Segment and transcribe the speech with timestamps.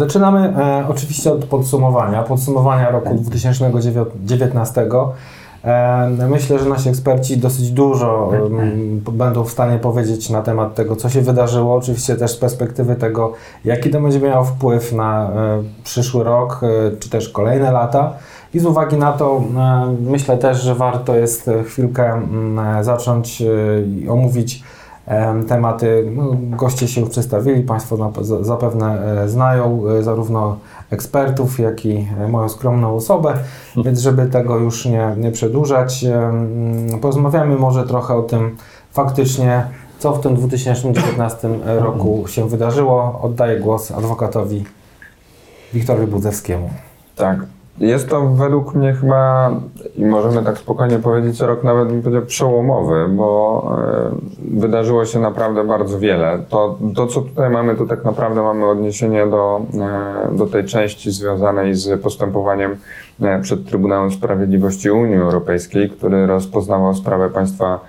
[0.00, 4.86] Zaczynamy e, oczywiście od podsumowania, podsumowania roku 2019.
[5.64, 8.32] E, myślę, że nasi eksperci dosyć dużo
[9.06, 11.74] e, będą w stanie powiedzieć na temat tego, co się wydarzyło.
[11.74, 13.32] Oczywiście też z perspektywy tego,
[13.64, 18.12] jaki to będzie miało wpływ na e, przyszły rok, e, czy też kolejne lata.
[18.54, 23.46] I z uwagi na to e, myślę też, że warto jest chwilkę mm, zacząć e,
[23.82, 24.62] i omówić
[25.48, 26.12] tematy.
[26.16, 30.56] No, goście się już przedstawili, Państwo zapewne e, znają e, zarówno
[30.90, 33.34] ekspertów, jak i e, moją skromną osobę,
[33.84, 36.04] więc żeby tego już nie, nie przedłużać,
[37.00, 38.56] porozmawiamy może trochę o tym
[38.92, 39.66] faktycznie,
[39.98, 43.20] co w tym 2019 roku się wydarzyło.
[43.22, 44.64] Oddaję głos adwokatowi
[45.74, 46.70] Wiktorowi Budzewskiemu.
[47.16, 47.38] Tak.
[47.78, 49.50] Jest to według mnie chyba,
[49.96, 53.78] i możemy tak spokojnie powiedzieć, rok nawet powiedział przełomowy, bo
[54.52, 56.38] e, wydarzyło się naprawdę bardzo wiele.
[56.48, 59.60] To, to, co tutaj mamy, to tak naprawdę mamy odniesienie do,
[60.32, 62.76] e, do tej części związanej z postępowaniem
[63.22, 67.80] e, przed Trybunałem Sprawiedliwości Unii Europejskiej, który rozpoznawał sprawę państwa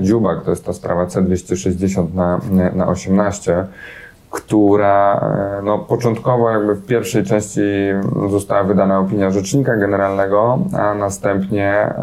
[0.00, 2.40] Dziubak, to jest ta sprawa C260 na,
[2.74, 3.66] na 18
[4.32, 5.20] która
[5.58, 7.60] e, no, początkowo jakby w pierwszej części
[8.30, 11.94] została wydana opinia Rzecznika Generalnego, a następnie e,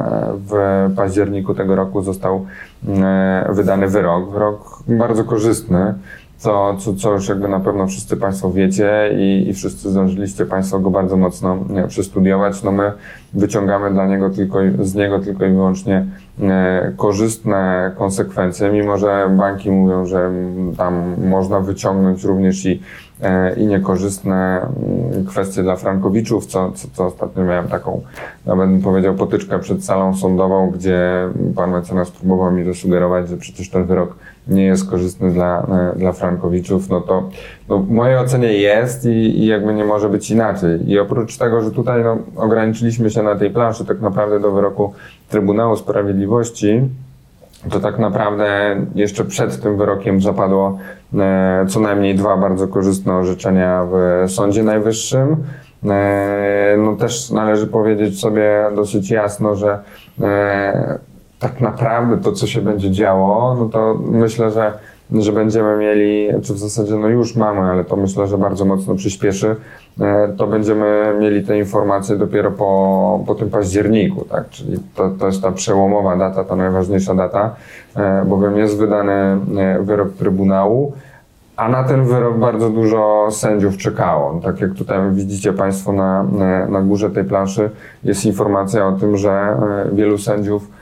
[0.47, 0.53] w
[0.95, 2.45] październiku tego roku został
[2.87, 4.31] e, wydany wyrok.
[4.31, 5.93] Wyrok bardzo korzystny,
[6.39, 10.79] co, co, co już jakby na pewno wszyscy Państwo wiecie i, i wszyscy zdążyliście Państwo
[10.79, 12.63] go bardzo mocno e, przestudiować.
[12.63, 12.91] No my
[13.33, 16.05] wyciągamy dla niego tylko, z niego tylko i wyłącznie
[16.41, 20.31] e, korzystne konsekwencje, mimo że banki mówią, że
[20.77, 22.81] tam można wyciągnąć również i,
[23.21, 28.01] e, i niekorzystne mm, kwestie dla frankowiczów, co, co, co ostatnio miałem taką,
[28.45, 33.69] nawet bym powiedział, potyczkę przed salą sądową, gdzie pan mecenas próbował mi zasugerować, że przecież
[33.69, 34.15] ten wyrok
[34.49, 37.29] nie jest korzystny dla, e, dla frankowiczów, no to
[37.69, 40.89] no, w mojej ocenie jest i, i jakby nie może być inaczej.
[40.89, 44.93] I oprócz tego, że tutaj no, ograniczyliśmy się na tej planszy tak naprawdę do wyroku
[45.29, 46.81] Trybunału Sprawiedliwości,
[47.69, 50.79] to tak naprawdę jeszcze przed tym wyrokiem zapadło
[51.19, 55.35] e, co najmniej dwa bardzo korzystne orzeczenia w Sądzie Najwyższym.
[55.85, 59.79] E, no też należy powiedzieć sobie dosyć jasno, że
[61.39, 64.73] tak naprawdę to, co się będzie działo, no to myślę, że,
[65.11, 68.95] że będziemy mieli, czy w zasadzie no już mamy, ale to myślę, że bardzo mocno
[68.95, 69.55] przyspieszy,
[70.01, 74.49] e, to będziemy mieli te informacje dopiero po, po tym październiku, tak?
[74.49, 77.55] Czyli to, to jest ta przełomowa data, ta najważniejsza data,
[77.95, 79.37] e, bowiem jest wydany e,
[79.83, 80.93] wyrok Trybunału,
[81.57, 84.39] a na ten wyrok bardzo dużo sędziów czekało.
[84.43, 86.23] Tak jak tutaj widzicie Państwo na,
[86.69, 87.69] na górze tej planszy,
[88.03, 89.57] jest informacja o tym, że
[89.93, 90.78] wielu sędziów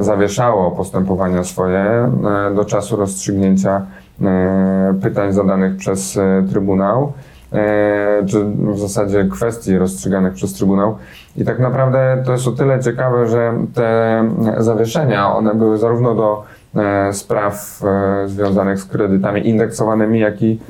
[0.00, 2.10] zawieszało postępowania swoje e,
[2.54, 3.86] do czasu rozstrzygnięcia
[4.22, 7.12] e, pytań zadanych przez e, Trybunał,
[8.26, 10.96] czy w zasadzie kwestii rozstrzyganych przez Trybunał.
[11.36, 14.24] I tak naprawdę to jest o tyle ciekawe, że te
[14.58, 16.44] zawieszenia, one były zarówno do
[17.12, 17.82] spraw
[18.26, 20.60] związanych z kredytami indeksowanymi, jak i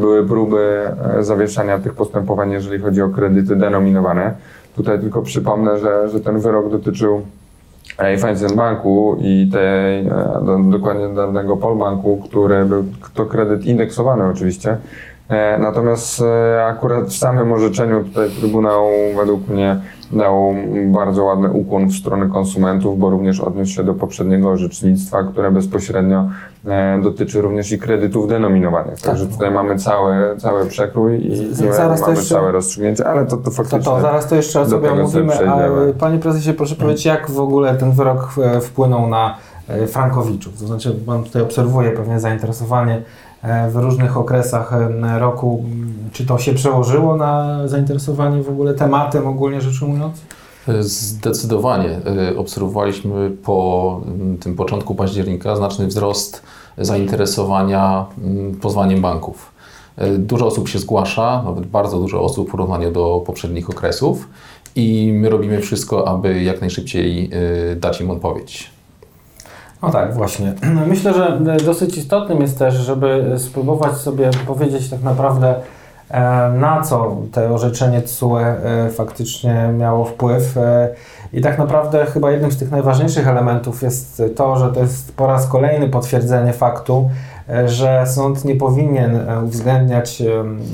[0.00, 0.90] były próby
[1.20, 4.34] zawieszania tych postępowań, jeżeli chodzi o kredyty denominowane.
[4.76, 7.22] Tutaj tylko przypomnę, że, że ten wyrok dotyczył
[7.98, 12.84] Raiffeisen Banku i tej, e, do, dokładnie danego Polbanku, który był
[13.14, 14.76] to kredyt indeksowany oczywiście.
[15.28, 18.86] E, Natomiast e, akurat w samym orzeczeniu tutaj Trybunał
[19.16, 19.80] według mnie
[20.12, 20.54] dał
[20.86, 26.28] bardzo ładny ukłon w stronę konsumentów, bo również odniósł się do poprzedniego orzecznictwa, które bezpośrednio
[26.66, 29.00] e, dotyczy również i kredytów denominowanych.
[29.00, 33.36] Także tutaj mamy cały, cały przekrój i, zaraz to mamy jeszcze- całe rozstrzygnięcie, ale to,
[33.36, 33.80] to To, faktycznie...
[33.80, 35.58] to zaraz to jeszcze sobie omówimy, a
[35.98, 39.36] Panie Prezesie proszę powiedzieć, jak w ogóle ten wyrok wpłynął na
[39.88, 40.60] frankowiczów?
[40.60, 43.02] To znaczy Pan tutaj obserwuje pewnie zainteresowanie
[43.70, 45.64] w różnych okresach e, roku.
[46.12, 50.20] Czy to się przełożyło na zainteresowanie w ogóle tematem ogólnie rzecz ujmując?
[50.80, 52.00] Zdecydowanie.
[52.30, 56.42] Y, Obserwowaliśmy po mm, tym początku października znaczny wzrost
[56.78, 59.54] zainteresowania mm, pozwaniem banków.
[60.18, 64.28] Dużo osób się zgłasza, nawet bardzo dużo osób w porównaniu do poprzednich okresów
[64.76, 67.30] i my robimy wszystko, aby jak najszybciej
[67.76, 68.73] dać im odpowiedź.
[69.84, 70.52] No tak, właśnie.
[70.86, 75.54] Myślę, że e, dosyć istotnym jest też, żeby spróbować sobie powiedzieć tak naprawdę,
[76.10, 80.56] e, na co to orzeczenie TSUE e, faktycznie miało wpływ.
[80.56, 80.88] E,
[81.32, 85.26] I tak naprawdę chyba jednym z tych najważniejszych elementów jest to, że to jest po
[85.26, 87.10] raz kolejny potwierdzenie faktu,
[87.48, 90.26] e, że sąd nie powinien e, uwzględniać e,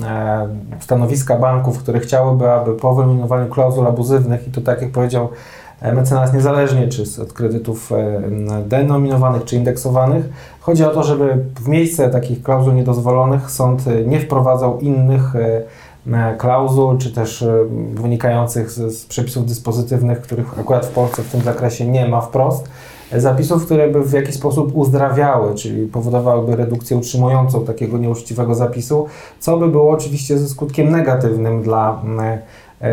[0.08, 0.48] e,
[0.80, 5.59] stanowiska banków, które chciałyby, aby po wyeliminowaniu klauzul abuzywnych, i to tak jak powiedział e,
[5.82, 8.22] mecenas, niezależnie czy od kredytów e,
[8.66, 10.28] denominowanych czy indeksowanych,
[10.60, 15.62] chodzi o to, żeby w miejsce takich klauzul niedozwolonych sąd e, nie wprowadzał innych e,
[16.38, 17.44] klauzul, czy też
[17.94, 22.68] wynikających z, przepisów dyspozytywnych, których akurat w Polsce w tym zakresie nie ma wprost
[23.16, 29.06] zapisów, które by w jakiś sposób uzdrawiały, czyli powodowałyby redukcję utrzymującą takiego nieuczciwego zapisu,
[29.40, 32.38] co by było oczywiście ze skutkiem negatywnym dla E,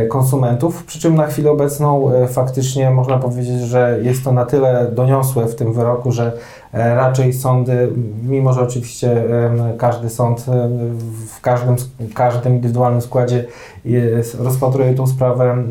[0.09, 4.91] konsumentów, przy czym na chwilę obecną e, faktycznie można powiedzieć, że jest to na tyle
[4.91, 6.31] doniosłe w tym wyroku, że
[6.73, 7.89] e, raczej sądy,
[8.23, 9.23] mimo że oczywiście
[9.77, 10.45] każdy sąd
[11.35, 11.75] w każdym,
[12.13, 13.45] każdym indywidualnym składzie
[13.85, 15.63] jest, rozpatruje tą sprawę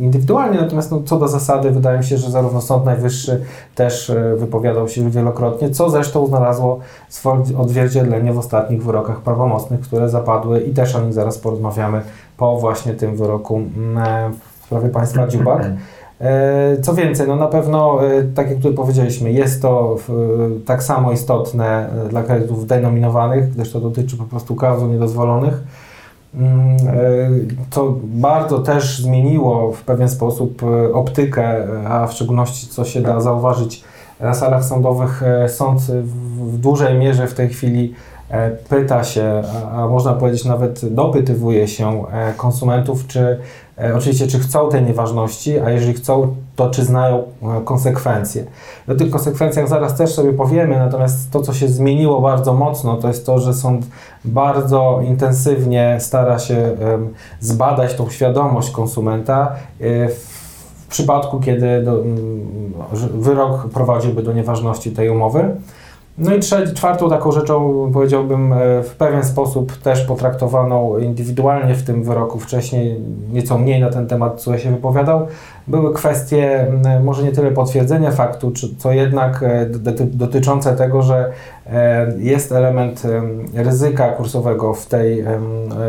[0.00, 3.44] indywidualnie, natomiast no, co do zasady wydaje mi się, że zarówno Sąd Najwyższy
[3.74, 6.78] też wypowiadał się wielokrotnie, co zresztą znalazło
[7.08, 12.02] swoje odzwierciedlenie w ostatnich wyrokach prawomocnych, które zapadły i też o nich zaraz porozmawiamy
[12.42, 14.30] po właśnie tym wyroku mm, e,
[14.60, 15.62] w sprawie państwa Dziubak.
[16.20, 19.96] E, co więcej, no na pewno, e, tak jak tu powiedzieliśmy, jest to
[20.66, 25.62] tak samo istotne dla kredytów denominowanych, gdyż to dotyczy po prostu klauzul niedozwolonych.
[26.34, 26.76] Mm,
[27.70, 30.62] to bardzo też zmieniło w pewien sposób
[30.92, 33.84] optykę, a w szczególności co się da zauważyć
[34.20, 37.94] na salach sądowych, sąd w dużej mierze w tej chwili
[38.68, 39.42] pyta się,
[39.72, 43.38] a można powiedzieć nawet dopytywuje się e, konsumentów, czy
[43.78, 47.22] e, oczywiście czy chcą tej nieważności, a jeżeli chcą, to czy znają
[47.64, 48.44] konsekwencje.
[48.88, 53.08] O tych konsekwencjach zaraz też sobie powiemy, natomiast to, co się zmieniło bardzo mocno, to
[53.08, 53.86] jest to, że sąd
[54.24, 56.76] bardzo intensywnie stara się
[57.40, 62.02] zbadać tą świadomość konsumenta w przypadku, kiedy do,
[63.14, 65.56] wyrok prowadziłby do nieważności tej umowy.
[66.18, 71.82] No i trzeci, czwartą taką rzeczą, powiedziałbym, e, w pewien sposób też potraktowaną indywidualnie w
[71.82, 72.38] tym wyroku.
[72.38, 73.00] Wcześniej,
[73.32, 75.26] nieco mniej na ten temat, co się wypowiadał,
[75.68, 76.66] były kwestie
[77.04, 79.66] może nie tyle potwierdzenia faktu, czy, co jednak e,
[80.06, 81.32] dotyczące tego, że
[81.66, 83.02] e, jest element
[83.54, 85.24] ryzyka kursowego w, tej,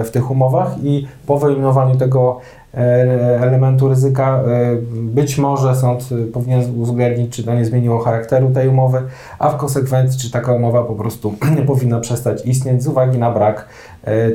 [0.03, 2.41] w tych umowach i po wyeliminowaniu tego
[2.77, 4.43] E, elementu ryzyka.
[4.91, 9.01] Być może sąd powinien uwzględnić, czy to nie zmieniło charakteru tej umowy,
[9.39, 13.31] a w konsekwencji, czy taka umowa po prostu nie powinna przestać istnieć z uwagi na
[13.31, 13.65] brak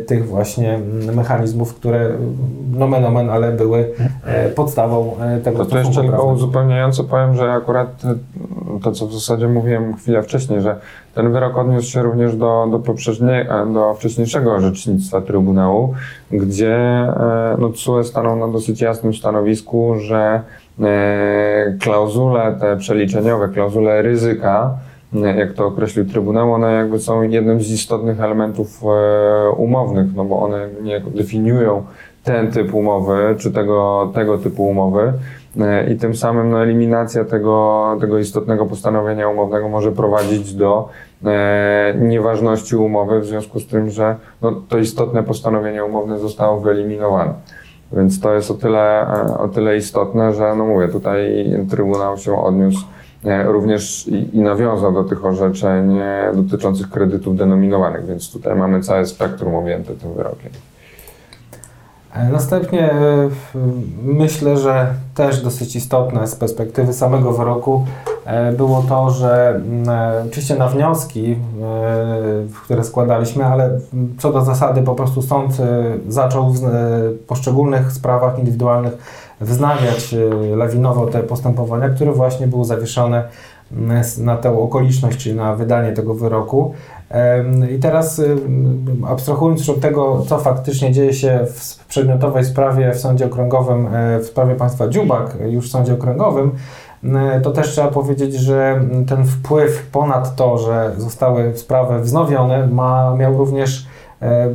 [0.07, 0.79] tych właśnie
[1.15, 2.11] mechanizmów, które
[2.73, 3.95] nomen omen, ale były
[4.55, 8.03] podstawą tego To, to jeszcze tylko uzupełniająco powiem, że akurat
[8.83, 10.77] to, co w zasadzie mówiłem chwilę wcześniej, że
[11.15, 12.79] ten wyrok odniósł się również do, do,
[13.75, 15.95] do wcześniejszego orzecznictwa Trybunału,
[16.31, 20.43] gdzie e, no, TSUE stanął na dosyć jasnym stanowisku, że
[20.81, 27.61] e, klauzule te przeliczeniowe, klauzule ryzyka, e, jak to określił Trybunał, one jakby są jednym
[27.61, 28.83] z istotnych elementów
[29.57, 31.85] umownych, no bo one niejako definiują
[32.25, 35.13] ten typ umowy, czy tego, tego typu umowy
[35.91, 40.89] i tym samym no, eliminacja tego, tego istotnego postanowienia umownego może prowadzić do
[41.25, 47.35] e, nieważności umowy w związku z tym, że no, to istotne postanowienie umowne zostało wyeliminowane.
[47.93, 52.43] Więc to jest o tyle, e, o tyle istotne, że no mówię, tutaj Trybunał się
[52.43, 58.81] odniósł e, również i, nawiązał do tych orzeczeń e, dotyczących kredytów denominowanych, więc tutaj mamy
[58.81, 60.51] całe spektrum objęte tym wyrokiem.
[62.19, 63.29] E, następnie e,
[64.03, 67.85] myślę, że też dosyć istotne z perspektywy samego wyroku
[68.25, 69.61] e, było to, że
[70.29, 71.37] oczywiście na wnioski,
[72.65, 73.81] które składaliśmy, ale
[74.19, 75.53] co do zasady po prostu sąd
[76.09, 76.61] zaczął w
[77.27, 78.93] poszczególnych sprawach indywidualnych
[79.41, 80.15] wznawiać
[80.57, 83.29] lawinowo te postępowania, które właśnie były zawieszone
[84.19, 86.75] na tę okoliczność, czyli na wydanie tego wyroku.
[87.77, 88.23] I teraz
[89.09, 94.19] abstrahując już od tego, co faktycznie dzieje się w przedmiotowej sprawie w sądzie okręgowym, e,
[94.19, 96.51] w sprawie państwa Dziubak, już w sądzie okręgowym,
[97.43, 103.39] to też trzeba powiedzieć, że ten wpływ ponad to, że zostały sprawy wznowione, ma, miał
[103.39, 103.87] również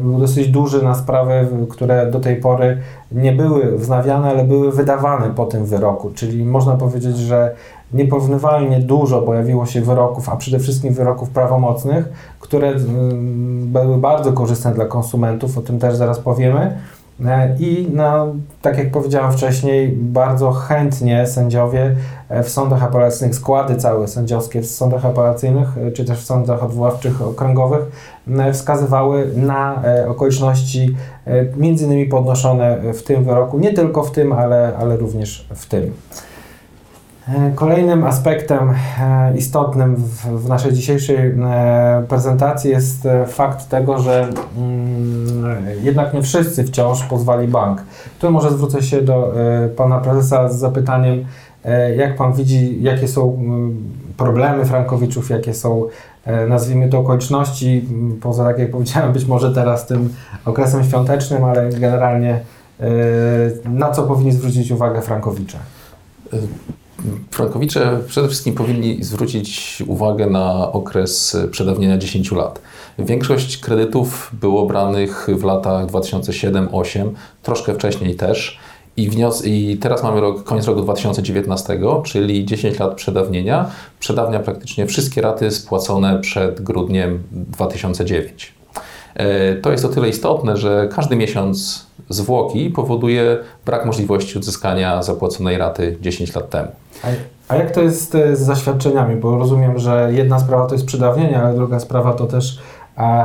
[0.02, 2.78] był dosyć duży na sprawy, które do tej pory
[3.12, 6.12] nie były wznawiane, ale były wydawane po tym wyroku.
[6.16, 7.56] Czyli można powiedzieć, że
[7.94, 14.74] nieporównywalnie dużo pojawiło się wyroków, a przede wszystkim wyroków prawomocnych, które mm, były bardzo korzystne
[14.74, 16.78] dla konsumentów, o tym też zaraz powiemy.
[17.26, 17.92] E, I
[18.62, 21.96] tak jak powiedziałem wcześniej, bardzo chętnie sędziowie
[22.30, 26.64] e, w sądach apelacyjnych, składy całe sędziowskie w sądach apelacyjnych, e, czy też w sądach
[26.64, 27.82] odwoławczych okręgowych
[28.54, 30.96] wskazywały na okoliczności
[31.58, 35.92] między innymi podnoszone w tym wyroku, nie tylko w tym, ale, ale również w tym.
[37.30, 44.28] E, kolejnym aspektem e, istotnym w, naszej dzisiejszej e, prezentacji jest fakt tego, że
[44.58, 47.82] mm, jednak nie wszyscy wciąż pozwali bank.
[48.20, 49.34] Tu może zwrócę się do
[49.76, 51.26] pana prezesa z zapytaniem,
[51.98, 53.40] jak pan widzi, jakie są
[54.24, 55.88] problemy frankowiczów, jakie są,
[56.26, 57.86] e, nazwijmy to, okoliczności,
[58.22, 60.14] poza, tak jak powiedziałem, być może teraz tym
[60.46, 62.40] okresem świątecznym, ale generalnie
[62.80, 62.86] e,
[63.70, 65.58] na co powinni zwrócić uwagę frankowicze?
[67.32, 72.62] Frankowicze przede wszystkim powinni zwrócić uwagę na okres przedawnienia 10 lat.
[73.00, 77.10] Większość kredytów było branych w latach 2007-2008,
[77.44, 78.60] troszkę wcześniej też.
[78.98, 83.66] I, wnios- I teraz mamy rok, koniec roku 2019, czyli 10 lat przedawnienia.
[84.00, 88.54] Przedawnia praktycznie wszystkie raty spłacone przed grudniem 2009.
[89.16, 95.58] E, To jest o tyle istotne, że każdy miesiąc zwłoki powoduje brak możliwości odzyskania zapłaconej
[95.58, 96.68] raty 10 lat temu.
[97.48, 99.16] A, jak to jest e, z zaświadczeniami?
[99.16, 102.60] Bo rozumiem, że jedna sprawa to jest przedawnienie, ale druga sprawa to też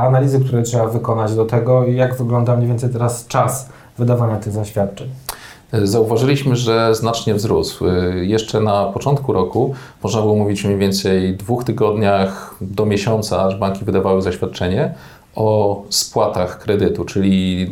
[0.01, 4.53] analizy, które trzeba wykonać do tego i jak wygląda mniej więcej teraz czas wydawania tych
[4.53, 5.09] zaświadczeń.
[5.83, 7.85] Zauważyliśmy, że znacznie wzrósł.
[8.21, 9.73] Jeszcze na początku roku
[10.03, 14.93] można było mówić mniej więcej dwóch tygodniach do miesiąca, aż banki wydawały zaświadczenie
[15.35, 17.69] o spłatach kredytu, czyli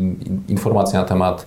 [0.48, 1.46] informacje na temat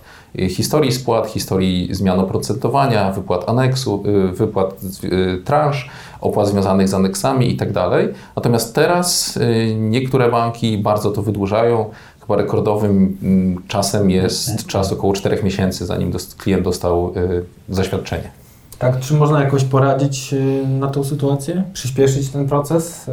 [0.49, 4.03] historii spłat, historii zmian oprocentowania, wypłat aneksu,
[4.33, 5.89] wypłat y, transz,
[6.21, 7.89] opłat związanych z aneksami itd.
[8.35, 11.89] Natomiast teraz y, niektóre banki bardzo to wydłużają.
[12.31, 18.31] Chyba rekordowym mm, czasem jest czas około 4 miesięcy, zanim klient dostał y, zaświadczenie.
[18.79, 21.63] Tak, czy można jakoś poradzić y, na tą sytuację?
[21.73, 23.11] Przyspieszyć ten proces y,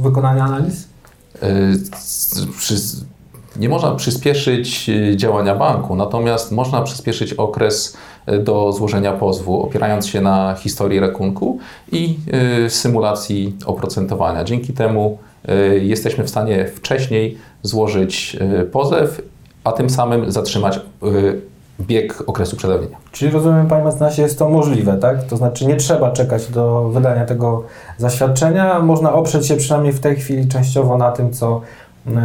[0.00, 0.88] wykonania analiz?
[3.56, 7.96] Nie można przyspieszyć działania banku, natomiast można przyspieszyć okres
[8.44, 11.58] do złożenia pozwu, opierając się na historii rachunku
[11.92, 12.18] i
[12.68, 14.44] symulacji oprocentowania.
[14.44, 15.18] Dzięki temu
[15.80, 19.22] jesteśmy w stanie wcześniej złożyć y, pozew,
[19.64, 21.40] a tym samym zatrzymać y,
[21.80, 22.96] bieg okresu przedawnienia.
[23.12, 25.24] Czyli rozumiem, Panie Mecenasie, jest to możliwe, tak?
[25.24, 27.64] To znaczy nie trzeba czekać do wydania tego
[27.98, 31.60] zaświadczenia, można oprzeć się przynajmniej w tej chwili częściowo na tym, co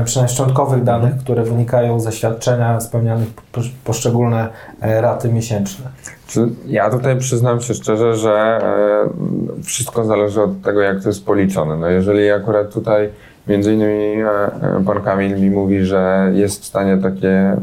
[0.05, 4.49] przynajmniej szczątkowych danych, które wynikają ze świadczenia spełnianych posz- poszczególne
[4.81, 5.85] e, raty miesięczne.
[6.67, 8.59] Ja tutaj przyznam się szczerze, że
[9.59, 11.77] e, wszystko zależy od tego, jak to jest policzone.
[11.77, 13.09] No jeżeli akurat tutaj
[13.47, 17.57] między innymi e, e, pan Kamil mi mówi, że jest w stanie takie e,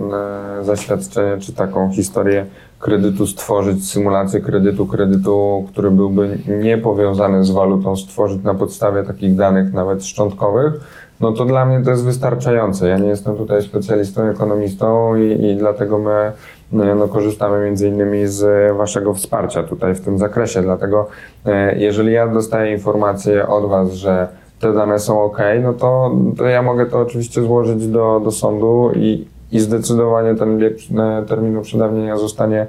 [0.64, 2.46] zaświadczenie czy taką historię
[2.78, 9.72] kredytu stworzyć, symulację kredytu, kredytu, który byłby niepowiązany z walutą, stworzyć na podstawie takich danych
[9.72, 10.72] nawet szczątkowych,
[11.20, 12.88] no to dla mnie to jest wystarczające.
[12.88, 16.32] Ja nie jestem tutaj specjalistą, ekonomistą i, i dlatego my
[16.72, 20.62] no, no, korzystamy między innymi z Waszego wsparcia tutaj w tym zakresie.
[20.62, 21.08] Dlatego
[21.46, 24.28] e, jeżeli ja dostaję informację od Was, że
[24.60, 28.90] te dane są ok, no to, to ja mogę to oczywiście złożyć do, do sądu
[28.96, 32.66] i, i zdecydowanie ten bieg e, terminu przedawnienia zostanie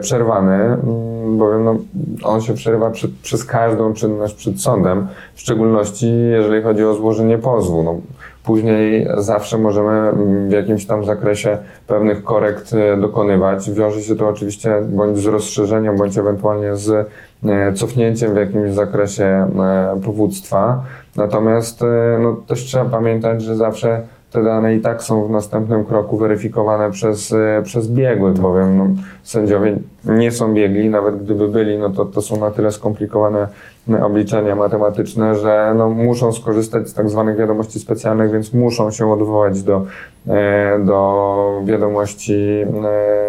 [0.00, 1.76] przerwany, mm, bowiem no,
[2.22, 2.90] on się przerywa
[3.22, 7.82] przez każdą czynność przed sądem, w szczególności jeżeli chodzi o złożenie pozwu.
[7.82, 8.00] No,
[8.44, 13.70] później zawsze możemy mm, w jakimś tam zakresie pewnych korekt e, dokonywać.
[13.70, 17.08] Wiąże się to oczywiście bądź z rozszerzeniem, bądź ewentualnie z
[17.44, 20.82] e, cofnięciem w jakimś zakresie e, powództwa.
[21.16, 25.84] Natomiast e, no, też trzeba pamiętać, że zawsze te dane i tak są w następnym
[25.84, 28.86] kroku weryfikowane przez, e, przez biegłych, bowiem no,
[29.22, 33.48] sędziowie nie są biegli, nawet gdyby byli, no to, to są na tyle skomplikowane
[33.90, 39.12] e, obliczenia matematyczne, że no, muszą skorzystać z tak zwanych wiadomości specjalnych, więc muszą się
[39.12, 39.86] odwołać do,
[40.28, 42.64] e, do wiadomości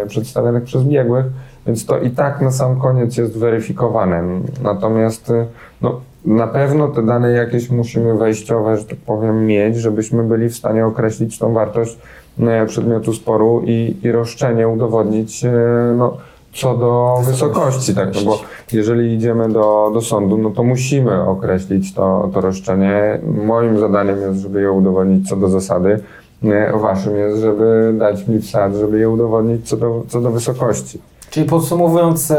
[0.08, 1.26] przedstawionych przez biegłych,
[1.66, 4.22] więc to i tak na sam koniec jest weryfikowane.
[4.62, 5.32] Natomiast
[5.80, 10.56] no, na pewno te dane jakieś musimy wejściowe, że tak powiem, mieć, żebyśmy byli w
[10.56, 11.98] stanie określić tą wartość
[12.40, 15.52] e, przedmiotu sporu i, i roszczenie udowodnić e,
[15.96, 16.16] no,
[16.54, 18.40] co do wysokości, tak, no bo
[18.72, 23.20] jeżeli idziemy do, do sądu, no to musimy określić to, to roszczenie.
[23.46, 26.00] Moim zadaniem jest, żeby je udowodnić co do zasady,
[26.44, 31.00] e, waszym jest, żeby dać mi wsad, żeby je udowodnić co do, co do wysokości.
[31.32, 32.32] Czyli podsumowując,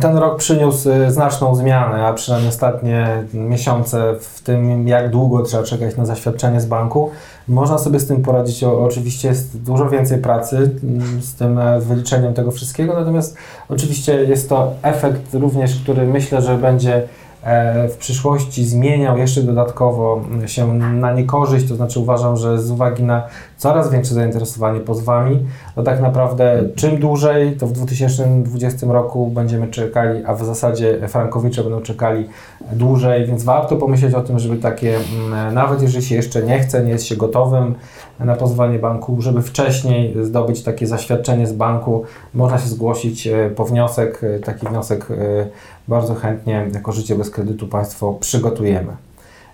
[0.00, 5.62] ten rok przyniósł e, znaczną zmianę, a przynajmniej ostatnie miesiące w tym, jak długo trzeba
[5.62, 7.10] czekać na zaświadczenie z banku.
[7.48, 8.64] Można sobie z tym poradzić.
[8.64, 13.36] Oczywiście jest dużo więcej pracy mm, z tym e, wyliczeniem tego wszystkiego, natomiast
[13.68, 17.02] oczywiście jest to efekt również, który myślę, że będzie
[17.88, 23.22] w przyszłości zmieniał jeszcze dodatkowo się na niekorzyść, to znaczy uważam, że z uwagi na
[23.56, 30.24] coraz większe zainteresowanie pozwami, to tak naprawdę czym dłużej, to w 2020 roku będziemy czekali,
[30.26, 32.28] a w zasadzie frankowicze będą czekali
[32.72, 36.84] dłużej, więc warto pomyśleć o tym, żeby takie, mm, nawet jeżeli się jeszcze nie chce,
[36.84, 37.74] nie jest się gotowym
[38.20, 42.04] na pozwanie banku, żeby wcześniej zdobyć takie zaświadczenie z banku,
[42.34, 45.14] można się zgłosić e, po wniosek, e, taki wniosek e,
[45.90, 48.92] bardzo chętnie jako życie bez kredytu Państwo przygotujemy.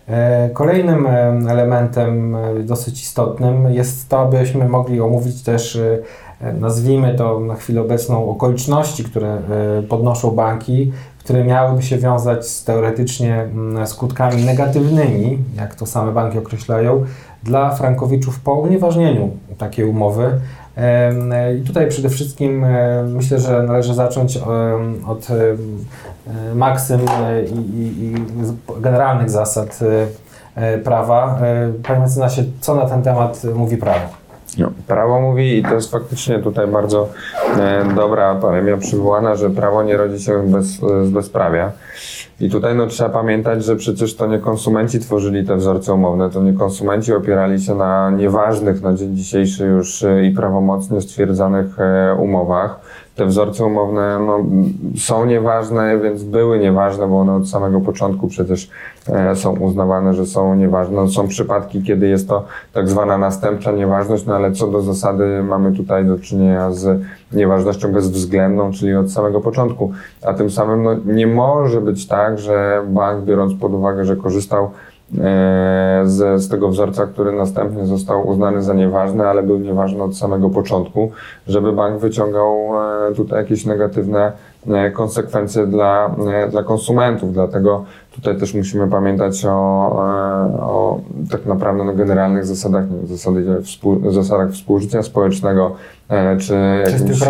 [0.09, 1.11] E, kolejnym e,
[1.51, 5.79] elementem e, dosyć istotnym jest to, abyśmy mogli omówić też,
[6.61, 9.41] nazwijmy to na chwilę obecną, okoliczności, które
[9.89, 16.39] podnoszą banki, które miałyby się wiązać z teoretycznie mm, skutkami negatywnymi, jak to same banki
[16.39, 17.05] określają,
[17.43, 20.41] dla frankowiczów po unieważnieniu takiej umowy.
[21.59, 22.67] I tutaj przede wszystkim
[23.09, 24.39] myślę, że należy zacząć
[25.07, 25.29] od
[26.55, 27.01] maksym
[27.75, 28.15] i,
[28.81, 29.81] generalnych zasad
[30.85, 31.39] prawa.
[31.83, 34.27] Panie mecenasie, co na ten temat mówi prawo?
[34.59, 37.09] No, prawo mówi i to jest faktycznie tutaj bardzo
[37.59, 40.67] e, dobra paremia przywołana, że prawo nie rodzi się bez,
[41.03, 41.73] z bezprawia.
[42.41, 46.43] I tutaj no, trzeba pamiętać, że przecież to nie konsumenci tworzyli te wzorce umowne, to
[46.43, 52.15] nie konsumenci opierali się na nieważnych na dzień dzisiejszy już e, i prawomocnie stwierdzanych e,
[52.15, 52.81] umowach.
[53.17, 54.45] Te wzorce umowne no,
[54.99, 58.71] są nieważne, więc były nieważne, bo one od samego początku przecież
[59.09, 60.97] e, są uznawane, że są nieważne.
[60.97, 65.43] No, są przypadki, kiedy jest to tak zwana następcza nieważność, no ale co do zasady
[65.43, 67.01] mamy tutaj do czynienia z
[67.33, 69.93] nieważnością bezwzględną, czyli od samego początku.
[70.23, 74.71] A tym samym no, nie może być tak, że bank, biorąc pod uwagę, że korzystał
[76.05, 80.51] z, z tego wzorca, który następnie został uznany za nieważny, ale był nieważny od samego
[80.51, 81.11] początku,
[81.47, 82.71] żeby bank wyciągał
[83.11, 84.33] e, tutaj jakieś negatywne
[84.69, 86.17] e, konsekwencje dla,
[86.51, 87.33] dla konsumentów.
[87.33, 87.85] Dlatego
[88.15, 89.53] tutaj też musimy pamiętać o,
[90.61, 95.77] o tak naprawdę no, generalnych zasadach, zasady, współ, zasadach współżycia społecznego,
[96.39, 96.55] czy
[96.87, 97.21] jakimś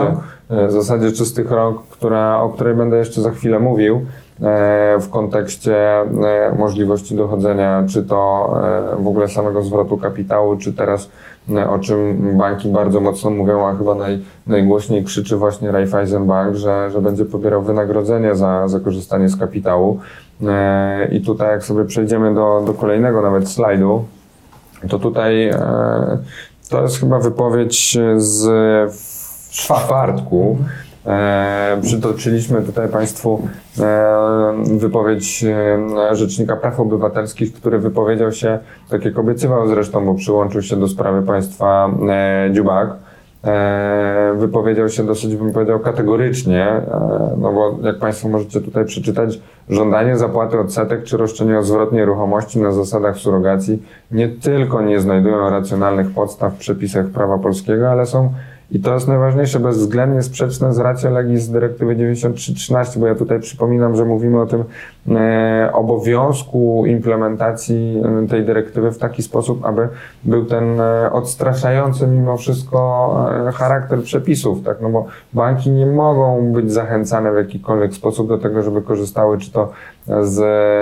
[0.68, 4.06] zasadzie czystych rąk, która, o której będę jeszcze za chwilę mówił.
[4.42, 8.52] E, w kontekście e, możliwości dochodzenia, czy to
[8.92, 11.10] e, w ogóle samego zwrotu kapitału, czy teraz
[11.68, 16.90] o czym banki bardzo mocno mówią, a chyba naj, najgłośniej krzyczy właśnie Raiffeisen Bank, że,
[16.90, 20.00] że będzie pobierał wynagrodzenie za, za korzystanie z kapitału.
[21.12, 24.04] I tutaj jak sobie przejdziemy do, do kolejnego nawet slajdu,
[24.88, 25.50] to tutaj
[26.70, 28.48] to jest chyba wypowiedź z
[29.50, 30.58] czwartku.
[31.06, 33.42] E, przytoczyliśmy tutaj Państwu
[33.80, 38.58] e, wypowiedź e, Rzecznika Praw Obywatelskich, który wypowiedział się,
[38.90, 41.90] tak jak obiecywał zresztą, bo przyłączył się do sprawy państwa
[42.52, 42.90] Dziubak.
[44.36, 46.80] Wypowiedział się dosyć, bym powiedział, kategorycznie,
[47.38, 52.58] no bo jak Państwo możecie tutaj przeczytać, żądanie zapłaty odsetek czy roszczenie o zwrot nieruchomości
[52.58, 58.32] na zasadach surogacji nie tylko nie znajdują racjonalnych podstaw w przepisach prawa polskiego, ale są
[58.70, 63.96] i to jest najważniejsze, bezwzględnie sprzeczne z racją legis dyrektywy 9313, bo ja tutaj przypominam,
[63.96, 64.64] że mówimy o tym
[65.08, 69.88] e, obowiązku implementacji e, tej dyrektywy w taki sposób, aby
[70.24, 73.16] był ten e, odstraszający mimo wszystko
[73.48, 74.80] e, charakter przepisów, tak?
[74.80, 79.52] No bo banki nie mogą być zachęcane w jakikolwiek sposób do tego, żeby korzystały czy
[79.52, 79.72] to
[80.20, 80.38] z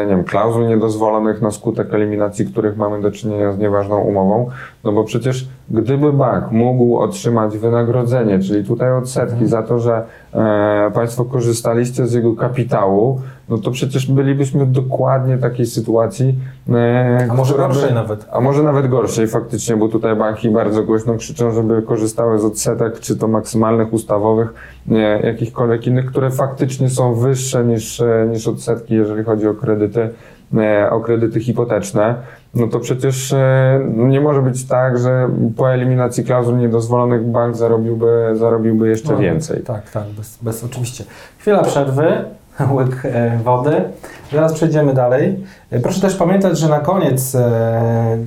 [0.08, 4.50] nie wiem, klauzul niedozwolonych na skutek eliminacji, których mamy do czynienia z nieważną umową,
[4.84, 10.90] no bo przecież gdyby bank mógł otrzymać wynagrodzenie, czyli tutaj odsetki za to, że e,
[10.94, 16.38] Państwo korzystaliście z jego kapitału, no to przecież bylibyśmy w dokładnie takiej sytuacji.
[16.72, 18.26] E, a może gorszej by, nawet.
[18.32, 23.00] A może nawet gorszej faktycznie, bo tutaj banki bardzo głośno krzyczą, żeby korzystały z odsetek,
[23.00, 24.54] czy to maksymalnych, ustawowych,
[24.86, 30.10] nie, jakichkolwiek innych, które faktycznie są wyższe niż, e, niż odsetki, jeżeli chodzi o kredyty,
[30.56, 32.14] e, o kredyty hipoteczne
[32.54, 38.30] no to przecież e, nie może być tak, że po eliminacji klauzul niedozwolonych bank zarobiłby,
[38.34, 39.62] zarobiłby jeszcze no, więcej.
[39.62, 41.04] Tak, tak, bez, bez oczywiście.
[41.38, 42.24] Chwila przerwy,
[42.76, 43.84] łyk e, wody.
[44.32, 45.44] Zaraz przejdziemy dalej.
[45.70, 47.36] E, proszę też pamiętać, że na koniec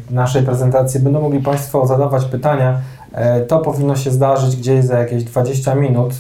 [0.10, 2.78] naszej prezentacji będą mogli Państwo zadawać pytania.
[3.48, 6.14] To powinno się zdarzyć gdzieś za jakieś 20 minut,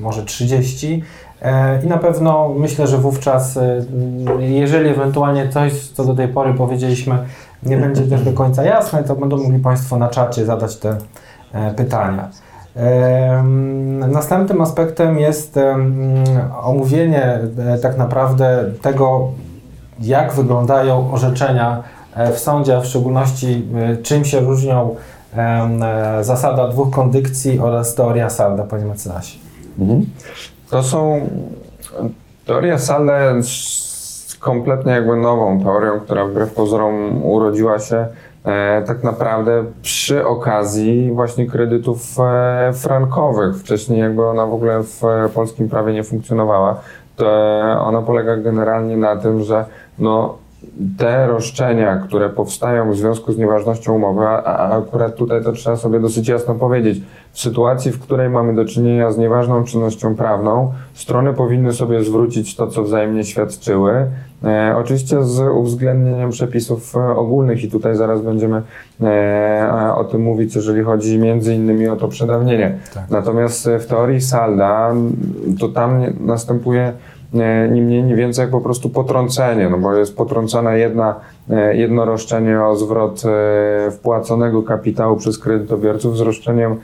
[0.00, 1.02] może 30.
[1.84, 3.84] I na pewno myślę, że wówczas, e,
[4.38, 7.18] jeżeli ewentualnie coś, co do tej pory powiedzieliśmy,
[7.62, 10.96] nie będzie też do końca jasne, to będą mogli Państwo na czacie zadać te
[11.52, 12.28] e, pytania.
[14.08, 15.58] Następnym aspektem jest
[16.62, 19.28] omówienie e, tak naprawdę tego,
[20.00, 21.82] jak wyglądają orzeczenia
[22.34, 23.66] w sądzie, a w szczególności
[24.02, 24.94] czym się różnią
[26.20, 29.38] zasada dwóch kondykcji oraz teoria salda, panie mecenasie.
[29.78, 30.06] Mhm.
[30.70, 31.20] To są
[32.46, 33.34] teoria Sale
[34.40, 38.08] kompletnie jakby nową teorią, która wbrew pozorom urodziła się e,
[38.86, 43.56] tak naprawdę przy okazji właśnie kredytów e, frankowych.
[43.56, 46.80] Wcześniej jakby ona w ogóle w e, polskim prawie nie funkcjonowała.
[47.16, 47.26] To
[47.80, 49.64] ona polega generalnie na tym, że
[49.98, 50.38] no,
[50.98, 55.76] te roszczenia, które powstają w związku z nieważnością umowy, a, a akurat tutaj to trzeba
[55.76, 60.72] sobie dosyć jasno powiedzieć, w sytuacji, w której mamy do czynienia z nieważną czynnością prawną,
[60.94, 64.06] strony powinny sobie zwrócić to, co wzajemnie świadczyły, e,
[64.76, 68.62] oczywiście z uwzględnieniem przepisów e, ogólnych i tutaj zaraz będziemy
[69.02, 72.78] e, o tym mówić, jeżeli chodzi między innymi o to przedawnienie.
[72.94, 73.10] Tak.
[73.10, 74.94] Natomiast w teorii salda
[75.60, 76.92] to tam następuje
[77.34, 81.14] E, ni mniej, ni więcej jak po prostu potrącenie, no bo jest potrącona jedna,
[81.50, 86.76] e, jedno roszczenie o zwrot e, wpłaconego kapitału przez kredytobiorców z roszczeniem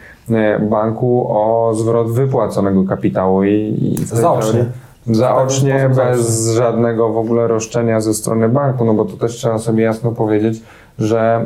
[0.70, 4.64] banku o zwrot wypłaconego kapitału i, i zaocznie.
[5.10, 9.84] Zaocznie, bez żadnego w ogóle roszczenia ze strony banku, no bo to też trzeba sobie
[9.84, 10.62] jasno powiedzieć,
[10.98, 11.44] że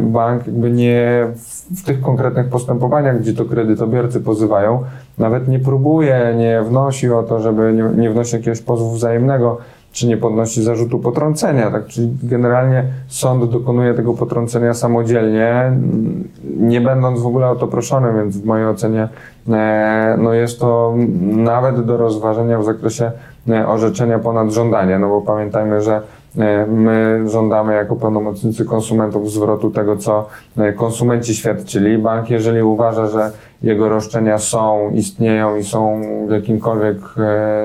[0.00, 1.26] bank jakby nie
[1.76, 4.82] w tych konkretnych postępowaniach, gdzie to kredytobiorcy pozywają,
[5.18, 9.58] nawet nie próbuje, nie wnosi o to, żeby nie, nie wnosi jakiegoś pozwu wzajemnego,
[9.92, 11.70] czy nie podnosi zarzutu potrącenia.
[11.70, 11.86] Tak?
[11.86, 15.72] Czyli generalnie sąd dokonuje tego potrącenia samodzielnie,
[16.56, 19.08] nie będąc w ogóle o to proszony, więc w mojej ocenie
[19.48, 20.94] e, no jest to
[21.36, 23.10] nawet do rozważenia w zakresie
[23.48, 26.00] e, orzeczenia ponad żądanie, no bo pamiętajmy, że
[26.38, 30.28] e, My żądamy jako pełnomocnicy konsumentów zwrotu tego, co
[30.76, 31.98] konsumenci świadczyli.
[31.98, 33.30] Bank, jeżeli uważa, że
[33.62, 36.96] jego roszczenia są, istnieją i są w jakimkolwiek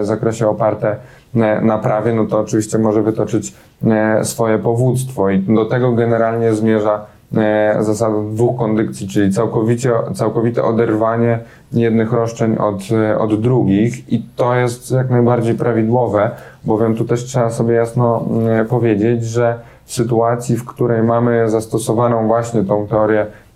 [0.01, 0.95] zakresie oparte
[1.41, 3.53] e, na prawie, no to oczywiście może wytoczyć
[3.87, 5.29] e, swoje powództwo.
[5.29, 7.05] I do tego generalnie zmierza
[7.79, 11.39] zasada dwóch kondykcji, czyli całkowicie, całkowite oderwanie
[11.73, 12.81] jednych roszczeń od,
[13.19, 14.13] od drugich.
[14.13, 16.31] I to jest jak najbardziej prawidłowe,
[16.65, 18.25] bowiem tu też trzeba sobie jasno
[18.69, 23.46] powiedzieć, że w sytuacji, w której mamy zastosowaną właśnie tą teorię E,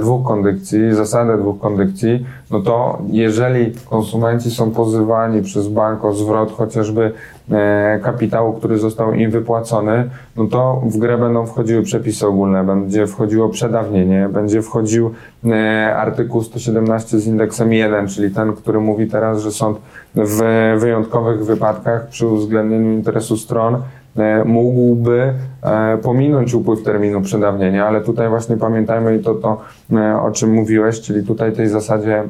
[0.00, 6.52] dwóch kondykcji, zasadę dwóch kondykcji, no to jeżeli konsumenci są pozywani przez bank o zwrot
[6.52, 7.12] chociażby
[7.50, 13.06] e, kapitału, który został im wypłacony, no to w grę będą wchodziły przepisy ogólne, będzie
[13.06, 15.10] wchodziło przedawnienie, będzie wchodził
[15.44, 19.78] e, artykuł 117 z indeksem 1, czyli ten, który mówi teraz, że sąd
[20.14, 20.42] w
[20.78, 23.97] wyjątkowych wypadkach przy uwzględnieniu interesu stron E,
[24.44, 29.60] mógłby e, pominąć upływ terminu przedawnienia, ale tutaj właśnie pamiętajmy i to, to
[29.92, 32.24] e, o czym mówiłeś, czyli tutaj tej zasadzie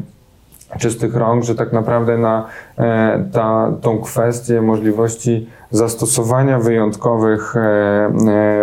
[0.79, 2.47] czystych rąk, że tak naprawdę na
[3.33, 7.55] ta, tą kwestię możliwości zastosowania wyjątkowych,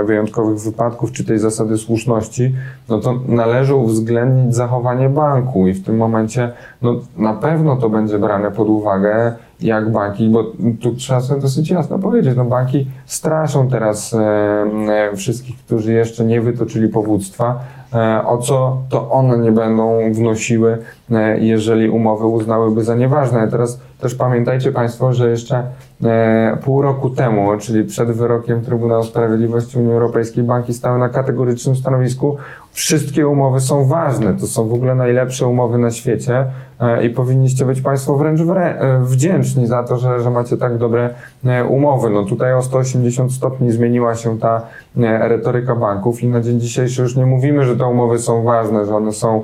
[0.06, 2.56] wyjątkowych wypadków, czy tej zasady słuszności,
[2.90, 8.20] no to należy uwzględnić zachowanie banku i w tym momencie no, na pewno to będzie
[8.20, 10.44] brane pod uwagę jak banki, bo
[10.82, 14.20] tu trzeba sobie dosyć jasno powiedzieć, no banki straszą teraz e,
[15.12, 17.60] e, wszystkich, którzy jeszcze nie wytoczyli powództwa,
[17.94, 20.78] e, o co to one nie będą wnosiły,
[21.12, 23.48] e, jeżeli umowy uznałyby za nieważne.
[23.48, 25.64] Teraz też pamiętajcie Państwo, że jeszcze
[26.04, 31.76] e, pół roku temu, czyli przed wyrokiem Trybunału Sprawiedliwości Unii Europejskiej, banki stały na kategorycznym
[31.76, 32.38] stanowisku,
[32.76, 36.46] wszystkie umowy są ważne, to są w ogóle najlepsze umowy na świecie
[36.80, 41.10] e, i powinniście być Państwo wręcz e, wdzięczni za to, że, że macie tak dobre
[41.46, 42.10] e, umowy.
[42.10, 44.62] No tutaj o 180 stopni zmieniła się ta
[45.20, 48.96] retoryka banków i na dzień dzisiejszy już nie mówimy, że te umowy są ważne, że
[48.96, 49.44] one są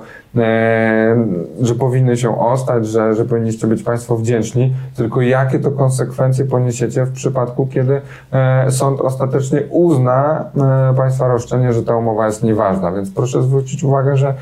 [1.62, 7.06] że powinny się ostać, że, że powinniście być Państwo wdzięczni, tylko jakie to konsekwencje poniesiecie
[7.06, 10.46] w przypadku, kiedy e, sąd ostatecznie uzna
[10.92, 12.92] e, Państwa roszczenie, że ta umowa jest nieważna.
[12.92, 14.34] Więc proszę zwrócić uwagę, że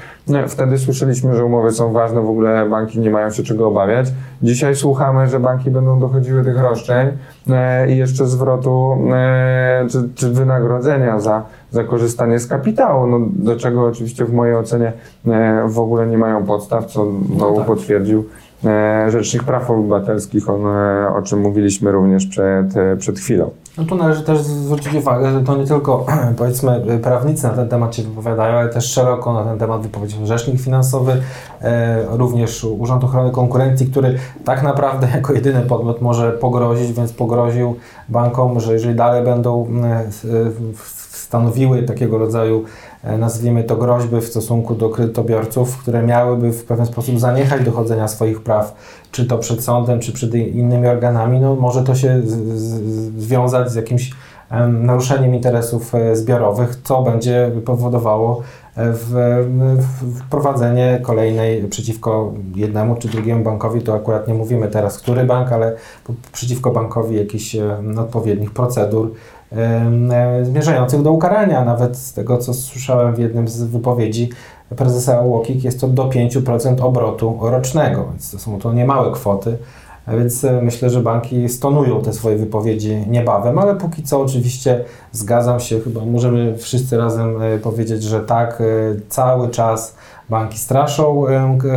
[0.48, 4.08] wtedy słyszeliśmy, że umowy są ważne, w ogóle banki nie mają się czego obawiać.
[4.42, 7.08] Dzisiaj słuchamy, że banki będą dochodziły tych roszczeń
[7.90, 8.98] i jeszcze zwrotu
[9.90, 14.94] czy, czy wynagrodzenia za za korzystanie z kapitału, no, do czego oczywiście w mojej ocenie
[15.28, 17.66] e, w ogóle nie mają podstaw, co znowu no tak.
[17.66, 18.26] potwierdził
[18.66, 22.66] e, Rzecznik Praw Obywatelskich, on, e, o czym mówiliśmy również przed,
[23.00, 23.50] przed chwilą.
[23.78, 26.06] No tu należy też zwrócić uwagę, że to nie tylko
[26.38, 30.62] powiedzmy prawnicy na ten temat się wypowiadają, ale też szeroko na ten temat wypowiedział Rzecznik
[30.62, 31.22] Finansowy,
[32.10, 37.76] również Urząd Ochrony Konkurencji, który tak naprawdę jako jedyny podmiot może pogrozić, więc pogroził
[38.10, 39.68] bankom, że jeżeli dalej będą
[41.30, 46.86] stanowiły takiego rodzaju, e, nazwijmy to, groźby w stosunku do kredytobiorców, które miałyby w pewien
[46.86, 48.76] sposób zaniechać dochodzenia swoich praw,
[49.12, 52.22] czy to przed sądem, czy przed innymi organami, no może to się
[53.18, 54.12] związać z jakimś
[54.68, 58.42] naruszeniem interesów e, zbiorowych, co będzie powodowało
[58.78, 58.94] e,
[60.20, 65.76] wprowadzenie kolejnej przeciwko jednemu czy drugiemu bankowi, to akurat nie mówimy teraz, który bank, ale
[66.32, 67.56] przeciwko bankowi jakichś
[67.98, 69.39] odpowiednich procedur E,
[70.44, 71.66] zmierzających do ukarania.
[71.66, 74.30] Nawet z tego, co słyszałem w jednym z wypowiedzi
[74.76, 79.58] prezesa UOKiK, jest to do 5% obrotu rocznego, więc to są to niemałe kwoty.
[80.18, 85.60] Więc e, myślę, że banki stonują te swoje wypowiedzi niebawem, ale póki co oczywiście zgadzam
[85.60, 88.66] się, chyba możemy wszyscy razem e, powiedzieć, że tak, e,
[89.10, 89.96] cały czas
[90.30, 91.26] banki straszą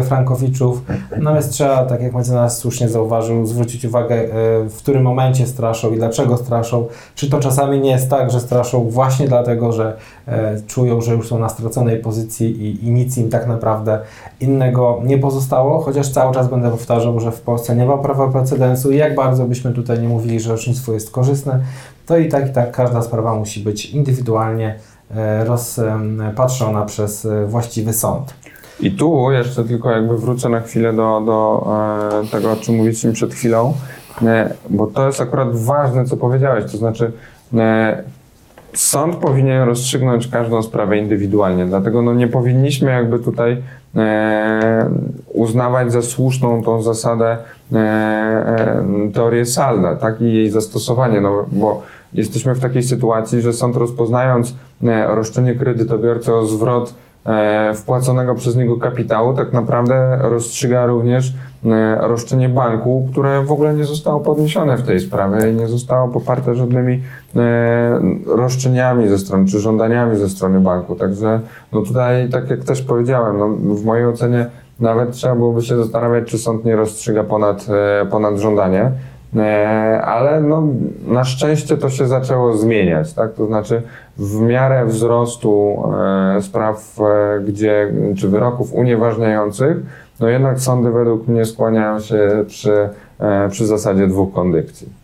[0.04, 0.82] frankowiczów,
[1.16, 4.28] natomiast trzeba, tak jak mecenas słusznie zauważył, zwrócić uwagę, e,
[4.68, 6.86] w którym momencie straszą i dlaczego straszą.
[7.14, 9.96] Czy to czasami nie jest tak, że straszą właśnie dlatego, że
[10.28, 14.00] e, czują, że już są na straconej pozycji i, i nic im tak naprawdę
[14.40, 18.92] innego nie pozostało, chociaż cały czas będę powtarzał, że w Polsce nie ma prawa precedensu
[18.92, 21.60] i jak bardzo byśmy tutaj nie mówili, że orzecznictwo jest korzystne,
[22.06, 24.78] to i tak i tak każda sprawa musi być indywidualnie
[25.44, 28.34] rozpatrzona przez e, właściwy sąd.
[28.80, 31.68] I tu jeszcze tylko jakby wrócę na chwilę do, do
[32.22, 33.74] e, tego, o czym mówiliśmy przed chwilą,
[34.22, 37.12] e, bo to jest akurat ważne, co powiedziałeś, to znaczy
[37.54, 38.02] e,
[38.74, 43.62] sąd powinien rozstrzygnąć każdą sprawę indywidualnie, dlatego no, nie powinniśmy jakby tutaj
[43.96, 44.90] e,
[45.32, 47.36] uznawać za słuszną tą zasadę
[47.72, 51.82] e, e, teorię Salda, tak, i jej zastosowanie, no, bo
[52.14, 56.94] jesteśmy w takiej sytuacji, że sąd rozpoznając e, roszczenie kredytobiorcy o zwrot
[57.26, 61.32] e, wpłaconego przez niego kapitału, tak naprawdę rozstrzyga również
[61.64, 66.08] e, roszczenie banku, które w ogóle nie zostało podniesione w tej sprawie i nie zostało
[66.08, 67.02] poparte żadnymi
[68.26, 70.94] roszczeniami ze strony, czy żądaniami ze strony banku.
[70.94, 71.40] Także
[71.72, 74.46] no tutaj, tak jak też powiedziałem, no w mojej ocenie
[74.80, 77.66] nawet trzeba byłoby się zastanawiać, czy sąd nie rozstrzyga ponad,
[78.10, 78.92] ponad żądanie.
[79.36, 80.62] E, ale no,
[81.06, 83.32] na szczęście to się zaczęło zmieniać, tak?
[83.34, 83.82] To znaczy
[84.16, 85.82] w miarę wzrostu
[86.36, 89.76] e, spraw, e, gdzie, czy wyroków unieważniających,
[90.20, 92.88] no jednak sądy według mnie skłaniają się przy,
[93.50, 95.01] przy zasadzie dwóch kondycji.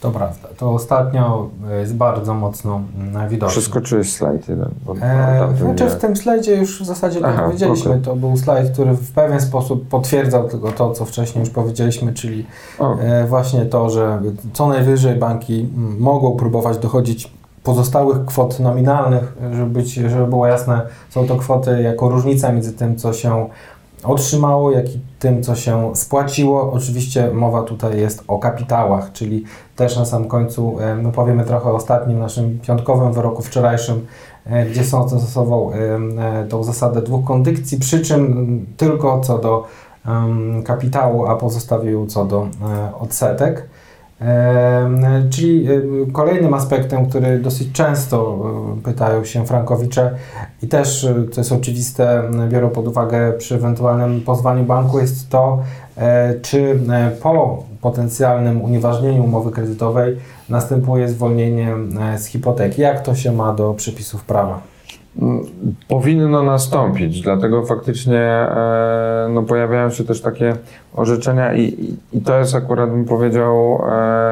[0.00, 0.48] To prawda.
[0.56, 3.52] To ostatnio e, jest bardzo mocno mm, widoczne.
[3.52, 4.70] Przeskoczyłeś slajd jeden.
[4.86, 7.90] Bo E, znaczy w tym slajdzie już w zasadzie tak Aha, powiedzieliśmy.
[7.90, 8.02] okej.
[8.02, 12.46] To był slajd, który w pewien sposób potwierdzał tylko to, co wcześniej już powiedzieliśmy, czyli
[13.00, 14.20] e, właśnie to, że
[14.52, 17.32] co najwyżej banki mm, mogą próbować dochodzić
[17.62, 22.96] pozostałych kwot nominalnych, żeby, być, żeby było jasne, są to kwoty jako różnica między tym,
[22.96, 23.46] co się
[24.04, 26.72] otrzymało, jak i tym, co się spłaciło.
[26.72, 29.44] Oczywiście mowa tutaj jest o kapitałach, czyli
[29.76, 34.06] też na sam końcu e, my powiemy trochę o ostatnim naszym piątkowym wyroku wczorajszym,
[34.44, 39.64] e, gdzie sąd zastosował e, tą zasadę dwóch kondykcji, przy czym tylko co do
[40.64, 42.48] kapitału, a pozostawił co do
[43.00, 43.69] odsetek.
[45.30, 45.80] Czyli e,
[46.12, 48.38] kolejnym aspektem, który dosyć często
[48.78, 50.14] e, pytają się frankowicze
[50.62, 55.58] i też, e, co jest oczywiste, biorą pod uwagę przy ewentualnym pozwaniu banku, jest to,
[55.96, 60.16] e, czy e, po potencjalnym unieważnieniu umowy kredytowej
[60.48, 62.82] następuje zwolnienie e, z hipoteki.
[62.82, 64.60] Jak to się ma do przepisów prawa?
[65.88, 70.56] Powinno nastąpić, dlatego faktycznie e, no, pojawiają się też takie
[70.96, 73.82] orzeczenia i, i- to jest akurat bym powiedział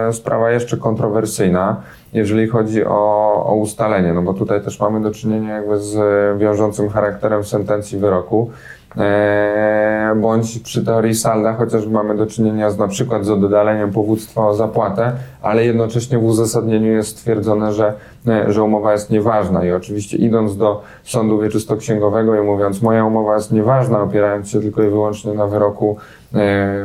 [0.09, 1.77] e, sprawa jeszcze kontrowersyjna,
[2.13, 5.97] jeżeli chodzi o, o ustalenie, no bo tutaj też mamy do czynienia jakby z
[6.41, 8.51] wiążącym charakterem sentencji wyroku.
[8.97, 14.47] E, bądź przy teorii salda, chociażby mamy do czynienia z na przykład z oddaleniem powództwa
[14.47, 17.93] o zapłatę, ale jednocześnie w uzasadnieniu jest stwierdzone, że,
[18.29, 19.65] e, że umowa jest nieważna.
[19.65, 24.83] I oczywiście idąc do sądu wieczystoksięgowego i mówiąc moja umowa jest nieważna, opierając się tylko
[24.83, 25.97] i wyłącznie na wyroku,
[26.35, 26.37] e,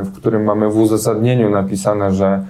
[0.04, 2.44] w którym mamy w uzasadnieniu napisane, że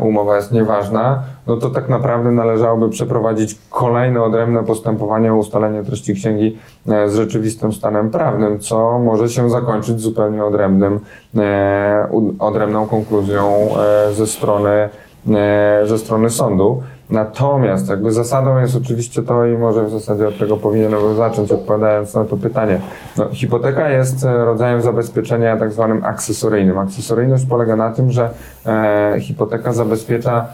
[0.00, 6.14] umowa jest nieważna, no to tak naprawdę należałoby przeprowadzić kolejne odrębne postępowanie o ustalenie treści
[6.14, 11.00] księgi e, z rzeczywistym stanem prawnym, co może się zakończyć zupełnie odrębnym,
[11.36, 13.68] e, odrębną konkluzją
[14.08, 14.88] e, ze strony,
[15.30, 16.82] e, ze strony sądu.
[17.10, 22.14] Natomiast jakby zasadą jest oczywiście to i może w zasadzie od tego powinienem zacząć odpowiadając
[22.14, 22.80] na to pytanie.
[23.16, 26.78] No, hipoteka jest e, rodzajem zabezpieczenia tak zwanym akcesoryjnym.
[26.78, 28.30] Akcesoryjność polega na tym, że
[28.66, 30.46] e, hipoteka zabezpiecza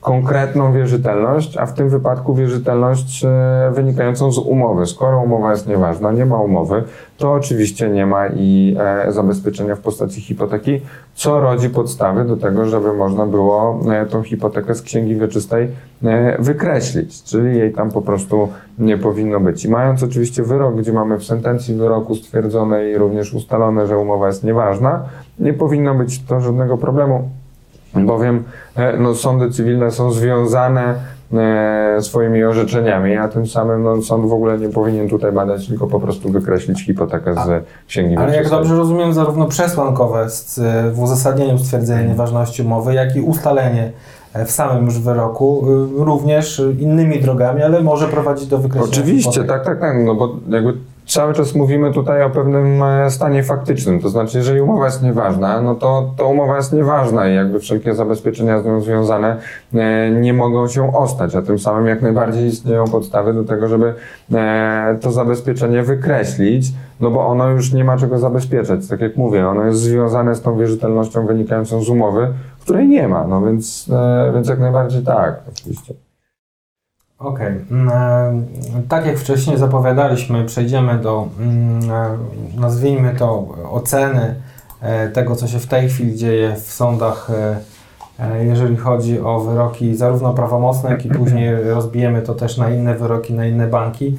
[0.00, 4.86] konkretną wierzytelność, a w tym wypadku wierzytelność e, wynikającą z umowy.
[4.86, 6.84] Skoro umowa jest nieważna, nie ma umowy,
[7.18, 10.80] to oczywiście nie ma i e, zabezpieczenia w postaci hipoteki,
[11.14, 15.68] co rodzi podstawy do tego, żeby można było e, tą hipotekę z księgi wieczystej
[16.04, 19.64] e, wykreślić, czyli jej tam po prostu nie powinno być.
[19.64, 24.26] I mając oczywiście wyrok, gdzie mamy w sentencji wyroku stwierdzone i również ustalone, że umowa
[24.26, 25.04] jest nieważna,
[25.38, 27.28] nie powinno być to żadnego problemu,
[27.94, 28.44] bowiem
[28.76, 30.94] e, no, sądy cywilne są związane
[31.32, 35.86] e, swoimi orzeczeniami, a tym samym no, sąd w ogóle nie powinien tutaj badać, tylko
[35.86, 40.60] po prostu wykreślić hipotekę z księgi Ale jak dobrze rozumiem, zarówno przesłankowe z,
[40.94, 43.92] w uzasadnieniu stwierdzenie nieważności umowy, jak i ustalenie
[44.32, 45.66] e, w samym już wyroku,
[46.00, 50.36] y, również innymi drogami, ale może prowadzić do wykreślenia Oczywiście, tak, tak, tak, no bo
[50.48, 50.74] jakby
[51.06, 54.00] cały czas mówimy tutaj o pewnym e, stanie faktycznym.
[54.00, 57.94] To znaczy, jeżeli umowa jest nieważna, no to, to umowa jest nieważna i jakby wszelkie
[57.94, 59.36] zabezpieczenia z nią związane
[59.74, 63.94] e, nie mogą się ostać, a tym samym jak najbardziej istnieją podstawy do tego, żeby
[64.32, 66.66] e, to zabezpieczenie wykreślić,
[67.00, 68.88] no bo ono już nie ma czego zabezpieczać.
[68.88, 72.28] Tak jak mówię, ono jest związane z tą wierzytelnością wynikającą z umowy,
[72.60, 73.90] której nie ma, no więc,
[74.34, 75.94] więc jak najbardziej tak, oczywiście.
[77.22, 77.46] Okej.
[77.46, 77.78] Okay.
[77.78, 78.46] Mm,
[78.88, 82.18] tak jak wcześniej zapowiadaliśmy, przejdziemy do, mm, e,
[82.60, 84.34] nazwijmy to, oceny
[84.80, 87.30] e, tego, co się w tej chwili dzieje w sądach,
[88.18, 92.94] e, jeżeli chodzi o wyroki zarówno prawomocne, jak i później rozbijemy to też na inne
[92.94, 94.18] wyroki, na inne banki.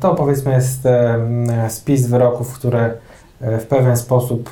[0.00, 0.88] To powiedzmy jest
[1.68, 2.94] spis wyroków, które
[3.40, 4.50] w pewien sposób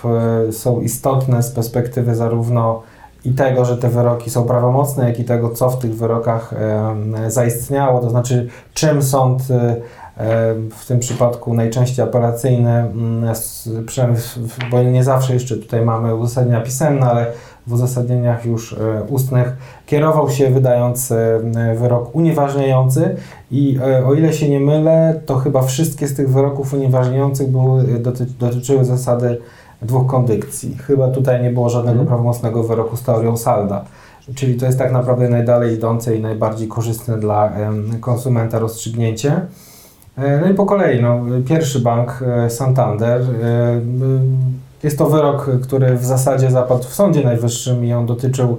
[0.51, 2.83] są istotne z perspektywy zarówno
[3.25, 6.55] i tego, że te wyroki są prawomocne, jak i tego, co w tych wyrokach
[7.29, 9.43] zaistniało, to znaczy czym sąd
[10.17, 13.35] e, w tym przypadku najczęściej apelacyjny, mm,
[14.71, 17.27] bo nie zawsze jeszcze tutaj mamy uzasadnienia pisemne, ale
[17.67, 19.57] w uzasadnieniach już e, ustnych
[19.87, 21.41] kierował się wydając e,
[21.79, 23.17] wyrok unieważniający.
[23.51, 27.85] I o ile się nie mylę, to chyba wszystkie z tych wyroków unieważniających były,
[28.39, 29.39] dotyczyły zasady
[29.85, 30.77] dwóch kondykcji.
[30.77, 32.07] Chyba tutaj nie było żadnego mm.
[32.07, 33.85] prawomocnego wyroku z teorią salda.
[34.35, 37.53] Czyli to jest tak naprawdę najdalej idące i najbardziej korzystne dla
[38.01, 39.41] konsumenta rozstrzygnięcie.
[40.17, 43.21] E, no i po kolei, no, pierwszy bank e, Santander.
[43.23, 43.81] E,
[44.83, 48.59] jest to wyrok, który w zasadzie zapadł w Sądzie Najwyższym i on dotyczył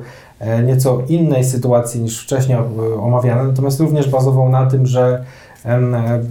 [0.66, 2.58] nieco innej sytuacji niż wcześniej
[3.00, 5.24] omawiane, natomiast również bazował na tym, że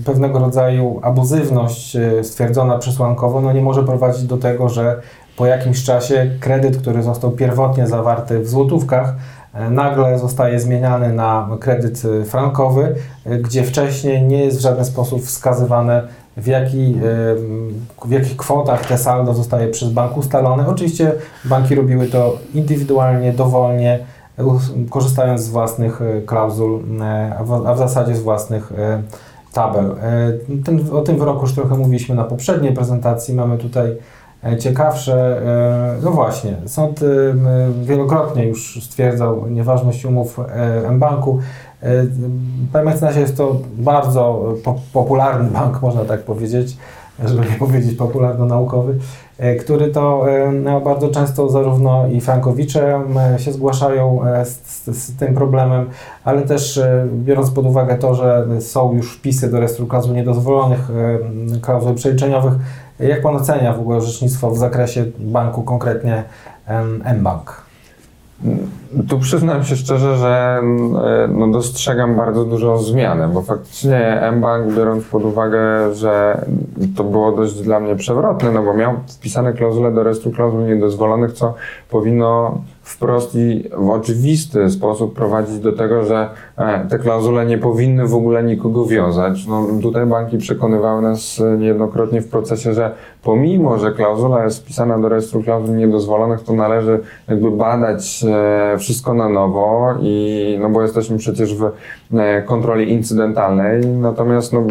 [0.04, 5.00] pewnego rodzaju abuzywność e, stwierdzona przesłankowo no nie może prowadzić do tego, że
[5.36, 9.14] po jakimś czasie kredyt, który został pierwotnie zawarty w złotówkach,
[9.54, 12.94] e, nagle zostaje zmieniany na kredyt e, frankowy,
[13.40, 16.02] gdzie wcześniej nie jest w żaden sposób wskazywane,
[16.36, 16.98] w, jaki,
[18.04, 20.68] w jakich kwotach te saldo zostaje przez bank ustalone.
[20.68, 21.12] Oczywiście
[21.44, 23.98] banki robiły to indywidualnie, dowolnie,
[24.90, 26.84] korzystając z własnych klauzul,
[27.66, 28.72] a w zasadzie z własnych
[29.54, 29.84] tabel.
[30.02, 30.32] E,
[30.64, 33.34] ten, o tym wyroku już trochę mówiliśmy na poprzedniej prezentacji.
[33.34, 33.96] Mamy tutaj
[34.44, 35.42] e, ciekawsze.
[35.98, 37.00] E, no właśnie, sąd
[37.82, 40.40] wielokrotnie już stwierdzał nieważność umów
[40.90, 41.38] mBanku.
[42.72, 44.54] PMCNasie jest to bardzo
[44.92, 46.76] popularny bank, można tak powiedzieć,
[47.24, 48.98] żeby nie powiedzieć popularno-naukowy.
[49.38, 53.02] E, który to e, no, bardzo często zarówno i frankowicze
[53.34, 55.86] e, się zgłaszają z, z, tym problemem,
[56.24, 56.80] ale też
[57.12, 60.88] biorąc pod uwagę to, że są już wpisy do rejestru klauzul niedozwolonych,
[61.62, 62.52] klauzul przeliczeniowych,
[63.00, 66.24] jak Pan ocenia w ogóle orzecznictwo w zakresie banku, konkretnie
[67.18, 67.62] mBank?
[69.08, 75.04] Tu przyznam się szczerze, że e, no, dostrzegam bardzo dużą zmianę, bo faktycznie mBank, biorąc
[75.04, 76.44] pod uwagę, że
[76.96, 81.32] to było dość dla mnie przewrotne, no bo miał wpisane klauzule do rejestru klauzul niedozwolonych,
[81.32, 81.54] co
[81.90, 88.06] powinno wprost i w oczywisty sposób prowadzić do tego, że e, te klauzule nie powinny
[88.06, 89.46] w ogóle nikogo wiązać.
[89.46, 95.08] No, tutaj banki przekonywały nas niejednokrotnie w procesie, że pomimo, że klauzula jest wpisana do
[95.08, 101.18] rejestru klauzul niedozwolonych, to należy jakby badać e, wszystko na nowo i no bo jesteśmy
[101.18, 101.70] przecież w
[102.14, 104.62] e, kontroli incydentalnej, natomiast no,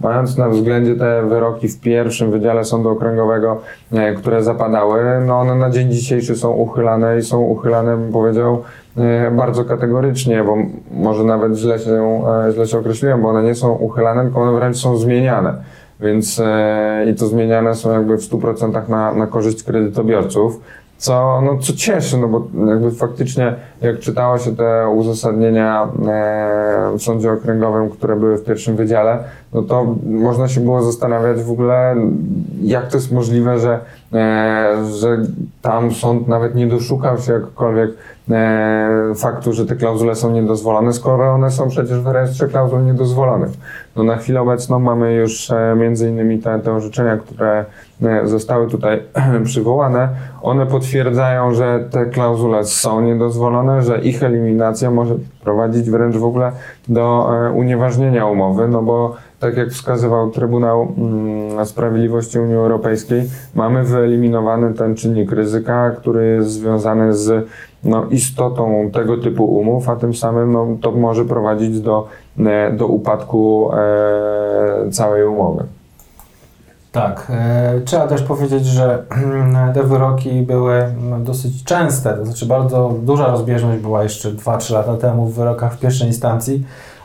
[0.00, 3.60] mając na względzie te wyroki w pierwszym Wydziale Sądu Okręgowego,
[3.92, 8.62] e, które zapadały, no one na dzień dzisiejszy są uchylane i są uchylane, bym powiedział,
[8.96, 10.56] e, bardzo kategorycznie, bo
[10.92, 12.22] może nawet źle się,
[12.54, 15.54] źle się określiłem, bo one nie są uchylane, tylko one wręcz są zmieniane.
[16.00, 16.42] Więc
[17.10, 20.60] i to zmieniane są jakby w 100% na, na korzyść kredytobiorców
[21.00, 27.02] co, no, co cieszy, no bo jakby faktycznie jak czytało się te uzasadnienia e, w
[27.02, 29.18] sądzie okręgowym, które były w pierwszym wydziale,
[29.52, 31.96] no to można się było zastanawiać w ogóle,
[32.62, 33.80] jak to jest możliwe, że,
[34.12, 35.18] e, że
[35.62, 37.90] tam sąd nawet nie doszukał się jakkolwiek
[38.30, 43.50] e, faktu, że te klauzule są niedozwolone, skoro one są przecież w rejestrze klauzul niedozwolonych.
[43.96, 47.64] No na chwilę obecną mamy już między innymi te, te orzeczenia, które
[48.24, 49.02] zostały tutaj
[49.44, 50.08] przywołane.
[50.42, 56.52] One potwierdzają, że te klauzule są niedozwolone, że ich eliminacja może prowadzić wręcz w ogóle
[56.88, 63.22] do e, unieważnienia umowy, no bo tak jak wskazywał Trybunał mm, Sprawiedliwości Unii Europejskiej,
[63.54, 67.48] mamy wyeliminowany ten czynnik ryzyka, który jest związany z
[67.84, 72.08] no, istotą tego typu umów, a tym samym no, to może prowadzić do,
[72.38, 75.64] e, do upadku e, całej umowy.
[76.92, 79.04] Tak, e, trzeba też powiedzieć, że
[79.74, 85.26] te wyroki były dosyć częste, to znaczy bardzo duża rozbieżność była jeszcze 2-3 lata temu
[85.26, 86.64] w wyrokach w pierwszej instancji.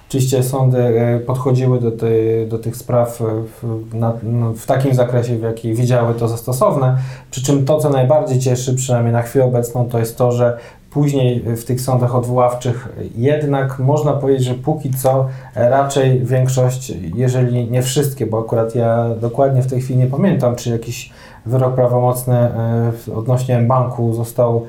[0.09, 3.19] Oczywiście sądy e, podchodziły do, tej, do tych spraw
[3.61, 6.97] w, na, no, w takim zakresie, w jaki widziały to za stosowne.
[7.31, 10.57] Przy czym to, co najbardziej cieszy, przynajmniej na chwilę obecną, to jest to, że
[10.95, 17.81] później w tych sądach odwoławczych jednak można powiedzieć, że póki co raczej większość, jeżeli nie
[17.81, 21.11] wszystkie, bo akurat ja dokładnie w tej chwili nie pamiętam, czy jakiś
[21.45, 24.65] wyrok prawomocny e, odnośnie banku został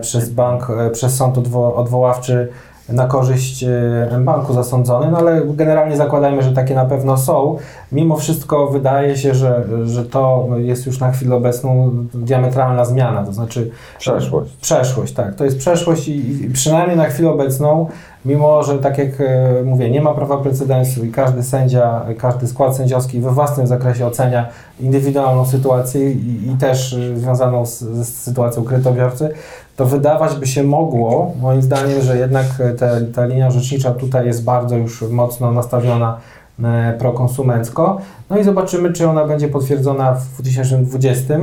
[0.00, 2.48] przez bank, przez sąd odwoławczy
[2.88, 7.56] na korzyść e, banku zasądzony, no ale generalnie zakładajmy, że takie na pewno są.
[7.92, 13.32] Mimo wszystko wydaje się, że, że to jest już na chwilę obecną diametralna zmiana, to
[13.32, 14.52] znaczy przeszłość.
[14.60, 15.34] Przeszłość, tak.
[15.34, 17.86] To jest przeszłość i, i przynajmniej na chwilę obecną,
[18.24, 22.76] mimo że tak jak e, mówię, nie ma prawa precedensu i każdy sędzia, każdy skład
[22.76, 24.48] sędziowski we własnym zakresie ocenia
[24.80, 29.30] indywidualną sytuację i, i też e, związaną z, z sytuacją kredytobiorcy,
[29.76, 32.46] to wydawać by się mogło, moim zdaniem, że jednak
[32.78, 36.18] te, ta linia rzecznicza tutaj jest bardzo już mocno nastawiona
[36.64, 37.98] e, prokonsumencko.
[38.30, 41.34] No i zobaczymy, czy ona będzie potwierdzona w 2020.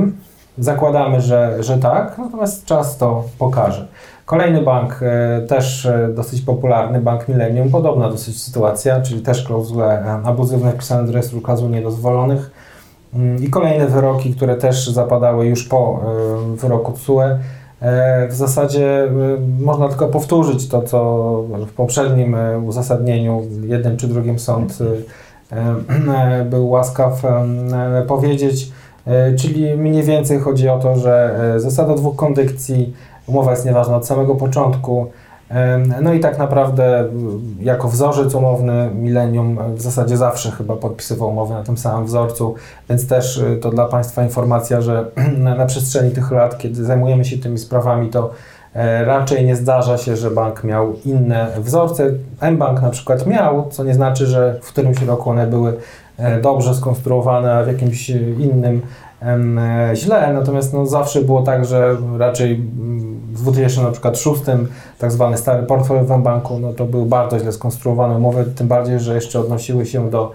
[0.58, 3.88] Zakładamy, że, że tak, natomiast czas to pokaże.
[4.30, 10.04] Kolejny bank, e, też e, dosyć popularny, Bank Millennium, podobna dosyć sytuacja, czyli też klauzule
[10.24, 12.50] abuzywne wpisane do rejestru klauzul niedozwolonych.
[13.14, 16.00] Mm, I kolejne wyroki, które też zapadały już po
[16.56, 17.38] wyroku TSUE
[17.80, 19.08] E, w zasadzie e,
[19.60, 24.78] można tylko powtórzyć to, co w poprzednim e, uzasadnieniu jednym czy drugim sąd
[26.44, 27.22] był łaskaw
[28.08, 28.72] powiedzieć.
[29.38, 32.94] Czyli mniej więcej chodzi o to, że zasada dwóch kondykcji,
[33.30, 35.06] umowa jest nieważna od samego początku,
[36.02, 37.08] no i tak naprawdę
[37.60, 42.54] jako wzorzec umowny Millennium w zasadzie zawsze chyba podpisywał umowy na tym samym wzorcu,
[42.88, 45.04] więc też y, to dla Państwa informacja, że
[45.58, 48.30] na przestrzeni tych lat, kiedy zajmujemy się tymi sprawami, to
[48.74, 52.10] e, raczej nie zdarza się, że bank miał inne wzorce.
[52.50, 55.76] mBank na przykład miał, co nie znaczy, że w którymś roku one były
[56.18, 59.09] e, dobrze skonstruowane, a w jakimś innym e,
[59.94, 64.42] źle, natomiast no, zawsze było tak, że raczej mm, w 2006
[64.98, 69.00] tak zwany stary portfel w banku, no to były bardzo źle skonstruowane umowy, tym bardziej,
[69.00, 70.32] że jeszcze odnosiły się do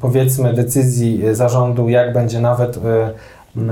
[0.00, 3.10] powiedzmy decyzji zarządu, jak będzie nawet e,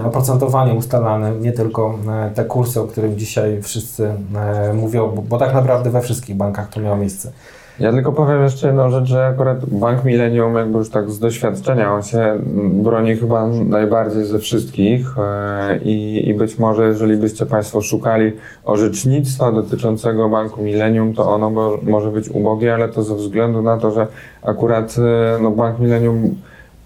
[0.06, 5.54] oprocentowanie ustalane, nie tylko e, te kursy, o których dzisiaj wszyscy e, mówią, bo tak
[5.54, 7.32] naprawdę we wszystkich bankach to miało miejsce.
[7.80, 11.94] Ja tylko powiem jeszcze jedną rzecz, że akurat Bank Millennium jakby już tak z doświadczenia,
[11.94, 12.38] on się
[12.72, 18.32] broni chyba najbardziej ze wszystkich e, i, i być może jeżeli byście Państwo szukali
[18.64, 23.90] orzecznictwa dotyczącego Banku Millennium, to ono może być ubogie, ale to ze względu na to,
[23.90, 24.06] że
[24.42, 26.34] akurat e, no, Bank Millennium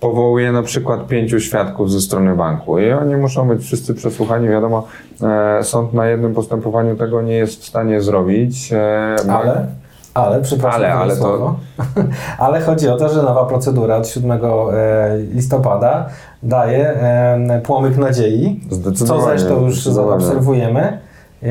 [0.01, 4.49] powołuje na przykład pięciu świadków ze strony banku i oni muszą być wszyscy przesłuchani.
[4.49, 4.87] Wiadomo,
[5.23, 8.71] e, sąd na jednym postępowaniu tego nie jest w stanie zrobić.
[9.29, 9.67] Ale?
[10.19, 11.57] Ale, przepraszam, ale, ale, to...
[12.39, 14.39] ale chodzi o to, że nowa procedura od 7 e,
[15.35, 16.07] listopada
[16.43, 16.99] daje
[17.63, 18.61] płomyk nadziei,
[18.95, 20.99] co zresztą już zaobserwujemy.
[21.43, 21.49] E,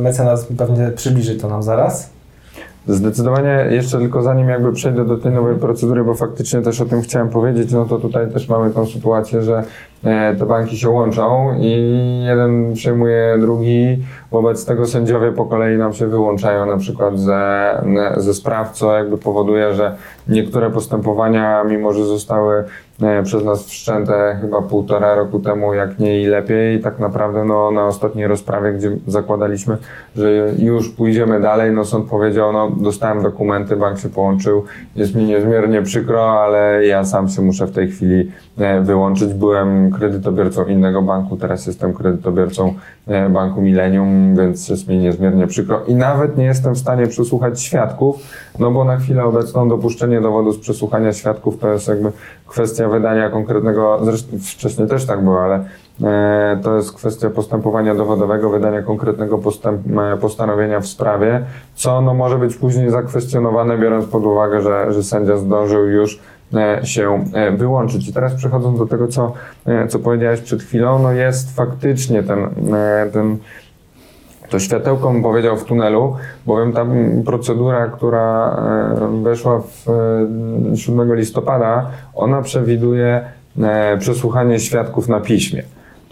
[0.00, 2.14] mecenas pewnie przybliży to nam zaraz.
[2.88, 7.02] Zdecydowanie jeszcze tylko zanim jakby przejdę do tej nowej procedury, bo faktycznie też o tym
[7.02, 9.62] chciałem powiedzieć, no to tutaj też mamy tą sytuację, że
[10.38, 13.98] te banki się łączą i jeden przejmuje drugi,
[14.30, 17.82] wobec tego sędziowie po kolei nam się wyłączają na przykład ze,
[18.16, 19.96] ze spraw, co jakby powoduje, że
[20.28, 22.64] niektóre postępowania, mimo że zostały
[23.02, 26.80] e, przez nas wszczęte chyba półtora roku temu, jak nie i lepiej.
[26.80, 29.76] Tak naprawdę no, na ostatniej rozprawie, gdzie zakładaliśmy,
[30.16, 34.64] że już pójdziemy dalej, no sąd powiedział, no dostałem dokumenty, bank się połączył,
[34.96, 39.34] jest mi niezmiernie przykro, ale ja sam się muszę w tej chwili e, wyłączyć.
[39.34, 42.74] Byłem kredytobiorcą innego banku, teraz jestem kredytobiorcą
[43.06, 45.80] e, banku Millennium, więc jest mi niezmiernie przykro.
[45.86, 48.16] I nawet nie jestem w stanie przesłuchać świadków,
[48.58, 52.12] no bo na chwilę obecną dopuszczenie dowodu z przesłuchania świadków to jest jakby
[52.46, 55.64] kwestia wydania konkretnego, zresztą wcześniej też tak było, ale
[56.02, 62.14] e, to jest kwestia postępowania dowodowego, wydania konkretnego postęp, e, postanowienia w sprawie, co no
[62.14, 66.20] może być później zakwestionowane, biorąc pod uwagę, że, że sędzia zdążył już
[66.82, 67.24] się
[67.56, 68.08] wyłączyć.
[68.08, 69.32] I teraz przechodząc do tego, co,
[69.88, 72.48] co powiedziałeś przed chwilą, no jest faktycznie ten,
[73.12, 73.38] ten
[74.54, 76.86] to światełko bym powiedział w tunelu, bowiem ta
[77.24, 78.56] procedura, która
[79.00, 79.86] e, weszła w
[80.74, 83.24] 7 e, listopada, ona przewiduje
[83.62, 85.62] e, przesłuchanie świadków na piśmie.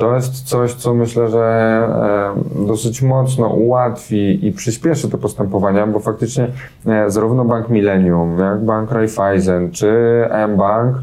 [0.03, 1.89] To jest coś, co myślę, że
[2.67, 6.49] dosyć mocno ułatwi i przyspieszy te postępowania, bo faktycznie
[7.07, 9.89] zarówno Bank Millennium, jak Bank Raiffeisen czy
[10.49, 11.01] mBank e,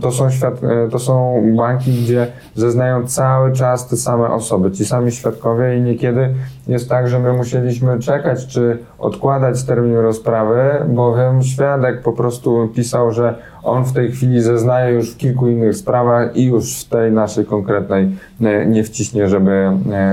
[0.00, 4.84] to są, świad, e, to są banki, gdzie zeznają cały czas te same osoby, ci
[4.84, 6.34] sami świadkowie i niekiedy
[6.68, 13.12] jest tak, że my musieliśmy czekać, czy odkładać termin rozprawy, bowiem świadek po prostu pisał,
[13.12, 17.12] że on w tej chwili zeznaje już w kilku innych sprawach i już w tej
[17.12, 19.70] naszej konkretnej e, nie wciśnie, żeby,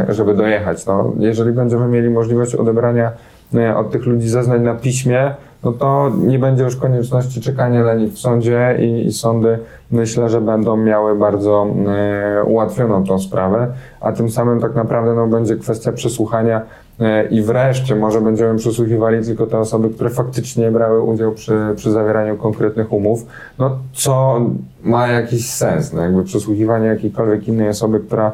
[0.09, 0.85] żeby dojechać.
[0.85, 3.11] No, jeżeli będziemy mieli możliwość odebrania
[3.75, 8.13] od tych ludzi zeznań na piśmie, no to nie będzie już konieczności czekania na nich
[8.13, 9.59] w sądzie i, i sądy
[9.91, 13.67] myślę, że będą miały bardzo e, ułatwioną tą sprawę,
[14.01, 16.61] a tym samym tak naprawdę no, będzie kwestia przesłuchania
[16.99, 21.91] e, i wreszcie może będziemy przesłuchiwali tylko te osoby, które faktycznie brały udział przy, przy
[21.91, 23.25] zawieraniu konkretnych umów,
[23.59, 24.41] no co
[24.83, 28.31] ma jakiś sens, no, jakby przesłuchiwanie jakiejkolwiek innej osoby, która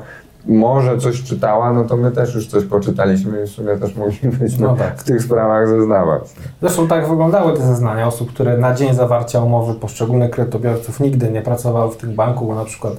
[0.47, 4.67] może coś czytała, no to my też już coś poczytaliśmy i w sumie też moglibyśmy
[4.67, 4.99] no tak.
[4.99, 6.23] w tych sprawach zeznawać.
[6.61, 11.41] Zresztą tak wyglądały te zeznania osób, które na dzień zawarcia umowy poszczególnych kredytobiorców nigdy nie
[11.41, 12.93] pracowały w tym banku, bo na przykład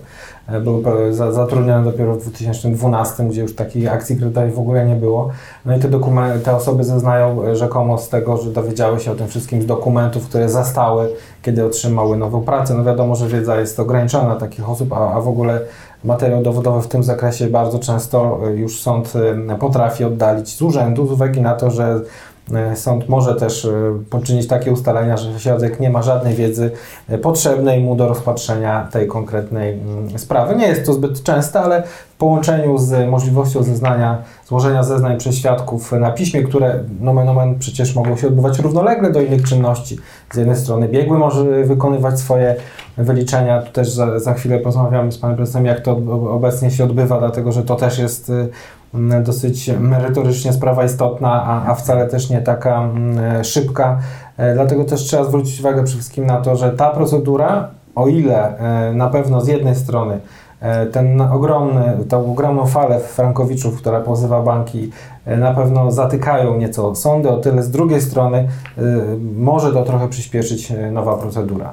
[0.48, 5.30] e, były zatrudnione dopiero w 2012, gdzie już takiej akcji kredytowej w ogóle nie było.
[5.64, 9.14] No i te, dokumenty, te osoby zeznają e, rzekomo z tego, że dowiedziały się o
[9.14, 11.08] tym wszystkim z dokumentów, które zastały,
[11.42, 12.74] kiedy otrzymały nową pracę.
[12.74, 15.60] No wiadomo, że wiedza jest ograniczona takich osób, a, a w ogóle
[16.04, 19.12] materiał dowodowy w tym zakresie bardzo często e, już sąd
[19.60, 22.00] potrafi oddalić z urzędu z uwagi na to, że
[22.74, 23.68] Sąd może też
[24.10, 26.70] poczynić takie ustalenia, że świadek nie ma żadnej wiedzy
[27.22, 30.56] potrzebnej mu do rozpatrzenia tej konkretnej mm, sprawy.
[30.56, 35.92] Nie jest to zbyt częste, ale w połączeniu z możliwością zeznania, złożenia zeznań przez świadków
[35.92, 39.98] na piśmie, które nomen omen przecież mogą się odbywać równolegle do innych czynności.
[40.32, 42.56] Z jednej strony biegły może wykonywać swoje
[42.98, 43.62] wyliczenia.
[43.62, 45.92] Tu też za, za chwilę porozmawiamy z panem prezesem, jak to
[46.30, 48.48] obecnie się odbywa, dlatego że to też jest y,
[49.24, 52.88] dosyć merytorycznie sprawa istotna, a, a wcale też nie taka
[53.42, 53.98] szybka.
[54.36, 58.58] E, dlatego też trzeba zwrócić uwagę przede wszystkim na to, że ta procedura, o ile
[58.58, 60.20] e, na pewno z jednej strony
[60.60, 64.90] e, ten ogromny, tą ogromną falę frankowiczów, która pozywa banki,
[65.26, 68.48] na pewno zatykają nieco sądy, o tyle z drugiej strony
[69.36, 71.72] może to trochę przyspieszyć nowa procedura.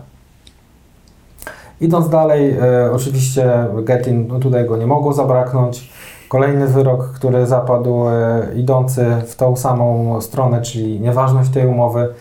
[1.82, 2.56] Idąc dalej,
[2.94, 5.90] oczywiście Getin, no tutaj go nie mogło zabraknąć.
[6.30, 12.14] Kolejny wyrok, który zapadł, e, idący w tą samą stronę, czyli nieważność tej umowy.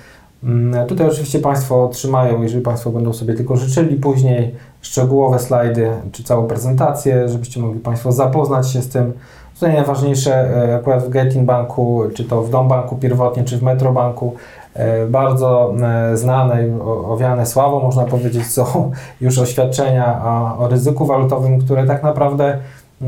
[0.45, 6.25] Mm, tutaj oczywiście Państwo otrzymają, jeżeli Państwo będą sobie tylko życzyli później, szczegółowe slajdy czy
[6.25, 9.13] całą prezentację, żebyście mogli Państwo zapoznać się z tym.
[9.55, 13.63] Tutaj najważniejsze e, akurat w Getin Banku, czy to w Dom Banku pierwotnie, czy w
[13.63, 14.35] Metrobanku,
[14.75, 15.75] E, bardzo
[16.15, 16.71] znane i
[17.09, 18.91] owiane sławą, można powiedzieć, są
[19.21, 20.25] już oświadczenia
[20.59, 22.59] o ryzyku walutowym, które tak naprawdę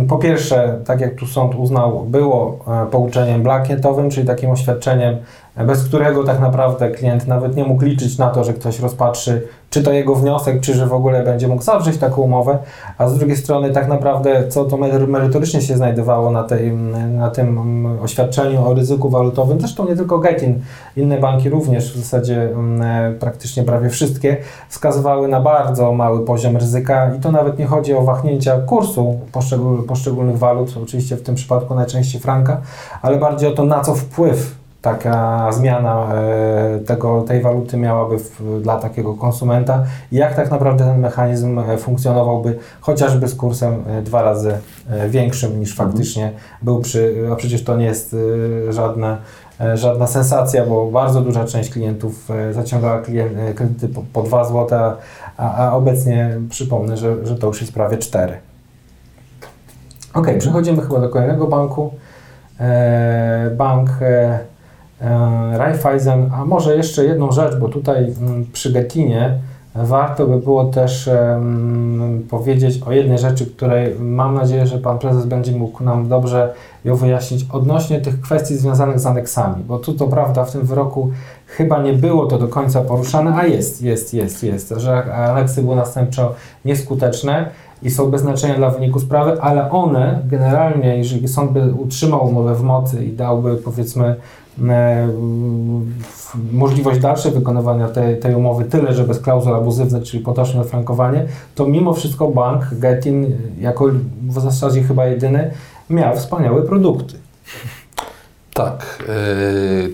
[0.09, 5.17] po pierwsze, tak jak tu sąd uznał, było e, pouczeniem blankietowym, czyli takim oświadczeniem,
[5.57, 9.83] bez którego tak naprawdę klient nawet nie mógł liczyć na to, że ktoś rozpatrzy czy
[9.83, 12.59] to jego wniosek, czy że w ogóle będzie mógł zawrzeć taką umowę,
[12.99, 14.77] a z drugiej strony tak naprawdę co to
[15.07, 16.73] merytorycznie się znajdowało na, tej,
[17.13, 20.61] na tym oświadczeniu o ryzyku walutowym, zresztą nie tylko Getin,
[20.97, 24.37] inne banki również w zasadzie mm, praktycznie prawie wszystkie
[24.69, 27.15] wskazywały na bardzo mały poziom ryzyka.
[27.15, 29.21] I to nawet nie chodzi o wahnięcia kursu
[29.89, 32.61] poszczególnych walut, oczywiście w tym przypadku najczęściej franka,
[33.03, 38.61] ale bardziej o to na co wpływ taka zmiana e, tego, tej waluty miałaby w,
[38.63, 44.03] dla takiego konsumenta i jak tak naprawdę ten mechanizm e, funkcjonowałby chociażby z kursem e,
[44.03, 44.59] dwa razy
[45.09, 45.89] większym niż mhm.
[45.89, 46.33] faktycznie
[46.63, 48.17] był przy, a przecież to nie jest
[48.69, 49.17] żadne,
[49.75, 53.03] żadna sensacja, bo bardzo duża część klientów zaciągała
[53.55, 54.79] kredyty po, po 2 zł,
[55.37, 58.37] a, a obecnie przypomnę, że, że to już jest prawie 4.
[60.15, 61.95] Ok, przechodzimy chyba do kolejnego banku.
[63.57, 63.91] Bank
[65.53, 69.39] Raiffeisen, a może jeszcze jedną rzecz, bo tutaj mm, przy Getinie
[69.75, 71.11] warto by było też
[72.31, 76.53] powiedzieć o jednej rzeczy, której mam nadzieję, że Pan Prezes będzie mógł nam dobrze
[76.85, 81.11] ją wyjaśnić odnośnie tych kwestii związanych z aneksami, bo tu to prawda w tym wyroku
[81.47, 85.77] chyba nie było to do końca poruszane, a jest, jest, jest, jest, że aneksy były
[85.77, 86.35] następczo
[86.65, 87.51] nieskuteczne
[87.83, 92.55] i są bez znaczenia dla wyniku sprawy, ale one generalnie, jeżeli sąd by utrzymał umowę
[92.55, 94.44] w mocy i dałby powiedzmy E,
[96.53, 101.67] możliwość dalszej wykonywania tej, tej umowy tyle, że bez klauzul abuzywnych, czyli potoczne frankowanie, to
[101.67, 103.87] mimo wszystko bank Getin, jako
[104.29, 105.51] w zasadzie chyba jedyny,
[105.91, 107.15] miał wspaniałe produkty.
[108.55, 109.13] Tak, e,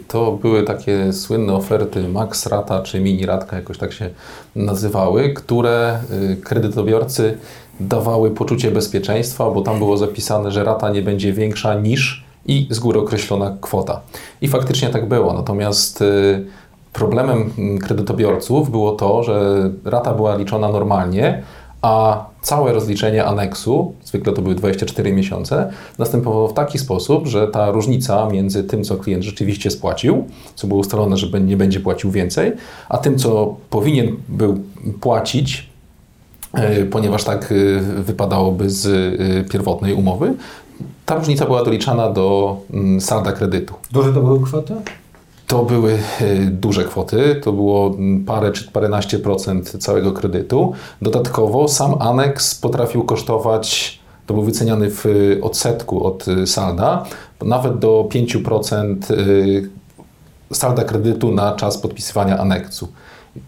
[0.09, 4.11] to były takie słynne oferty Max Rata czy Mini Ratka, jakoś tak się
[4.57, 6.01] nazywały, które
[6.33, 7.39] e, kredytobiorcy
[7.81, 12.79] dawały poczucie bezpieczeństwa, bo tam było zapisane, że rata nie będzie większa niż i z
[12.79, 14.01] góry określona kwota.
[14.41, 15.33] I faktycznie tak było.
[15.33, 16.45] Natomiast y,
[16.93, 21.43] Problemem mm, kredytobiorców było to, że rata była liczona normalnie,
[21.83, 27.71] a całe rozliczenie aneksu, zwykle to były 24 miesiące, następowało w taki sposób, że ta
[27.71, 30.25] różnica między tym, co klient rzeczywiście spłacił,
[30.55, 32.53] co było ustalone, że nie będzie płacił więcej,
[32.89, 34.61] a tym, co powinien był
[35.01, 35.71] płacić,
[36.55, 40.35] e, ponieważ tak e, wypadałoby z e, pierwotnej umowy,
[41.07, 43.75] ta różnica była doliczana do mm, salda kredytu.
[43.93, 44.75] Duże to były kwoty?
[45.47, 45.99] To były
[46.51, 50.73] duże kwoty, to było mm, parę czy paręnaście procent całego kredytu.
[51.03, 55.05] Dodatkowo sam aneks potrafił kosztować, to był wyceniany w
[55.43, 57.05] odsetku od salda,
[57.43, 58.97] nawet do 5%
[60.53, 62.89] salda kredytu na czas podpisywania aneksu.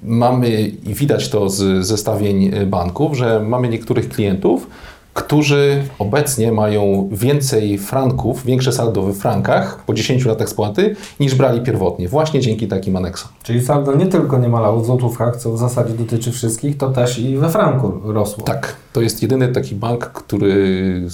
[0.03, 4.66] Mamy i widać to z zestawień banków, że mamy niektórych klientów,
[5.15, 11.61] którzy obecnie mają więcej franków, większe saldo we frankach po 10 latach spłaty, niż brali
[11.61, 13.31] pierwotnie, właśnie dzięki takim aneksom.
[13.43, 17.19] Czyli saldo nie tylko nie malało w złotówkach, co w zasadzie dotyczy wszystkich, to też
[17.19, 18.45] i we franku rosło.
[18.45, 21.09] Tak, to jest jedyny taki bank, który,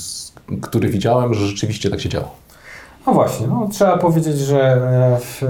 [0.60, 2.47] który widziałem, że rzeczywiście tak się działo.
[3.08, 5.46] No właśnie, no, trzeba powiedzieć, że e, w, e,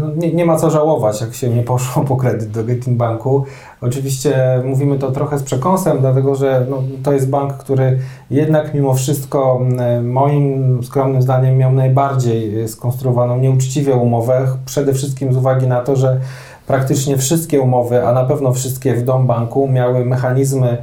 [0.00, 3.44] no, nie, nie, ma co żałować, jak się nie poszło po kredyt do Getin Banku.
[3.80, 7.98] Oczywiście mówimy to trochę z przekąsem, dlatego że no, to jest bank, który
[8.30, 9.60] jednak mimo wszystko
[10.02, 16.20] moim skromnym zdaniem miał najbardziej skonstruowaną nieuczciwie umowę, przede wszystkim z uwagi na to, że
[16.66, 20.82] praktycznie wszystkie umowy, a na pewno wszystkie w Dom Banku miały mechanizmy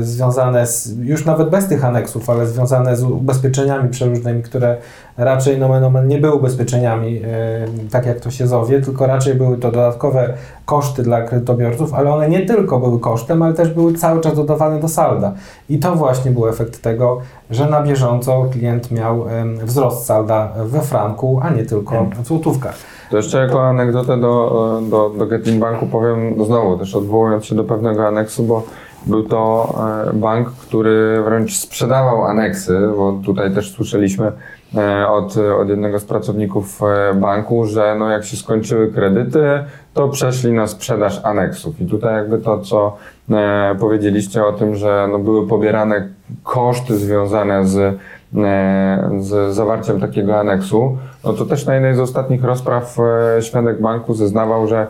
[0.00, 4.76] związane z, już nawet bez tych aneksów, ale związane z ubezpieczeniami przeróżnymi, które
[5.16, 7.22] raczej nomen omen nie były ubezpieczeniami,
[7.90, 12.28] tak jak to się zowie, tylko raczej były to dodatkowe koszty dla kredytobiorców, ale one
[12.28, 15.32] nie tylko były kosztem, ale też były cały czas dodawane do salda.
[15.68, 17.20] I to właśnie był efekt tego,
[17.50, 19.24] że na bieżąco klient miał
[19.64, 22.74] wzrost salda we franku, a nie tylko w złotówkach.
[23.10, 27.64] To jeszcze jako anegdotę do, do, do Getin Banku powiem znowu, też odwołując się do
[27.64, 28.62] pewnego aneksu, bo
[29.06, 29.74] był to
[30.08, 34.32] e, bank, który wręcz sprzedawał aneksy, bo tutaj też słyszeliśmy
[34.76, 39.44] e, od, od jednego z pracowników e, banku, że no jak się skończyły kredyty,
[39.94, 41.80] to przeszli na sprzedaż aneksów.
[41.80, 42.96] I tutaj jakby to, co
[43.80, 46.08] powiedzieliście o tym, że no były pobierane
[46.42, 47.98] koszty związane z,
[49.20, 52.96] z zawarciem takiego aneksu, no to też na jednej z ostatnich rozpraw
[53.40, 54.86] świadek banku zeznawał, że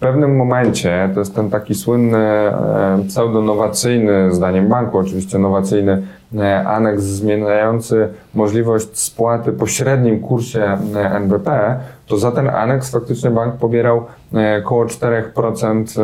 [0.00, 6.02] pewnym momencie, to jest ten taki słynny, e, pseudonowacyjny, zdaniem banku oczywiście nowacyjny,
[6.38, 13.30] e, aneks zmieniający możliwość spłaty po średnim kursie e, NBP, to za ten aneks faktycznie
[13.30, 14.04] bank pobierał
[14.62, 16.00] około 4%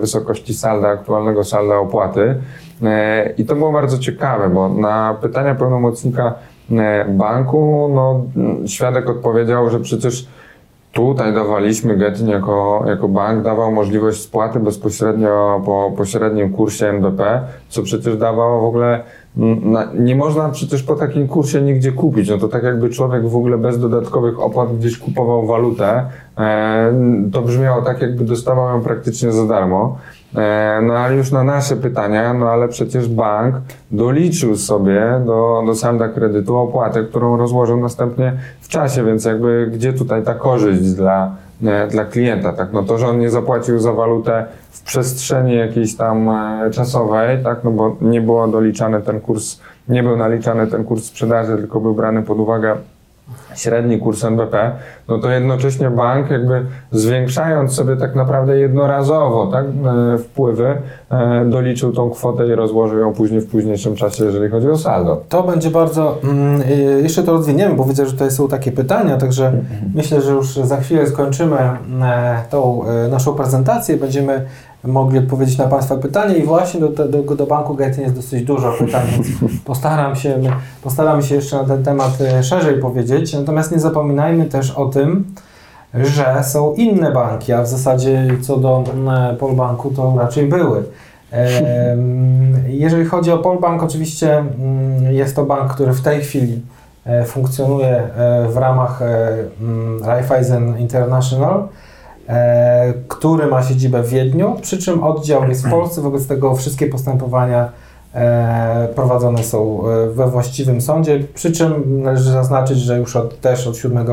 [0.00, 2.34] wysokości salda, aktualnego salda opłaty.
[3.38, 6.34] I to było bardzo ciekawe, bo na pytania pełnomocnika
[7.08, 8.24] banku, no,
[8.66, 10.26] świadek odpowiedział, że przecież
[10.92, 17.82] Tutaj dawaliśmy Getin jako, jako bank, dawał możliwość spłaty bezpośrednio po pośrednim kursie NBP, co
[17.82, 19.04] przecież dawało w ogóle,
[19.36, 22.30] na, nie można przecież po takim kursie nigdzie kupić.
[22.30, 26.06] No to tak jakby człowiek w ogóle bez dodatkowych opłat gdzieś kupował walutę,
[26.38, 26.92] e,
[27.32, 29.98] to brzmiało tak jakby dostawał ją praktycznie za darmo.
[30.36, 33.54] E, no ale już na nasze pytania, no ale przecież bank
[33.90, 39.92] doliczył sobie do, do salda kredytu opłatę, którą rozłożył następnie w czasie, więc jakby gdzie
[39.92, 42.72] tutaj ta korzyść dla, e, dla klienta, tak?
[42.72, 47.64] No to, że on nie zapłacił za walutę w przestrzeni jakiejś tam e, czasowej, tak?
[47.64, 51.94] No bo nie było doliczany ten kurs, nie był naliczany ten kurs sprzedaży, tylko był
[51.94, 52.76] brany pod uwagę
[53.54, 54.70] średni kurs NBP,
[55.08, 60.76] no to jednocześnie bank jakby zwiększając sobie tak naprawdę jednorazowo tak, e, wpływy,
[61.10, 65.22] e, doliczył tą kwotę i rozłożył ją później w późniejszym czasie, jeżeli chodzi o saldo.
[65.28, 66.62] To będzie bardzo, mm,
[67.02, 69.92] jeszcze to rozwiniemy, bo widzę, że tutaj są takie pytania, także mhm.
[69.94, 74.46] myślę, że już za chwilę skończymy e, tą naszą prezentację, będziemy
[74.84, 78.72] mogli odpowiedzieć na Państwa pytanie i właśnie do, do, do banku Getin jest dosyć dużo
[78.72, 79.26] pytań, więc
[79.64, 80.40] postaram się,
[80.82, 83.34] postaramy się jeszcze na ten temat e, szerzej powiedzieć.
[83.34, 85.24] Natomiast nie zapominajmy też o tym,
[85.94, 88.84] że są inne banki, a w zasadzie co do
[89.32, 90.84] e, Polbanku to raczej były.
[92.66, 96.62] Jeżeli chodzi o Polbank, oczywiście mm, jest to bank, który w tej chwili
[97.04, 98.02] e, funkcjonuje
[98.48, 101.68] w ramach mm, Raiffeisen International.
[102.30, 106.86] E, który ma siedzibę w Wiedniu, przy czym oddział jest w Polsce, wobec tego wszystkie
[106.86, 107.68] postępowania
[108.14, 113.66] e, prowadzone są e, we właściwym sądzie, przy czym należy zaznaczyć, że już od, też
[113.66, 114.06] od 7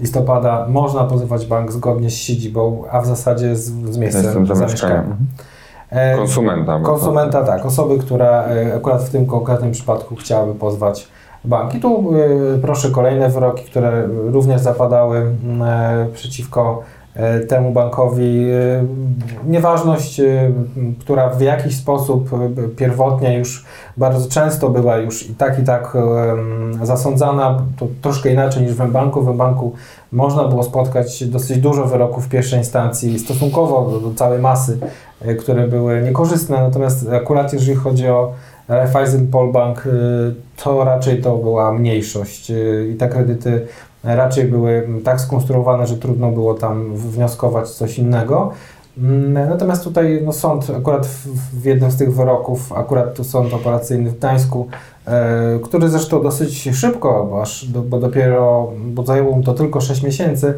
[0.00, 4.98] listopada można pozywać bank zgodnie z siedzibą, a w zasadzie z, z miejscem zamieszkania.
[4.98, 5.18] Mhm.
[6.16, 6.80] Konsumenta.
[6.80, 7.66] Konsumenta, tak.
[7.66, 8.44] Osoby, która
[8.76, 11.08] akurat w tym konkretnym przypadku chciałaby pozwać
[11.44, 11.74] bank.
[11.74, 12.12] I tu
[12.62, 15.26] proszę kolejne wyroki, które również zapadały
[16.14, 17.03] przeciwko e,
[17.48, 18.84] temu bankowi e,
[19.46, 20.52] nieważność, e,
[21.00, 23.64] która w jakiś sposób e, pierwotnie już
[23.96, 25.96] bardzo często była już i tak i tak
[26.82, 29.22] zasądzana, to troszkę inaczej niż w banku.
[29.22, 29.72] W banku
[30.12, 34.78] można było spotkać dosyć dużo wyroków pierwszej instancji stosunkowo do, całej masy,
[35.22, 38.32] e, które były niekorzystne, natomiast akurat jeżeli chodzi o
[38.68, 39.88] Raiffeisen Polbank,
[40.56, 42.52] to raczej to była mniejszość
[42.92, 43.66] i te kredyty
[44.04, 48.50] raczej były tak skonstruowane, że trudno było tam wnioskować coś innego.
[48.98, 51.26] Mm, Natomiast tutaj no, sąd, akurat w,
[51.60, 54.66] w jednym z tych wyroków, akurat tu sąd operacyjny w Gdańsku,
[55.06, 59.80] e, który zresztą dosyć szybko, bo, aż do, bo dopiero, bo zajęło mu to tylko
[59.80, 60.54] 6 miesięcy,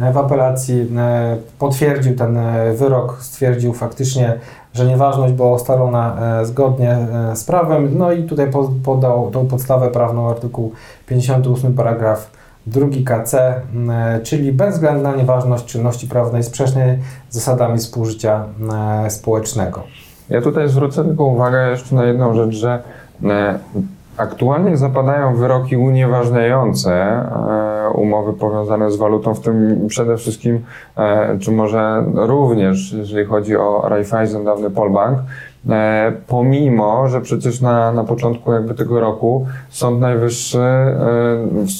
[0.00, 4.38] e, w apelacji e, potwierdził ten e, wyrok, stwierdził faktycznie,
[4.74, 9.46] że nieważność była ustalona e, zgodnie e, z prawem, no i tutaj po- podał tą
[9.46, 10.72] podstawę prawną artykuł
[11.06, 12.30] 58 paragraf
[12.66, 16.98] 2 KC, e, czyli bezwzględna nieważność czynności prawnej sprzecznej
[17.30, 18.44] z zasadami współżycia
[19.04, 19.82] e, społecznego.
[20.30, 22.82] Ja tutaj zwrócę tylko uwagę jeszcze na jedną rzecz, że
[23.24, 23.58] e,
[24.16, 27.24] aktualnie zapadają wyroki unieważniające
[27.94, 30.64] umowy powiązane z walutą, w tym przede wszystkim,
[31.40, 35.18] czy może również, jeżeli chodzi o Raiffeisen, dawny Polbank,
[36.26, 40.96] pomimo, że przecież na, na początku jakby tego roku Sąd Najwyższy e,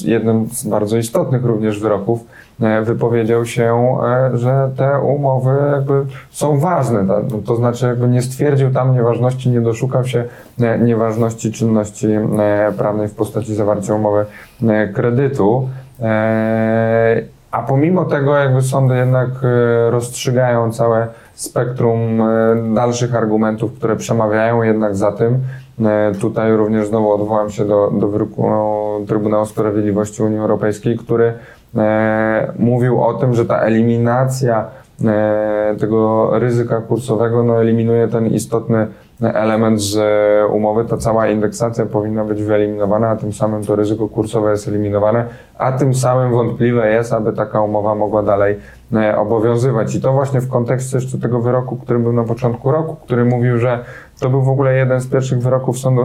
[0.05, 2.25] jednym z bardzo istotnych również wyroków
[2.61, 3.97] e, wypowiedział się,
[4.33, 9.49] e, że te umowy jakby są ważne, no to znaczy jakby nie stwierdził tam nieważności,
[9.49, 10.23] nie doszukał się
[10.61, 14.25] e, nieważności czynności e, prawnej w postaci zawarcia umowy
[14.63, 15.69] e, kredytu.
[16.01, 17.21] E,
[17.51, 21.07] A pomimo tego jakby sądy jednak e, rozstrzygają całe
[21.43, 25.39] spektrum e, dalszych argumentów, które przemawiają jednak za tym.
[25.85, 28.43] E, Tutaj również znowu odwołam się do, do wyroku
[29.07, 31.33] Trybunału Sprawiedliwości Unii Europejskiej, który
[31.75, 34.65] e, mówił o tym, że ta eliminacja
[35.05, 38.87] e, tego ryzyka kursowego no, eliminuje ten istotny
[39.21, 40.85] element z e, umowy.
[40.85, 45.25] Ta cała indeksacja powinna być wyeliminowana, a tym samym to ryzyko kursowe jest eliminowane,
[45.57, 48.80] a tym samym wątpliwe jest, aby taka umowa mogła dalej e,
[49.17, 49.95] obowiązywać.
[49.95, 53.57] I to właśnie w kontekście jeszcze tego wyroku, który był na początku roku, który mówił,
[53.57, 53.85] że
[54.19, 56.01] to był w ogóle jeden z pierwszych wyroków Sądu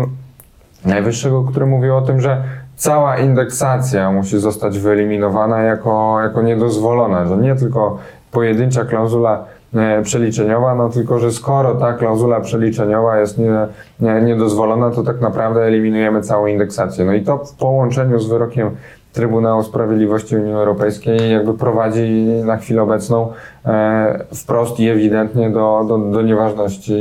[0.84, 2.43] Najwyższego, który mówił o tym, że
[2.76, 7.99] cała indeksacja musi zostać wyeliminowana jako, jako niedozwolona, że nie tylko
[8.30, 13.66] pojedyncza klauzula e, przeliczeniowa, no tylko, że skoro ta klauzula przeliczeniowa jest nie,
[14.01, 17.05] nie, niedozwolona, to tak naprawdę eliminujemy całą indeksację.
[17.05, 18.70] No i to w połączeniu z wyrokiem
[19.17, 23.33] Trybunału Sprawiedliwości Unii Europejskiej jakby prowadzi na chwilę obecną
[23.64, 26.95] e, wprost i ewidentnie do, do, do nieważności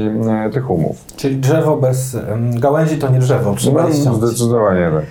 [0.45, 1.05] e, tych umów.
[1.15, 2.17] Czyli drzewo bez
[2.53, 5.05] gałęzi to nie drzewo, trzeba je No, zdecydowanie tak.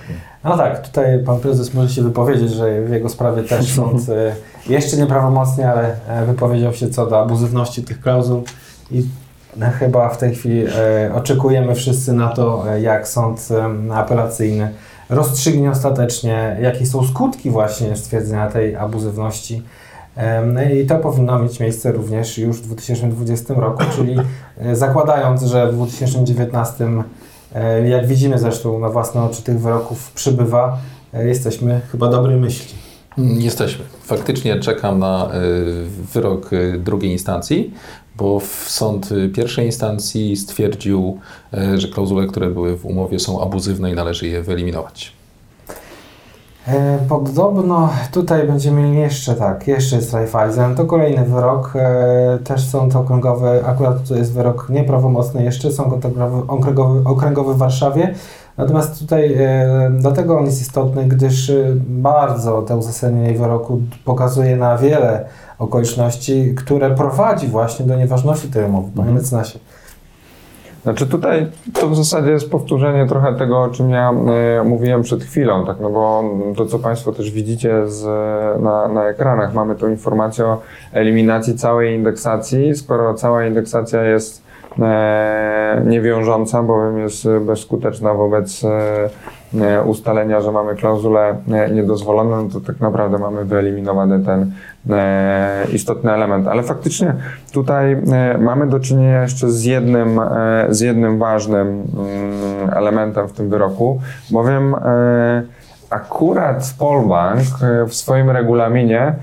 [0.44, 4.34] No tak, tutaj pan prezes może się wypowiedzieć, że w jego sprawie też sąd e,
[4.72, 5.96] jeszcze nieprawomocnie, ale
[6.26, 8.42] wypowiedział się co do abuzywności tych klauzul
[8.90, 9.04] i
[9.78, 10.66] chyba w tej chwili
[11.14, 13.48] oczekujemy wszyscy na to, jak sąd
[13.92, 14.70] apelacyjny
[15.14, 19.62] rozstrzygnie ostatecznie, jakie są skutki właśnie stwierdzenia tej abuzywności.
[20.16, 24.16] Em, I to powinno mieć miejsce również już w 2020 roku, czyli
[24.58, 26.86] e, zakładając, że w 2019
[27.54, 30.78] E, Jak widzimy zresztą na własne oczy tych wyroków przybywa,
[31.14, 32.74] e, jesteśmy chyba dobrej myśli.
[33.18, 33.84] Jesteśmy.
[34.02, 35.30] Faktycznie czekam na
[36.12, 37.74] wyrok drugiej instancji,
[38.16, 41.18] bo sąd y, pierwszej instancji stwierdził,
[41.54, 45.12] y, że klauzule, które były w umowie są abuzywne i należy je wyeliminować.
[46.68, 52.68] E, Podobno tutaj będziemy mieli jeszcze tak, jeszcze jest Raiffeisen, to kolejny wyrok, e, też
[52.68, 56.04] sąd okręgowy, akurat to jest wyrok nieprawomocny jeszcze, sąd
[56.48, 58.14] okręgowy, okręgowy, w Warszawie,
[58.56, 64.78] natomiast tutaj e, dlatego on jest istotny, gdyż e, bardzo to uzasadnienie wyroku pokazuje na
[64.78, 65.24] wiele
[65.58, 69.16] okoliczności, które prowadzi właśnie do nieważności tej umowy, panie Mhm.
[69.16, 69.58] mecenasie.
[70.82, 74.10] Znaczy tutaj to w zasadzie jest powtórzenie trochę tego, o czym ja
[74.60, 76.24] e, mówiłem przed chwilą, tak, no bo
[76.56, 78.04] to, co Państwo też widzicie z,
[78.62, 80.60] na, na ekranach, mamy tu informację o
[80.92, 82.74] eliminacji całej indeksacji.
[82.74, 84.42] Skoro cała indeksacja jest
[84.82, 89.08] e, niewiążąca, bowiem jest bezskuteczna wobec e, e,
[89.84, 94.52] ustalenia, że mamy klauzulę e, niedozwoloną, to tak naprawdę mamy wyeliminowany ten
[94.90, 96.48] e, istotny element.
[96.48, 97.14] Ale faktycznie
[97.52, 103.32] tutaj e, mamy do czynienia jeszcze z jednym, e, z jednym ważnym mm, elementem w
[103.32, 104.00] tym wyroku,
[104.30, 105.42] bowiem e,
[105.90, 109.14] akurat Polbank e, w swoim regulaminie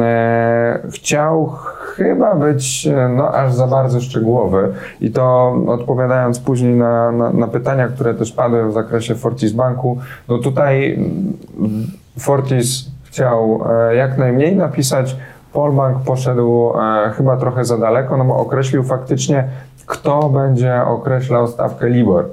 [0.00, 1.52] e, chciał
[1.98, 7.46] chyba być e, no, aż za bardzo szczegółowy i to odpowiadając później na, na, na
[7.48, 11.86] pytania, które też padły w zakresie Fortis Banku, no tutaj mm,
[12.18, 15.16] Fortis chciał e, jak najmniej napisać
[15.52, 19.48] Polbank poszedł e, chyba trochę za daleko, no bo określił faktycznie,
[19.86, 22.28] kto będzie określał stawkę LIBOR.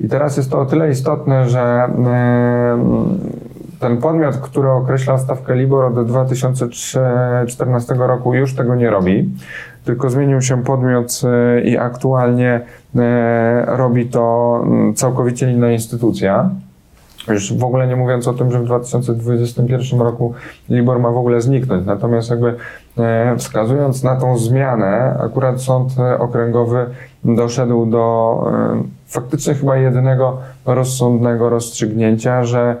[0.00, 2.78] I teraz jest to o tyle istotne, że e,
[3.80, 9.30] ten podmiot, który określał stawkę LIBOR od 2014 roku już tego nie robi,
[9.84, 12.60] tylko zmienił się podmiot e, i aktualnie
[12.96, 16.50] e, robi to mm, całkowicie inna instytucja.
[17.28, 20.34] Już w ogóle nie mówiąc o tym, że w 2021 roku
[20.68, 21.86] LIBOR ma w ogóle zniknąć.
[21.86, 22.54] Natomiast jakby
[22.98, 26.86] e, wskazując na tą zmianę, akurat sąd okręgowy
[27.24, 28.36] doszedł do
[29.06, 32.76] faktycznie chyba jedynego rozsądnego rozstrzygnięcia, że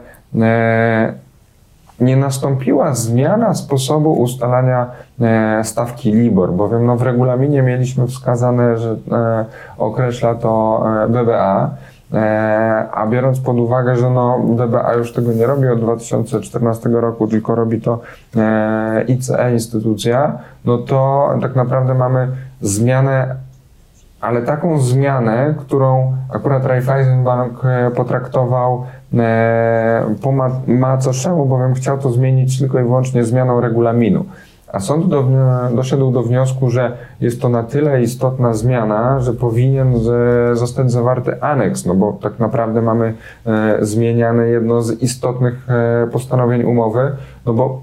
[2.00, 4.86] nie nastąpiła zmiana sposobu ustalania
[5.20, 9.44] e, stawki LIBOR, bowiem no, w regulaminie mieliśmy wskazane, że e,
[9.78, 11.70] określa to e, BBA,
[12.12, 17.28] e, a biorąc pod uwagę, że no, BBA już tego nie robi od 2014 roku,
[17.28, 18.00] tylko robi to
[18.36, 22.28] e, ICE instytucja, no to tak naprawdę mamy
[22.60, 23.36] zmianę
[24.20, 28.99] ale taką zmianę, którą akurat Raiffeisenbank e, potraktował e,
[30.66, 34.24] macoszemu, bowiem chciał to zmienić tylko i wyłącznie zmianą regulaminu.
[34.72, 35.24] A sąd do,
[35.74, 39.94] doszedł do wniosku, że jest to na tyle istotna zmiana, że powinien
[40.52, 43.14] zostać zawarty aneks, no bo tak naprawdę mamy
[43.46, 47.12] e, zmieniane jedno z istotnych e, postanowień umowy,
[47.46, 47.82] no bo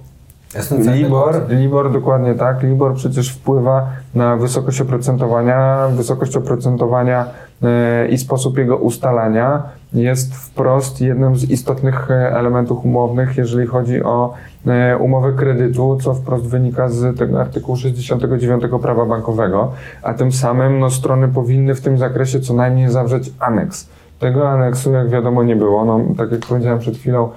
[0.95, 1.49] Libor.
[1.49, 2.63] Libor dokładnie tak.
[2.63, 5.87] Libor przecież wpływa na wysokość oprocentowania.
[5.87, 7.25] Wysokość oprocentowania
[7.63, 14.03] e, i sposób jego ustalania jest wprost jednym z istotnych e, elementów umownych, jeżeli chodzi
[14.03, 14.33] o
[14.67, 19.71] e, umowę kredytu, co wprost wynika z tego artykułu 69 prawa bankowego,
[20.03, 23.87] a tym samym no, strony powinny w tym zakresie co najmniej zawrzeć aneks.
[24.19, 25.85] Tego aneksu, jak wiadomo, nie było.
[25.85, 27.29] No, tak jak powiedziałem przed chwilą,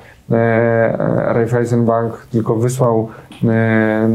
[1.26, 3.08] Raiffeisenbank tylko wysłał
[3.44, 4.08] e,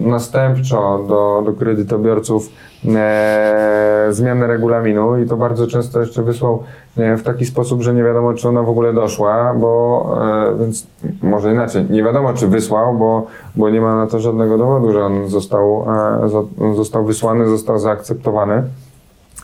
[0.00, 2.48] następczo do, do kredytobiorców
[2.94, 6.62] e, zmianę regulaminu i to bardzo często jeszcze wysłał
[6.96, 10.16] e, w taki sposób, że nie wiadomo, czy ona w ogóle doszła, bo
[10.54, 10.86] e, więc
[11.22, 15.04] może inaczej, nie wiadomo, czy wysłał, bo, bo nie ma na to żadnego dowodu, że
[15.04, 15.86] on został,
[16.22, 18.62] e, zo- został wysłany, został zaakceptowany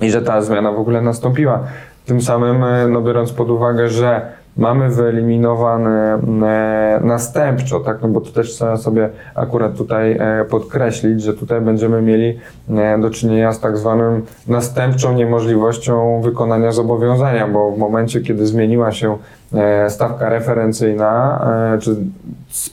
[0.01, 1.61] i że ta zmiana w ogóle nastąpiła.
[2.07, 8.21] Tym samym, e, no biorąc pod uwagę, że mamy wyeliminowane e, następczo, tak, no bo
[8.21, 12.39] to też trzeba sobie akurat tutaj e, podkreślić, że tutaj będziemy mieli
[12.71, 18.93] e, do czynienia z tak zwanym następczą niemożliwością wykonania zobowiązania, bo w momencie, kiedy zmieniła
[18.93, 19.19] się
[19.89, 21.41] stawka referencyjna,
[21.75, 21.97] e, czy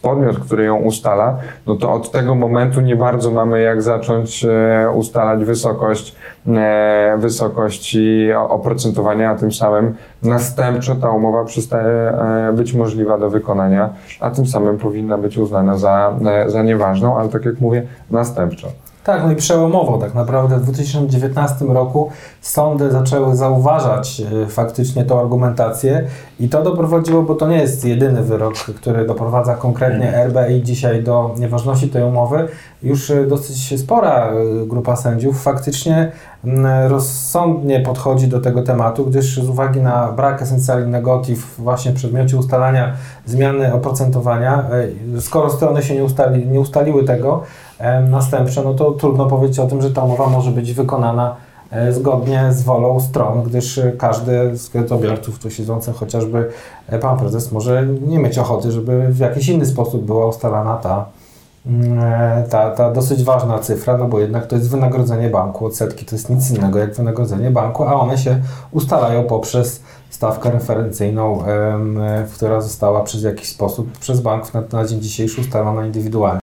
[0.02, 4.90] podmiot, który ją ustala, no to od tego momentu nie bardzo mamy jak zacząć e,
[4.96, 6.16] ustalać wysokość,
[6.48, 13.90] e, wysokości oprocentowania, a tym samym następczo ta umowa przestaje e, być możliwa do wykonania,
[14.20, 18.68] a tym samym powinna być uznana za, e, za nieważną, ale tak jak mówię, następczo.
[19.08, 22.10] Tak, no i przełomowo tak naprawdę w 2019 roku
[22.42, 26.08] sądy zaczęły zauważać e, faktycznie tą argumentację
[26.40, 31.36] i to doprowadziło, bo to nie jest jedyny wyrok, który doprowadza konkretnie RBI dzisiaj do
[31.40, 32.48] nieważności tej umowy.
[32.84, 36.12] Już e, dosyć spora e, grupa sędziów faktycznie
[36.88, 42.38] rozsądnie podchodzi do tego tematu, gdyż z uwagi na brak esencjali negotiv właśnie w przedmiocie
[42.38, 42.94] ustalania
[43.26, 44.66] zmiany oprocentowania,
[45.20, 47.44] skoro strony się nie, ustali, nie ustaliły tego,
[48.10, 51.36] następcze, no to trudno powiedzieć o tym, że ta umowa może być wykonana
[51.72, 56.50] e, zgodnie z wolą stron, gdyż e, każdy z kredytobiorców tu siedzący, chociażby
[56.88, 61.06] e, pan prezes, może nie mieć ochoty, żeby w jakiś inny sposób była ustalana ta,
[61.66, 62.00] mm,
[62.50, 66.30] ta, ta dosyć ważna cyfra, no bo jednak to jest wynagrodzenie banku, odsetki to jest
[66.30, 68.40] nic innego jak wynagrodzenie banku, a one się
[68.72, 71.44] ustalają poprzez stawkę referencyjną,
[72.34, 76.47] która została przez jakiś sposób przez bank na, na dzień dzisiejszy ustalona indywidualnie.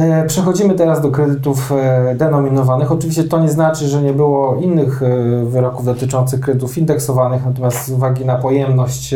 [0.00, 2.92] E, Przechodzimy teraz do kredytów e, denominowanych.
[2.92, 7.90] Oczywiście to nie znaczy, że nie było innych e, wyroków dotyczących kredytów indeksowanych, natomiast z
[7.90, 9.14] uwagi na pojemność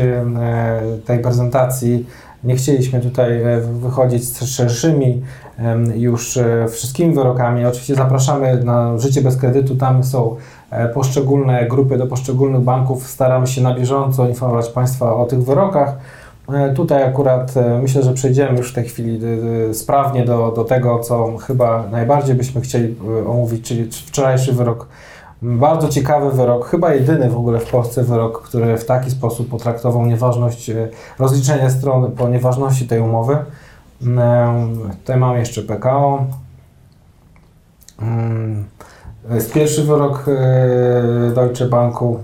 [1.05, 2.07] tej prezentacji
[2.45, 5.22] nie chcieliśmy tutaj wychodzić z szerszymi
[5.95, 6.39] już
[6.70, 7.66] wszystkimi wyrokami.
[7.66, 10.37] Oczywiście zapraszamy na Życie bez kredytu, tam są
[10.95, 13.09] poszczególne grupy do poszczególnych banków.
[13.09, 15.97] Staramy się na bieżąco informować Państwa o tych wyrokach.
[16.49, 19.21] E, Tutaj akurat e, myślę, że przejdziemy już w tej chwili
[19.71, 24.87] e, sprawnie do, do tego, co chyba najbardziej byśmy chcieli omówić, czyli wczorajszy wyrok.
[25.43, 30.07] Bardzo ciekawy wyrok, chyba jedyny w ogóle w Polsce wyrok, który w taki sposób potraktował
[30.07, 30.89] nieważność e,
[31.19, 33.37] rozliczenia stron po nieważności tej umowy.
[34.19, 34.67] E,
[35.01, 36.25] Tutaj mam jeszcze PKO.
[38.03, 38.65] Mm,
[39.35, 40.25] Jest pierwszy wyrok
[41.35, 42.19] Deutsche Banku,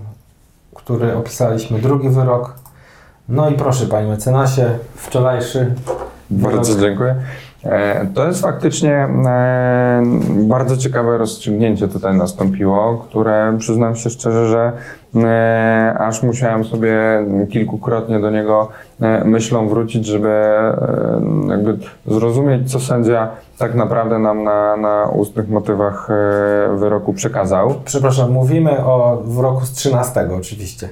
[0.74, 2.59] który opisaliśmy, drugi wyrok.
[3.30, 5.74] No i proszę Panie Mecenasie, wczorajszy
[6.30, 6.88] Bardzo wyrok.
[6.88, 7.14] dziękuję.
[7.64, 14.72] E, to jest faktycznie e, bardzo ciekawe rozstrzygnięcie tutaj nastąpiło, które przyznam się szczerze, że
[15.16, 16.96] e, aż musiałem sobie
[17.50, 18.68] kilkukrotnie do niego
[19.24, 20.44] myślą wrócić, żeby
[21.48, 23.28] jakby zrozumieć, co sędzia
[23.58, 26.08] tak naprawdę nam na, na ustnych motywach
[26.76, 27.74] wyroku przekazał.
[27.84, 30.88] Przepraszam, mówimy o wyroku z 13 oczywiście.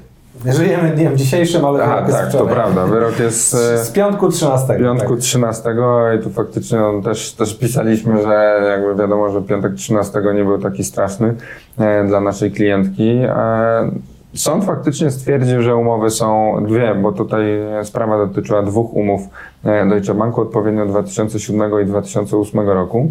[0.46, 2.86] Żyjemy dniem dzisiejszym, ale A, tak, to prawda.
[2.86, 4.74] Wyrok jest z, z piątku 13.
[4.78, 5.18] Piątku tak.
[5.18, 5.70] 13
[6.18, 10.58] i tu faktycznie no, też, też pisaliśmy, że jakby wiadomo, że piątek 13 nie był
[10.58, 11.34] taki straszny
[11.78, 13.08] e, dla naszej klientki.
[13.08, 13.90] E,
[14.34, 17.44] sąd faktycznie stwierdził, że umowy są dwie, bo tutaj
[17.82, 19.20] sprawa dotyczyła dwóch umów
[19.64, 23.10] e, Deutsche Banku, odpowiednio 2007 i 2008 roku.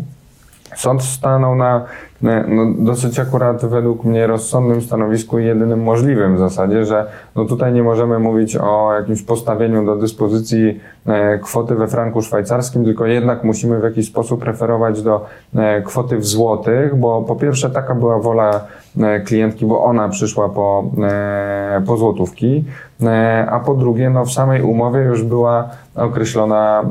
[0.78, 1.86] Sąd stanął na
[2.22, 7.06] no, dosyć akurat według mnie rozsądnym stanowisku i jedynym możliwym w zasadzie, że
[7.36, 12.86] no tutaj nie możemy mówić o jakimś postawieniu do dyspozycji e, kwoty we franku szwajcarskim,
[12.86, 15.26] tylko jednak musimy w jakiś sposób referować do
[15.56, 18.62] e, kwoty w złotych, bo po pierwsze taka była wola
[19.00, 20.92] e, klientki, bo ona przyszła po,
[21.88, 22.64] po złotówki,
[23.50, 26.84] a po drugie no w samej umowie już była określona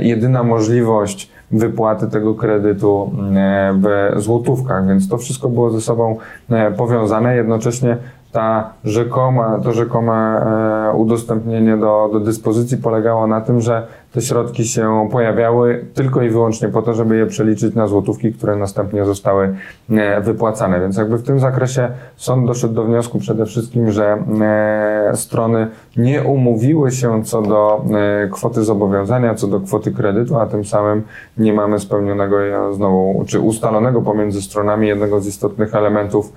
[0.00, 3.74] jedyna możliwość wypłaty tego kredytu e,
[4.14, 6.16] w złotówkach, więc to wszystko było ze sobą
[6.50, 7.36] e, powiązane.
[7.36, 7.96] Jednocześnie
[8.32, 14.64] ta rzekoma, to rzekome e, udostępnienie do, do dyspozycji polegało na tym, że te środki
[14.64, 19.54] się pojawiały tylko i wyłącznie po to, żeby je przeliczyć na złotówki, które następnie zostały
[19.90, 20.80] e, wypłacane.
[20.80, 26.22] Więc jakby w tym zakresie sąd doszedł do wniosku przede wszystkim, że e, strony nie
[26.22, 27.84] umówiły się co do
[28.32, 31.02] kwoty zobowiązania, co do kwoty kredytu, a tym samym
[31.38, 32.36] nie mamy spełnionego
[32.74, 36.32] znowu, czy ustalonego pomiędzy stronami jednego z istotnych elementów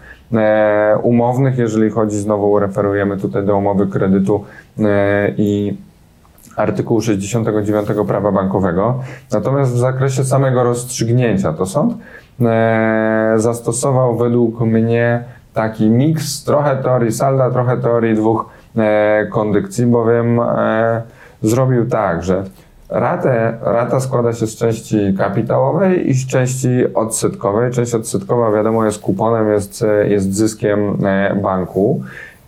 [1.03, 4.43] umownych, jeżeli chodzi, znowu referujemy tutaj do umowy kredytu
[5.37, 5.77] i
[6.57, 8.99] artykułu 69 prawa bankowego.
[9.31, 11.93] Natomiast w zakresie samego rozstrzygnięcia to sąd
[12.41, 18.45] e, zastosował według mnie taki miks, trochę teorii salda, trochę teorii dwóch
[18.77, 21.01] e, kondykcji, bowiem e,
[21.41, 22.43] zrobił tak, że
[22.89, 27.71] Ratę, rata składa się z części kapitałowej i z części odsetkowej.
[27.71, 32.03] Część odsetkowa, wiadomo, jest kuponem, jest, jest zyskiem e, banku.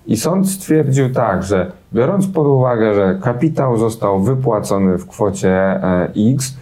[0.08, 6.10] I sąd stwierdził tak, że biorąc pod uwagę, że kapitał został wypłacony w kwocie e,
[6.34, 6.58] X,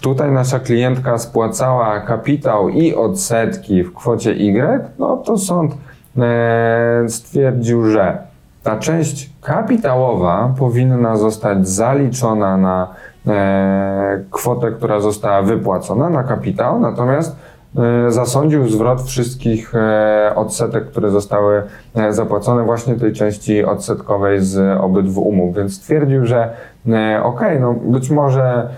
[0.00, 5.74] tutaj nasza klientka spłacała kapitał i odsetki w kwocie Y, no to sąd
[6.18, 8.18] e, stwierdził, że
[8.62, 12.94] ta część kapitałowa powinna zostać zaliczona na
[13.26, 17.36] e, kwotę, która została wypłacona na kapitał, natomiast
[18.08, 21.62] zasądził zwrot wszystkich e, odsetek, które zostały
[21.94, 26.50] e, zapłacone właśnie tej części odsetkowej z obydwu umów, więc stwierdził, że
[26.86, 28.68] okej, okay, no być może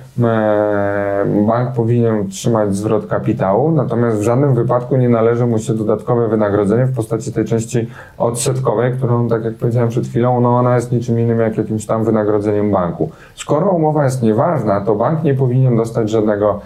[1.47, 6.87] bank powinien trzymać zwrot kapitału, natomiast w żadnym wypadku nie należy mu się dodatkowe wynagrodzenie
[6.87, 7.89] w postaci tej części
[8.19, 12.05] odsetkowej, którą, tak jak powiedziałem przed chwilą, no ona jest niczym innym jak jakimś tam
[12.05, 13.11] wynagrodzeniem banku.
[13.35, 16.61] Skoro umowa jest nieważna, to bank nie powinien dostać żadnego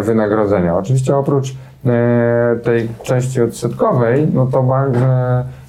[0.00, 0.76] wynagrodzenia.
[0.76, 1.54] Oczywiście oprócz
[2.62, 4.96] tej części odsetkowej, no to bank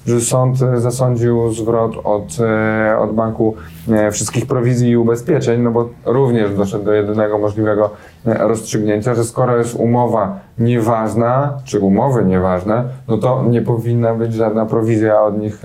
[0.06, 3.54] że sąd zasądził zwrot od, e, od banku
[3.90, 7.90] e, wszystkich prowizji i ubezpieczeń, no bo również doszedł do jedynego możliwego
[8.26, 14.34] e, rozstrzygnięcia, że skoro jest umowa nieważna, czy umowy nieważne, no to nie powinna być
[14.34, 15.62] żadna prowizja od nich,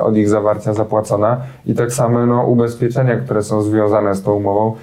[0.00, 1.36] od ich zawarcia zapłacona.
[1.66, 4.74] I tak samo no, ubezpieczenia, które są związane z tą umową,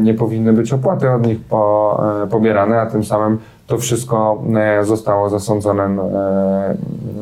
[0.00, 5.30] nie powinny być opłaty od nich po, pobierane, a tym samym to wszystko e, zostało
[5.30, 6.76] zasądzone e,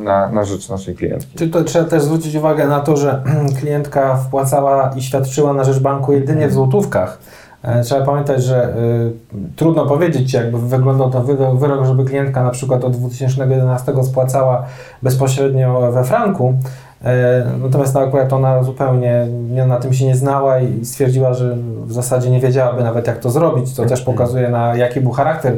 [0.04, 1.38] na, na rzecz naszej klientki.
[1.38, 3.22] Czy to trzeba też zwrócić uwagę na to, że
[3.60, 7.18] klientka wpłacała i świadczyła na rzecz banku jedynie w złotówkach.
[7.64, 9.12] E, trzeba pamiętać, że y,
[9.56, 11.22] trudno powiedzieć, jakby wyglądał to
[11.54, 14.64] wyrok, żeby klientka na przykład od 2011 spłacała
[15.02, 16.54] bezpośrednio we franku,
[17.62, 21.92] natomiast no, akurat ona zupełnie nie, na tym się nie znała i stwierdziła, że w
[21.92, 25.54] zasadzie nie wiedziałaby nawet jak to zrobić, co też pokazuje na jaki był charakter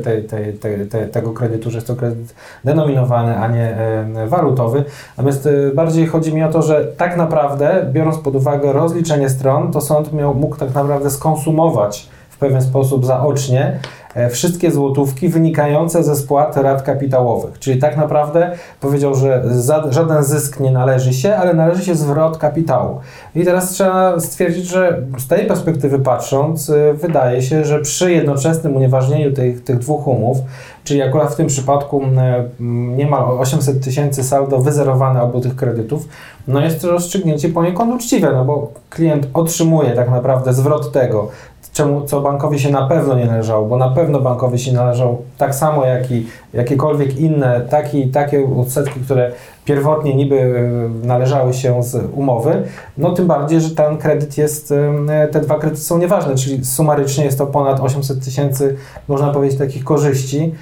[1.13, 2.35] tego kredytu, że jest to kredyt
[2.65, 4.85] denominowany, a nie e, walutowy.
[5.17, 9.73] Natomiast e, bardziej chodzi mi o to, że tak naprawdę, biorąc pod uwagę rozliczenie stron,
[9.73, 16.05] to sąd miał, mógł tak naprawdę skonsumować w pewien sposób zaocznie e, wszystkie złotówki wynikające
[16.05, 17.59] ze spłat rat kapitałowych.
[17.59, 18.51] Czyli tak naprawdę
[18.81, 19.43] powiedział, że
[19.91, 23.01] żaden zysk nie należy się, ale należy się zwrot kapitału.
[23.35, 28.77] I teraz trzeba stwierdzić, że z tej perspektywy patrząc, y, wydaje się, że przy jednoczesnym
[28.77, 30.39] unieważnieniu tych, tych dwóch umów,
[30.85, 36.09] czyli akurat w tym przypadku mm, niemal 800 tysięcy saldo wyzerowane obu tych kredytów,
[36.49, 41.29] no jest to rozstrzygnięcie poniekąd uczciwe, no bo klient otrzymuje tak naprawdę zwrot tego,
[41.77, 45.55] czemu, co bankowi się na pewno nie należało, bo na pewno bankowi się należał tak
[45.55, 49.33] samo jak i jakiekolwiek inne, taki, takie odsetki, które
[49.65, 52.63] pierwotnie niby y, należały się z umowy,
[52.99, 57.25] no tym bardziej, że ten kredyt jest, y, te dwa kredyty są nieważne, czyli sumarycznie
[57.25, 58.77] jest to ponad 800 tysięcy,
[59.09, 60.55] można powiedzieć, takich korzyści,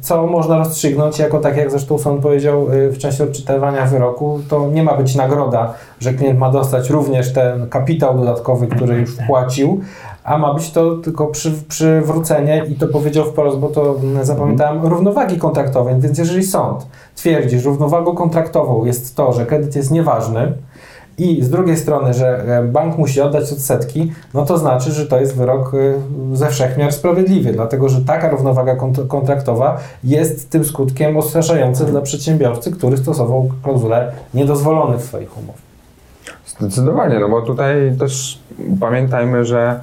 [0.00, 4.82] co można rozstrzygnąć jako, tak jak zresztą sąd powiedział w czasie odczytywania wyroku, to nie
[4.82, 9.80] ma być nagroda, że klient ma dostać również ten kapitał dodatkowy, który już wpłacił,
[10.24, 15.38] a ma być to tylko przy, przywrócenie i to powiedział wprost, bo to zapamiętałem, równowagi
[15.38, 15.94] kontraktowej.
[16.00, 20.52] Więc jeżeli sąd twierdzi, że równowagą kontraktową jest to, że kredyt jest nieważny
[21.18, 25.20] i z drugiej strony, że e, bank musi oddać odsetki, no to znaczy, że to
[25.20, 28.76] jest wyrok e, ze wszechmiar sprawiedliwy, dlatego że taka równowaga
[29.08, 35.62] kontraktowa jest tym skutkiem odstraszającym dla przedsiębiorcy, który stosował klauzulę niedozwolony w swoich umowach.
[36.46, 38.38] Zdecydowanie, no bo tutaj też
[38.80, 39.80] pamiętajmy, że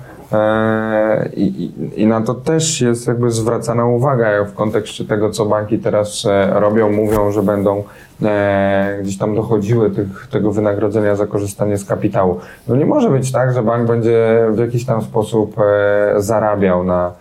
[1.33, 6.25] I, I, na to też jest jakby zwracana uwaga w kontekście tego, co banki teraz
[6.25, 7.83] e, robią, mówią, że będą
[8.23, 12.39] e, gdzieś tam dochodziły tych, tego wynagrodzenia za korzystanie z kapitału.
[12.67, 15.55] No nie może być tak, że bank będzie w jakiś tam sposób
[16.17, 17.11] zarabiał na,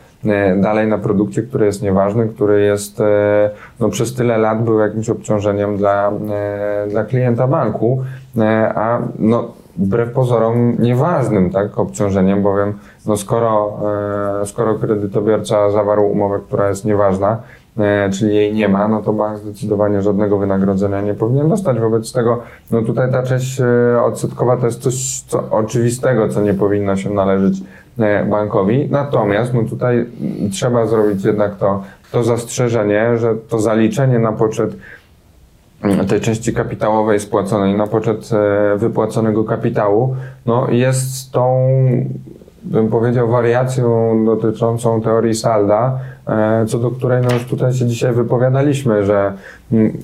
[0.56, 3.02] dalej na produkcie, który jest nieważny, który jest
[3.80, 6.12] no, przez tyle lat był jakimś obciążeniem dla,
[6.88, 8.04] dla klienta banku,
[8.74, 9.48] a no,
[9.78, 12.74] wbrew pozorom nieważnym tak, obciążeniem, bowiem
[13.06, 13.80] no skoro,
[14.42, 17.36] e, skoro kredytobiorca zawarł umowę, która jest nieważna,
[17.78, 21.80] e, czyli jej nie ma, no to bank zdecydowanie żadnego wynagrodzenia nie powinien dostać.
[21.80, 26.54] Wobec tego, no tutaj ta część e, odsetkowa to jest coś co, oczywistego, co nie
[26.54, 27.62] powinno się należeć
[28.30, 28.88] bankowi.
[28.90, 30.06] Natomiast no tutaj
[30.52, 34.76] trzeba zrobić jednak to, to zastrzeżenie, że to zaliczenie na poczet
[36.08, 38.30] tej części kapitałowej spłaconej na poczet
[38.76, 40.16] wypłaconego kapitału,
[40.46, 41.68] no jest tą
[42.68, 48.12] bym powiedział, wariacją dotyczącą teorii Salda, e, co do której no już tutaj się dzisiaj
[48.12, 49.32] wypowiadaliśmy, że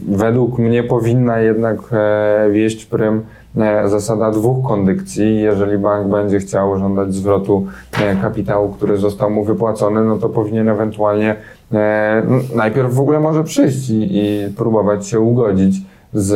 [0.09, 3.44] według mnie powinna jednak e, wieść prym e,
[3.85, 5.41] zasada dwóch kondykcji.
[5.41, 7.67] Jeżeli bank będzie chciał żądać zwrotu
[8.23, 11.37] kapitału, który został mu wypłacony, no to powinien ewentualnie
[12.55, 15.75] najpierw w ogóle może przyjść i, i próbować się ugodzić
[16.13, 16.33] z,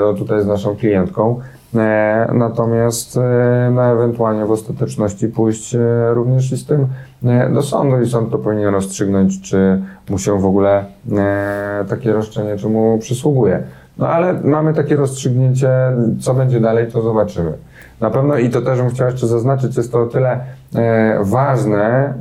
[0.00, 1.40] no tutaj z naszą klientką.
[1.74, 6.86] E, natomiast e, no, ewentualnie w ostateczności pójść e, również i z tym
[7.54, 10.84] do sądu i sąd to powinien rozstrzygnąć, czy mu się w ogóle
[11.88, 13.62] takie roszczenie, czy mu przysługuje.
[13.98, 15.70] No ale mamy takie rozstrzygnięcie,
[16.20, 17.52] co będzie dalej, to zobaczymy.
[18.00, 20.40] Na pewno i to też bym chciał jeszcze zaznaczyć, jest to o tyle
[21.20, 22.14] ważne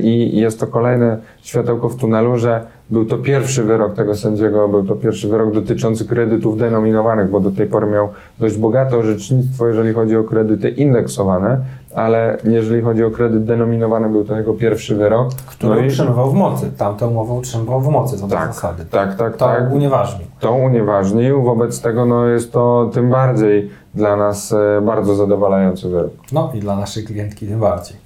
[0.00, 4.84] i jest to kolejne światełko w tunelu, że był to pierwszy wyrok tego sędziego, był
[4.84, 9.94] to pierwszy wyrok dotyczący kredytów denominowanych, bo do tej pory miał dość bogate orzecznictwo, jeżeli
[9.94, 11.58] chodzi o kredyty indeksowane,
[11.94, 15.34] ale jeżeli chodzi o kredyt denominowany, był to jego pierwszy wyrok.
[15.34, 16.70] Który no utrzymywał w mocy.
[16.78, 18.84] Tamtą umowę utrzymywał w mocy, co tak, zasady.
[18.84, 19.72] Tak, tak, to tak.
[19.72, 20.26] unieważnił.
[20.40, 26.10] To unieważnił, wobec tego no, jest to tym bardziej dla nas e, bardzo zadowalający wyrok.
[26.32, 27.96] No i dla naszej klientki tym bardziej.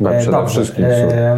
[0.00, 0.50] No, przede Dobrze.
[0.50, 0.84] wszystkim.
[0.84, 1.36] E,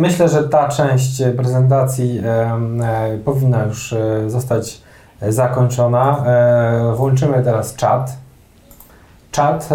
[0.00, 3.94] myślę, że ta część prezentacji e, powinna już
[4.26, 4.80] zostać
[5.28, 6.24] zakończona.
[6.96, 8.25] Włączymy teraz czat.
[9.36, 9.68] Czat,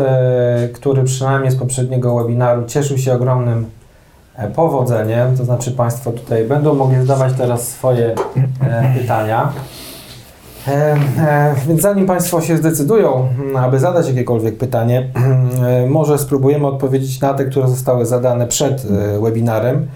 [0.74, 3.66] który przynajmniej z poprzedniego webinaru cieszył się ogromnym
[4.56, 8.16] powodzeniem, to znaczy Państwo tutaj będą mogli zadawać teraz swoje
[9.00, 9.52] pytania.
[10.68, 15.10] E, e, więc zanim Państwo się zdecydują, aby zadać jakiekolwiek pytanie,
[15.66, 18.88] e, może spróbujemy odpowiedzieć na te, które zostały zadane przed
[19.22, 19.88] webinarem.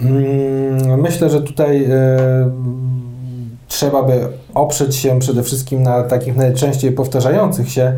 [0.00, 1.88] Mm, myślę, że tutaj
[3.68, 7.92] trzeba by oprzeć się przede wszystkim na takich najczęściej powtarzających się.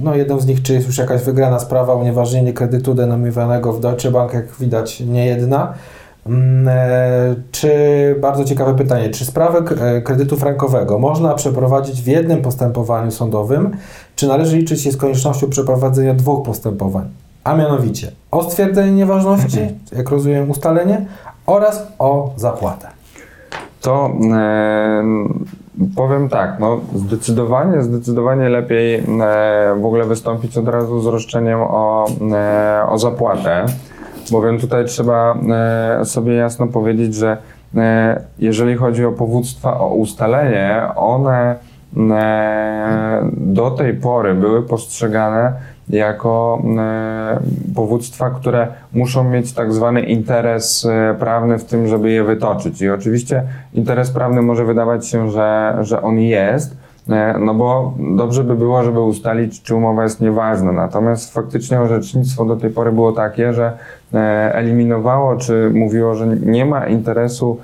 [0.00, 4.10] No, jedną z nich, czy jest już jakaś wygrana sprawa, unieważnienie kredytu denominowanego w Deutsche
[4.10, 5.74] Bank, jak widać, nie jedna.
[6.26, 7.70] Mm, e, czy
[8.20, 13.76] bardzo ciekawe pytanie, czy sprawę e, kredytu frankowego można przeprowadzić w jednym postępowaniu sądowym,
[14.16, 17.08] czy należy liczyć się z koniecznością przeprowadzenia dwóch postępowań?
[17.44, 19.58] A mianowicie o stwierdzenie nieważności,
[19.96, 21.06] jak rozumiem ustalenie,
[21.46, 22.88] oraz o zapłatę.
[23.80, 24.10] To
[25.96, 29.02] powiem tak, no zdecydowanie, zdecydowanie lepiej e,
[29.80, 33.66] w ogóle wystąpić od razu z roszczeniem o, e, o zapłatę.
[34.30, 35.34] bowiem tutaj trzeba
[36.00, 37.36] e, sobie jasno powiedzieć, że
[38.38, 41.56] jeżeli chodzi o powództwa o ustalenie, one
[43.32, 45.52] do tej pory były postrzegane
[45.90, 47.40] jako e,
[47.74, 52.82] powództwa, które muszą mieć tak zwany interes e, prawny w tym, żeby je wytoczyć.
[52.82, 53.42] I oczywiście
[53.74, 56.76] interes prawny może wydawać się, że, że on jest,
[57.10, 60.72] e, no bo dobrze by było, żeby ustalić, czy umowa jest nieważna.
[60.72, 63.72] Natomiast faktycznie orzecznictwo do tej pory było takie, że
[64.52, 67.58] eliminowało, czy mówiło, że nie ma interesu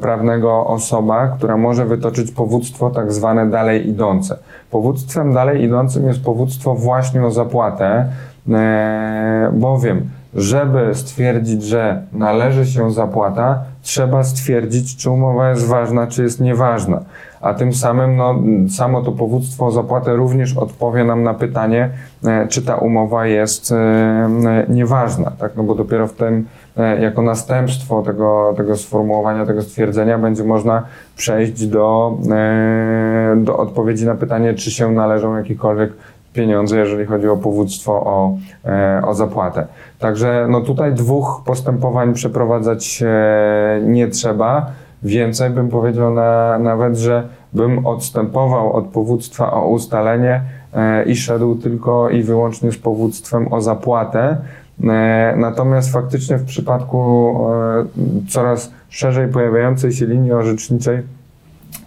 [0.00, 4.38] prawnego osoba, która może wytoczyć powództwo tak zwane dalej idące.
[4.70, 8.06] Powództwem dalej idącym jest powództwo właśnie o zapłatę,
[8.48, 16.22] e, bowiem żeby stwierdzić, że należy się zapłata, trzeba stwierdzić, czy umowa jest ważna, czy
[16.22, 17.00] jest nieważna.
[17.40, 18.34] A tym samym no,
[18.68, 21.90] samo to powództwo o zapłatę również odpowie nam na pytanie,
[22.24, 25.30] e, czy ta umowa jest e, e, nieważna.
[25.38, 25.56] Tak?
[25.56, 26.65] No bo dopiero w tym, e,
[27.00, 30.82] jako następstwo tego, tego sformułowania, tego stwierdzenia, będzie można
[31.16, 35.92] przejść do, e, do odpowiedzi na pytanie, czy się należą jakiekolwiek
[36.36, 39.66] pieniądze, jeżeli chodzi o powództwo o, e, o zapłatę.
[39.98, 44.66] Także no tutaj dwóch postępowań przeprowadzać e, nie trzeba.
[45.02, 50.40] Więcej bym powiedział na, nawet, że bym odstępował od powództwa o ustalenie
[50.74, 54.36] e, i szedł tylko i wyłącznie z powództwem o zapłatę.
[54.84, 57.84] E, Natomiast faktycznie w przypadku e,
[58.28, 61.02] coraz szerzej pojawiającej się linii orzeczniczej,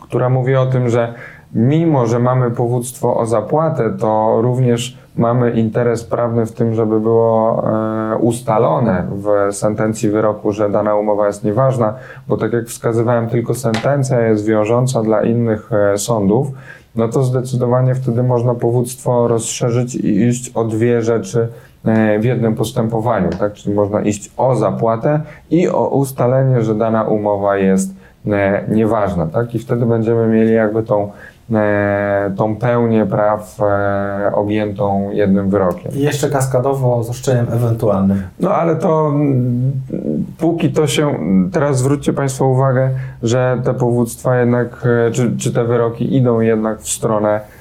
[0.02, 1.14] która mówi o tym, że
[1.54, 7.64] mimo, że mamy powództwo o zapłatę, to również mamy interes prawny w tym, żeby było
[8.14, 11.94] e, ustalone w sentencji wyroku, że dana umowa jest nieważna,
[12.28, 16.48] bo tak jak wskazywałem, tylko sentencja jest wiążąca dla innych sądów,
[16.96, 21.48] no to zdecydowanie wtedy można powództwo rozszerzyć i iść o dwie rzeczy
[22.20, 23.54] w jednym postępowaniu, tak?
[23.54, 27.94] Czyli można iść o zapłatę i o ustalenie, że dana umowa jest
[28.28, 29.56] e, nieważna, tak?
[29.56, 31.12] I wtedy będziemy mieli jakby tą,
[31.54, 35.92] e, tą pełnię praw e, objętą jednym wyrokiem.
[35.96, 38.24] I jeszcze kaskadowo z roszczeniem ewentualnym.
[38.40, 39.14] No ale to
[40.38, 41.14] póki to się,
[41.52, 42.90] teraz zwróćcie Państwo uwagę,
[43.24, 47.59] że te powództwa jednak, e, czy, czy te wyroki idą jednak w stronę e,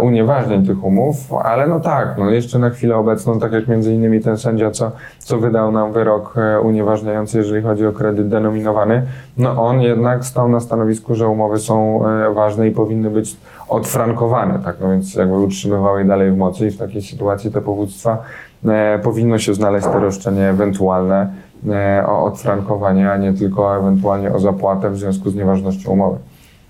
[0.00, 4.20] unieważnień tych umów, ale no tak, no jeszcze na chwilę obecną, tak jak między innymi
[4.20, 9.02] ten sędzia, co, co wydał nam wyrok e, unieważniający, jeżeli chodzi o kredyt denominowany,
[9.36, 13.36] no on jednak stał na stanowisku, że umowy są e, ważne i powinny być
[13.68, 17.60] odfrankowane, tak, no więc jakby utrzymywały je dalej w mocy i w takiej sytuacji te
[17.60, 18.18] powództwa
[18.66, 21.32] e, powinno się znaleźć te roszczenie ewentualne
[21.68, 26.18] e, o odfrankowanie, a nie tylko ewentualnie o zapłatę w związku z nieważnością umowy.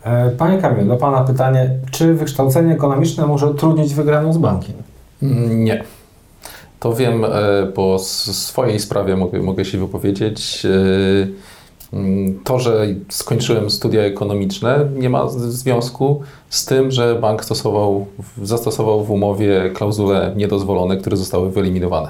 [0.05, 4.75] E, Panie Kamilu, do Pana pytanie, czy wykształcenie ekonomiczne może utrudnić wygraną z bankiem?
[5.23, 5.85] Mm, Nie.
[6.81, 7.29] To wiem, e,
[7.75, 10.67] po s- swojej sprawie mogę, mogę się wypowiedzieć.
[11.93, 18.07] E, mm, To, że skończyłem studia ekonomiczne, nie ma związku z tym, że bank stosował,
[18.43, 22.09] zastosował w umowie klauzule niedozwolone, które zostały wyeliminowane.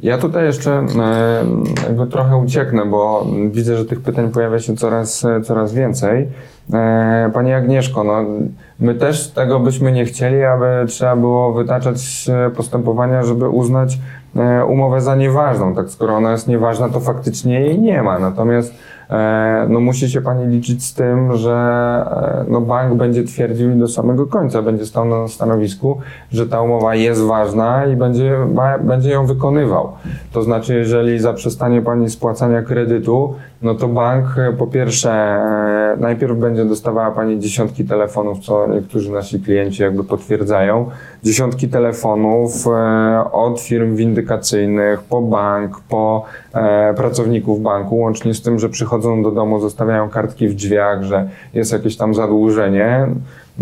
[0.00, 1.44] Ja tutaj jeszcze e,
[1.86, 6.28] jakby trochę ucieknę, bo widzę, że tych pytań pojawia się coraz, e, coraz więcej.
[6.72, 8.24] E, Pani Agnieszko, no,
[8.80, 13.98] my też tego byśmy nie chcieli, aby trzeba było wytaczać postępowania, żeby uznać
[14.68, 15.74] umowę za nieważną.
[15.74, 18.18] Tak, skoro ona jest nieważna, to faktycznie jej nie ma.
[18.18, 18.74] Natomiast
[19.68, 24.26] no, musi się Pani liczyć z tym, że e, no, bank będzie twierdził do samego
[24.26, 25.98] końca będzie stał na stanowisku,
[26.32, 28.36] że ta umowa jest ważna i będzie,
[28.80, 29.92] będzie ją wykonywał.
[30.32, 36.38] To znaczy, jeżeli zaprzestanie Pani spłacania kredytu, no to bank e, po pierwsze e, najpierw
[36.38, 40.90] będzie dostawała Pani dziesiątki telefonów, co niektórzy nasi klienci jakby potwierdzają,
[41.22, 46.24] dziesiątki telefonów e, od firm windykacyjnych, po bank, po
[46.54, 51.28] e, pracowników banku, łącznie z tym, że przychodzą do domu, zostawiają kartki w drzwiach, że
[51.54, 53.06] jest jakieś tam zadłużenie,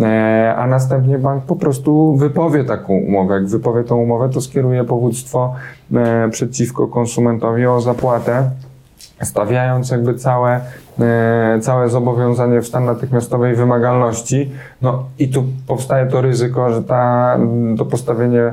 [0.00, 3.34] e, a następnie bank po prostu wypowie taką umowę.
[3.34, 5.54] Jak wypowie tą umowę, to skieruje powództwo
[5.94, 8.50] e, przeciwko konsumentowi o zapłatę
[9.22, 10.60] stawiając jakby całe,
[11.00, 14.52] e, całe zobowiązanie w stan natychmiastowej wymagalności.
[14.82, 17.36] No i tu powstaje to ryzyko, że ta,
[17.78, 18.52] to postawienie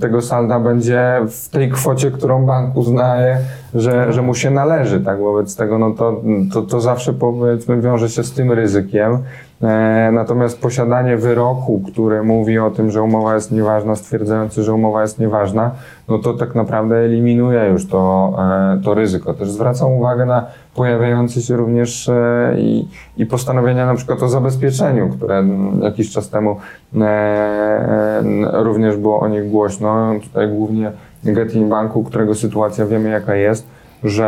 [0.00, 3.38] tego salda będzie w tej kwocie, którą bank uznaje,
[3.74, 5.00] że, że mu się należy.
[5.00, 5.20] Tak?
[5.20, 6.22] Wobec tego no to,
[6.52, 9.18] to, to zawsze powiedzmy wiąże się z tym ryzykiem.
[9.62, 15.02] E, Natomiast posiadanie wyroku, który mówi o tym, że umowa jest nieważna, stwierdzający, że umowa
[15.02, 15.70] jest nieważna,
[16.08, 19.34] no to tak naprawdę eliminuje już to, e, to ryzyko.
[19.34, 25.08] Też zwracam uwagę na pojawiające się również e, i, i postanowienia na przykład o zabezpieczeniu,
[25.08, 25.44] które
[25.82, 26.56] jakiś czas temu
[26.96, 28.22] e, e,
[28.52, 30.12] również było o nich głośno.
[30.22, 30.92] Tutaj głównie
[31.24, 33.66] Getin Banku, którego sytuacja wiemy jaka jest,
[34.04, 34.26] że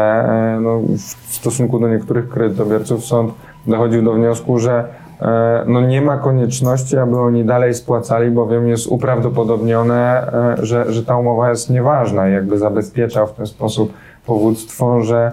[0.56, 0.80] e, no,
[1.28, 3.34] w stosunku do niektórych kredytobiorców sąd
[3.66, 4.84] dochodził do wniosku, że
[5.20, 11.04] e, no nie ma konieczności, aby oni dalej spłacali, bowiem jest uprawdopodobnione, e, że, że
[11.04, 13.92] ta umowa jest nieważna i jakby zabezpieczał w ten sposób
[14.26, 15.32] powództwo, że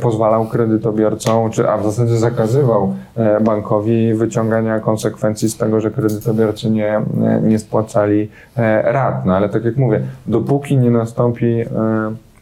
[0.00, 6.70] pozwalał kredytobiorcom, czy, a w zasadzie zakazywał e, bankowi wyciągania konsekwencji z tego, że kredytobiorcy
[6.70, 7.02] nie, e,
[7.42, 9.26] nie spłacali e, rat.
[9.26, 11.66] No ale tak jak mówię, dopóki nie nastąpi e,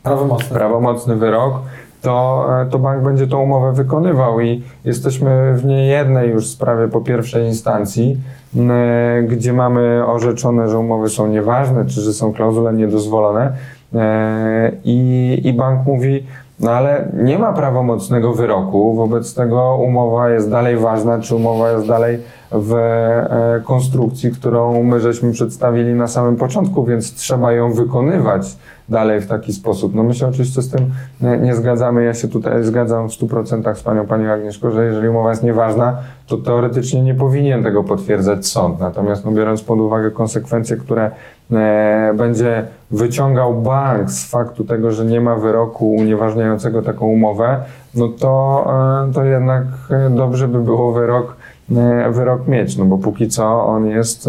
[0.02, 0.56] Prawomocne.
[0.56, 1.54] prawomocny wyrok,
[2.02, 7.00] to, e, to bank będzie tą umowę wykonywał i jesteśmy w niejednej już sprawie po
[7.00, 8.20] pierwszej instancji,
[8.56, 13.52] e, gdzie mamy orzeczone, że umowy są nieważne, czy że są klauzule niedozwolone
[13.94, 16.26] e, i, i bank mówi,
[16.60, 21.86] no ale nie ma prawomocnego wyroku, wobec tego umowa jest dalej ważna, czy umowa jest
[21.86, 22.18] dalej
[22.52, 28.56] w e, konstrukcji, którą my żeśmy przedstawili na samym początku, więc trzeba ją wykonywać
[28.88, 29.94] dalej w taki sposób.
[29.94, 30.90] No my się oczywiście z tym
[31.20, 32.04] nie, nie zgadzamy.
[32.04, 35.96] Ja się tutaj zgadzam w 100% z panią, panią Agnieszką, że jeżeli umowa jest nieważna,
[36.26, 38.80] to teoretycznie nie powinien tego potwierdzać sąd.
[38.80, 41.10] Natomiast no, biorąc pod uwagę konsekwencje, które
[41.52, 47.64] e, będzie wyciągał bank z faktu tego, że nie ma wyroku unieważniającego taką umowę,
[47.94, 48.64] no to,
[49.08, 51.36] e, to jednak e, dobrze by było wyrok,
[51.76, 54.28] e, wyrok mieć, no bo póki co on jest,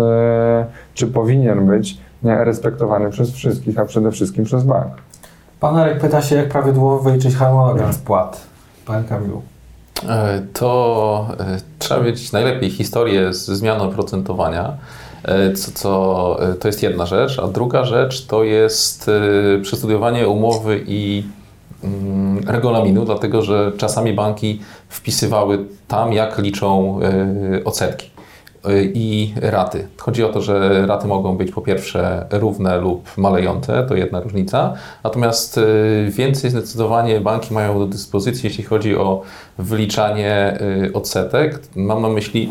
[0.93, 4.93] czy powinien być respektowany przez wszystkich, a przede wszystkim przez bank.
[5.59, 8.41] Pan Arek pyta się, jak prawidłowo wyliczyć harmonogram spłat.
[8.85, 9.41] Panie Kamilu.
[10.53, 11.27] To
[11.79, 14.73] trzeba wiedzieć najlepiej historię z zmianą oprocentowania.
[15.25, 20.27] E, Co, co, e, to jest jedna rzecz, a druga rzecz to jest e, przestudiowanie
[20.27, 21.23] umowy i
[21.83, 26.99] mm, regulaminu, dlatego że czasami banki wpisywały tam, jak liczą
[27.65, 28.09] odsetki
[28.93, 29.87] i raty.
[29.97, 34.73] Chodzi o to, że raty mogą być po pierwsze równe lub malejące, to jedna różnica,
[35.03, 35.59] natomiast
[36.09, 39.21] więcej zdecydowanie banki mają do dyspozycji, jeśli chodzi o
[39.57, 40.59] wyliczanie
[40.93, 41.59] odsetek.
[41.75, 42.49] Mam na myśli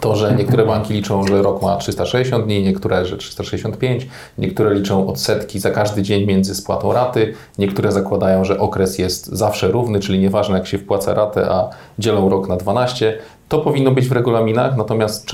[0.00, 4.08] to, że niektóre banki liczą, że rok ma 360 dni, niektóre, że 365,
[4.38, 9.68] niektóre liczą odsetki za każdy dzień między spłatą raty, niektóre zakładają, że okres jest zawsze
[9.68, 13.18] równy, czyli nieważne jak się wpłaca ratę, a dzielą rok na 12.
[13.48, 15.26] To powinno być w regulaminach, natomiast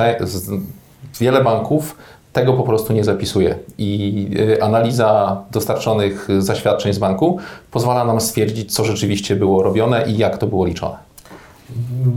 [1.21, 1.97] wiele banków
[2.33, 3.59] tego po prostu nie zapisuje.
[3.79, 7.39] I y, analiza dostarczonych zaświadczeń z banku
[7.71, 10.97] pozwala nam stwierdzić, co rzeczywiście było robione i jak to było liczone.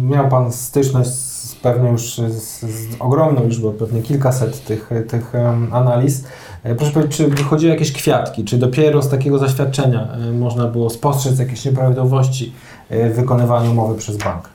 [0.10, 1.33] Miał Pan styczność z
[1.64, 5.32] pewnie już z, z ogromną liczbą, pewnie kilkaset tych, tych
[5.72, 6.24] analiz.
[6.64, 10.90] E, Proszę powiedzieć, czy wychodziły jakieś kwiatki, czy dopiero z takiego zaświadczenia e, można było
[10.90, 12.54] spostrzec jakieś nieprawidłowości
[12.90, 14.50] e, w wykonywaniu umowy przez bank?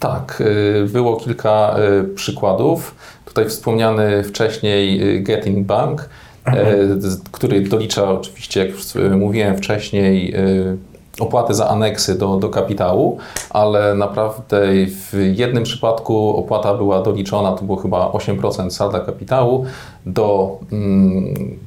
[0.00, 0.42] Tak,
[0.92, 1.76] było kilka
[2.14, 2.94] przykładów.
[3.24, 6.08] Tutaj wspomniany wcześniej Getting Bank,
[6.98, 8.84] z- który dolicza oczywiście, jak już
[9.16, 10.34] mówiłem wcześniej,
[11.20, 13.18] opłaty za aneksy do, do kapitału,
[13.50, 19.64] ale naprawdę w jednym przypadku opłata była doliczona, to było chyba 8% salda kapitału
[20.06, 21.58] do mm,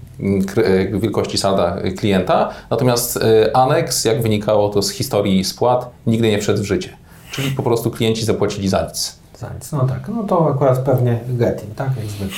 [0.58, 6.40] e, wielkości salda klienta, natomiast e, aneks, jak wynikało to z historii spłat, nigdy nie
[6.40, 6.90] wszedł w życie.
[7.32, 9.25] Czyli po prostu klienci zapłacili za nic.
[9.38, 9.72] Za nic.
[9.72, 12.36] No tak, no to akurat pewnie Getin, tak jak zwykle.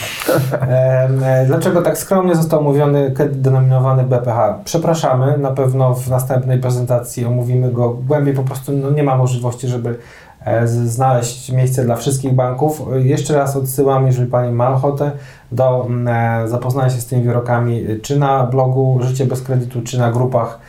[0.68, 4.60] E, Dlaczego tak skromnie został mówiony kredyt denominowany BPH?
[4.65, 9.68] Przepraszamy, na pewno w następnej prezentacji omówimy go głębiej, po prostu no, nie ma możliwości,
[9.68, 9.98] żeby
[10.45, 12.82] e, znaleźć miejsce dla wszystkich banków.
[12.95, 15.11] Jeszcze raz odsyłam, jeżeli Pani ma ochotę,
[15.52, 16.07] do mm,
[16.44, 20.60] e, zapoznania się z tymi wyrokami, czy na blogu Życie bez kredytu, czy na grupach,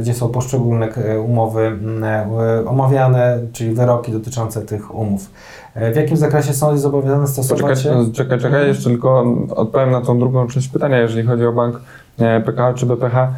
[0.00, 5.30] gdzie są poszczególne e, umowy e, omawiane, czyli wyroki dotyczące tych umów.
[5.74, 8.12] E, W jakim zakresie sąd jest zobowiązany stosować Poczekaj, się?
[8.12, 9.24] czekaj, czekaj, jeszcze tylko
[9.56, 11.80] odpowiem na tą drugą część pytania, jeżeli chodzi o bank
[12.18, 13.28] e, PKO czy BPH.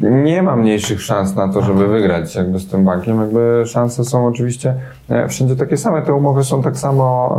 [0.00, 3.20] Nie ma mniejszych szans na to, żeby wygrać jakby z tym bankiem.
[3.20, 4.74] Jakby szanse są oczywiście
[5.08, 6.02] e, wszędzie takie same.
[6.02, 7.38] Te umowy są tak samo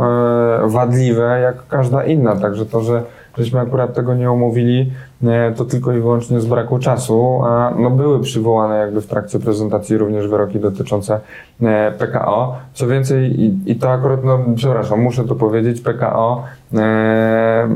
[0.64, 3.02] e, wadliwe jak każda inna, także to, że
[3.38, 4.92] żeśmy akurat tego nie omówili,
[5.24, 9.38] e, to tylko i wyłącznie z braku czasu, a no były przywołane jakby w trakcie
[9.38, 11.20] prezentacji również wyroki dotyczące
[11.62, 12.56] e, PKO.
[12.74, 16.44] Co więcej, i, i to akurat, no przepraszam, muszę to powiedzieć, PKO
[16.74, 17.68] e,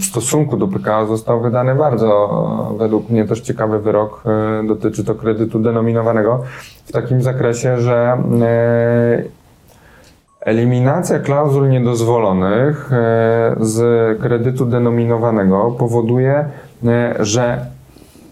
[0.00, 2.30] w stosunku do PKO został wydany bardzo,
[2.78, 4.24] według mnie też ciekawy wyrok,
[4.68, 6.42] dotyczy to kredytu denominowanego
[6.84, 8.18] w takim zakresie, że
[10.40, 16.44] Eliminacja klauzul niedozwolonych e, z kredytu denominowanego powoduje,
[16.86, 17.66] e, że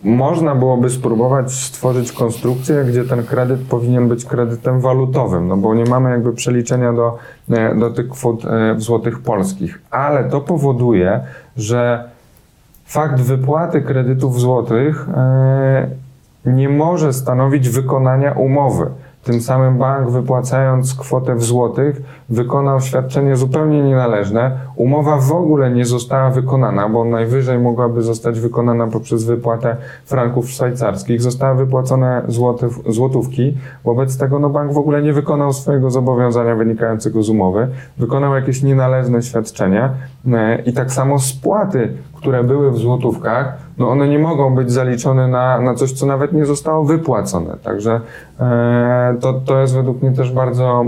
[0.04, 5.84] można byłoby spróbować stworzyć konstrukcję, gdzie ten kredyt powinien być kredytem walutowym, no bo nie
[5.84, 7.18] mamy jakby przeliczenia do,
[7.50, 8.42] e, do tych kwot
[8.76, 9.80] w złotych polskich.
[9.90, 11.20] Ale to powoduje,
[11.56, 12.08] że
[12.86, 15.06] fakt wypłaty kredytów złotych
[16.46, 18.86] nie może stanowić wykonania umowy.
[19.28, 24.50] Tym samym bank wypłacając kwotę w złotych wykonał świadczenie zupełnie nienależne.
[24.76, 31.22] Umowa w ogóle nie została wykonana, bo najwyżej mogłaby zostać wykonana poprzez wypłatę franków szwajcarskich.
[31.22, 33.56] Zostały wypłacone złotów, złotówki.
[33.84, 37.68] Wobec tego no, bank w ogóle nie wykonał swojego zobowiązania wynikającego z umowy.
[37.98, 39.90] Wykonał jakieś nienależne świadczenia
[40.32, 45.28] e, i tak samo spłaty, które były w złotówkach, no one nie mogą być zaliczone
[45.28, 47.56] na, na coś, co nawet nie zostało wypłacone.
[47.62, 48.00] Także
[48.40, 50.84] e, to, to jest według mnie też bardzo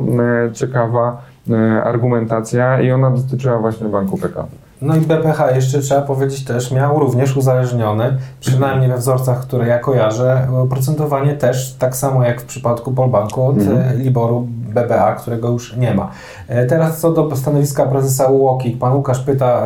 [0.46, 4.46] e, ciekawa e, argumentacja i ona dotyczyła właśnie Banku PKO.
[4.82, 9.78] No i BPH jeszcze trzeba powiedzieć też miał również uzależniony, przynajmniej we wzorcach, które ja
[9.78, 13.98] kojarzę, oprocentowanie też tak samo jak w przypadku Polbanku od Mhm.
[14.02, 16.10] Liboru BBA, którego już nie ma.
[16.48, 19.62] E, Teraz co do stanowiska prezesa UOKiK, pan Łukasz pyta,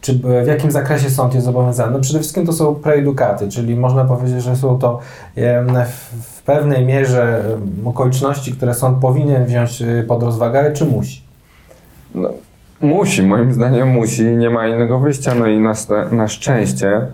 [0.00, 1.92] czy b- w jakim zakresie sąd jest zobowiązany.
[1.92, 4.98] No przede wszystkim to są preedukaty, czyli można powiedzieć, że są to
[5.86, 7.44] w, pewnej mierze
[7.84, 11.22] okoliczności, które sąd powinien wziąć pod rozwagę, ale czy musi?
[12.14, 12.28] No,
[12.80, 15.34] musi, moim zdaniem musi, nie ma innego wyjścia.
[15.34, 15.72] No i na,
[16.10, 17.06] na szczęście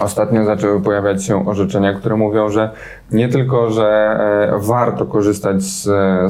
[0.00, 2.70] ostatnio zaczęły pojawiać się orzeczenia, które mówią, że
[3.12, 3.86] nie tylko, że
[4.54, 5.82] e, warto korzystać z,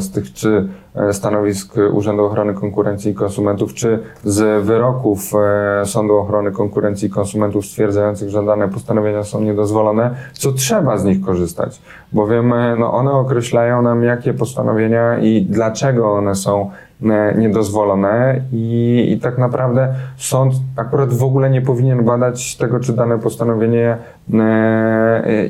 [0.02, 6.16] z tych czy e, stanowisk Urzędu Ochrony Konkurencji i Konsumentów, czy z wyroków e, Sądu
[6.16, 11.82] Ochrony Konkurencji i Konsumentów stwierdzających, że dane postanowienia są niedozwolone, co trzeba z nich korzystać,
[12.12, 16.83] bowiem e, no, one określają nam, jakie postanowienia i dlaczego one są e,
[17.36, 23.18] niedozwolone i, i tak naprawdę sąd akurat w ogóle nie powinien badać tego, czy dane
[23.18, 23.96] postanowienie
[24.34, 25.48] e,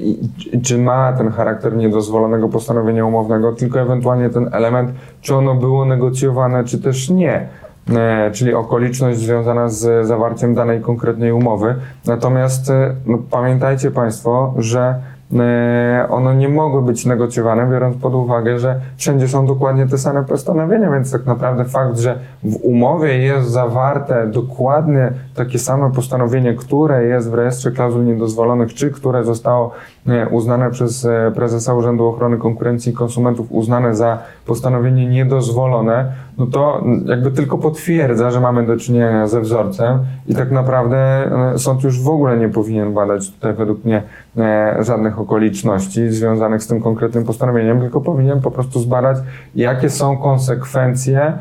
[0.62, 4.90] czy ma ten charakter niedozwolonego postanowienia umownego, tylko ewentualnie ten element,
[5.20, 7.48] czy ono było negocjowane, czy też nie.
[7.90, 11.74] E, czyli okoliczność związana z zawarciem danej konkretnej umowy.
[12.06, 15.13] Natomiast e, no, pamiętajcie Państwo, że e,
[16.08, 20.90] one nie mogły być negocjowane, biorąc pod uwagę, że wszędzie są dokładnie te same postanowienia,
[20.90, 27.30] więc tak naprawdę fakt, że w umowie jest zawarte dokładnie takie same postanowienie, które jest
[27.30, 29.93] w rejestrze klauzul niedozwolonych, czy które zostało e,
[30.30, 36.84] uznane przez e, prezesa Urzędu Ochrony Konkurencji i Konsumentów, uznane za postanowienie niedozwolone, no to
[37.06, 42.00] jakby tylko potwierdza, że mamy do czynienia ze wzorcem i tak naprawdę e, sąd już
[42.00, 44.02] w ogóle nie powinien badać tutaj według mnie
[44.38, 49.18] e, żadnych okoliczności związanych z tym konkretnym postanowieniem, tylko powinien po prostu zbadać,
[49.54, 51.38] jakie są konsekwencje e,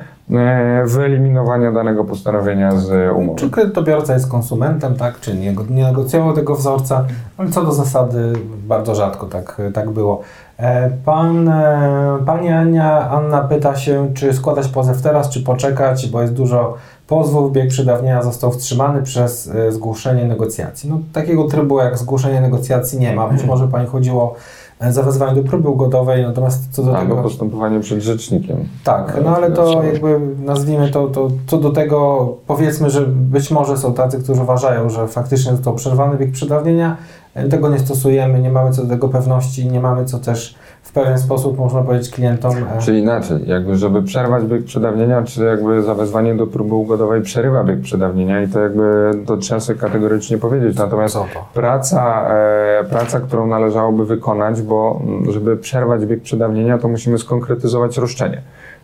[0.85, 3.39] wyeliminowania danego postanowienia z umowy.
[3.39, 7.05] Czy kredytobiorca jest konsumentem, tak, czy nie, nie negocjował tego wzorca,
[7.37, 8.33] ale co do zasady
[8.67, 10.21] bardzo rzadko tak, tak było.
[10.57, 16.21] E, Pan, e, pani Ania, Anna pyta się, czy składać pozew teraz, czy poczekać, bo
[16.21, 16.77] jest dużo
[17.07, 20.89] pozwów, bieg przedawnienia został wstrzymany przez e, zgłoszenie negocjacji.
[20.89, 23.27] No, takiego trybu jak zgłoszenie negocjacji nie ma.
[23.27, 24.37] Być może Pani chodziło o e,
[24.89, 27.27] zawezwanie do próby ugodowej, natomiast co do Albo tego...
[27.27, 28.57] postępowanie przed rzecznikiem.
[28.83, 33.77] Tak, no ale to jakby nazwijmy to, to co do tego, powiedzmy, że być może
[33.77, 38.51] są tacy, którzy uważają, że faktycznie został przerwany wiek przedawnienia, e, tego nie stosujemy, nie
[38.51, 42.51] mamy co do tego pewności, nie mamy co też w pewien sposób, można powiedzieć, klientom...
[42.57, 47.63] e, Czy inaczej, jakby żeby przerwać bieg przedawnienia, czy jakby zawezwanie do próby ugodowej przerywa
[47.63, 50.77] bieg przedawnienia i to jakby to trzeba sobie kategorycznie powiedzieć.
[50.77, 51.17] Natomiast
[51.53, 57.97] praca, e, praca, którą należałoby wykonać, bo mm, żeby przerwać bieg przedawnienia, to musimy skonkretyzować
[57.97, 58.41] roszczenie.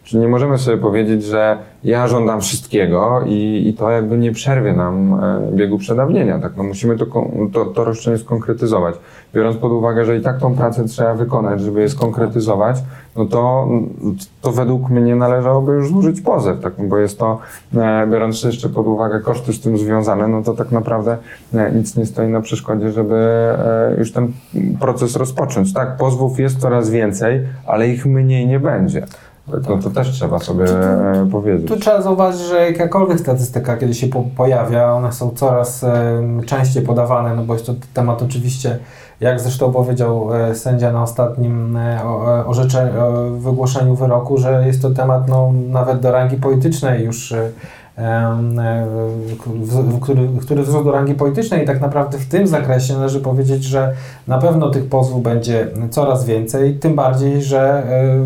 [0.09, 4.73] Czyli nie możemy sobie powiedzieć, że ja żądam wszystkiego i, i to jakby nie przerwie
[4.73, 6.39] nam e, biegu przedawnienia.
[6.39, 6.51] Tak?
[6.57, 7.05] No musimy to,
[7.53, 8.95] to, to roszczenie skonkretyzować.
[9.33, 12.77] Biorąc pod uwagę, że i tak tą pracę trzeba wykonać, żeby je skonkretyzować,
[13.15, 13.67] no to,
[14.41, 16.73] to według mnie należałoby już złożyć pozew, tak?
[16.87, 17.39] bo jest to,
[17.75, 21.17] e, biorąc jeszcze pod uwagę koszty z tym związane, no to tak naprawdę
[21.53, 23.49] e, nic nie stoi na przeszkodzie, żeby
[23.97, 24.33] już ten
[24.79, 25.73] proces rozpocząć.
[25.73, 29.05] Tak, pozwów jest coraz więcej, ale ich mniej nie będzie.
[29.69, 31.67] No to też trzeba sobie e, powiedzieć.
[31.67, 36.83] Tu trzeba zauważyć, że jakakolwiek statystyka, kiedy się po, pojawia, one są coraz em, częściej
[36.83, 38.79] podawane, no bo jest to temat oczywiście,
[39.19, 44.81] jak zresztą powiedział e, sędzia na ostatnim e, o- e, e, wygłoszeniu wyroku, że jest
[44.81, 47.49] to temat no, nawet do rangi politycznej już, e, e,
[49.55, 53.19] w- w- który, który wzrósł do rangi politycznej i tak naprawdę w tym zakresie należy
[53.19, 53.93] powiedzieć, że
[54.27, 58.19] na pewno tych pozwów będzie coraz więcej, tym bardziej, że e,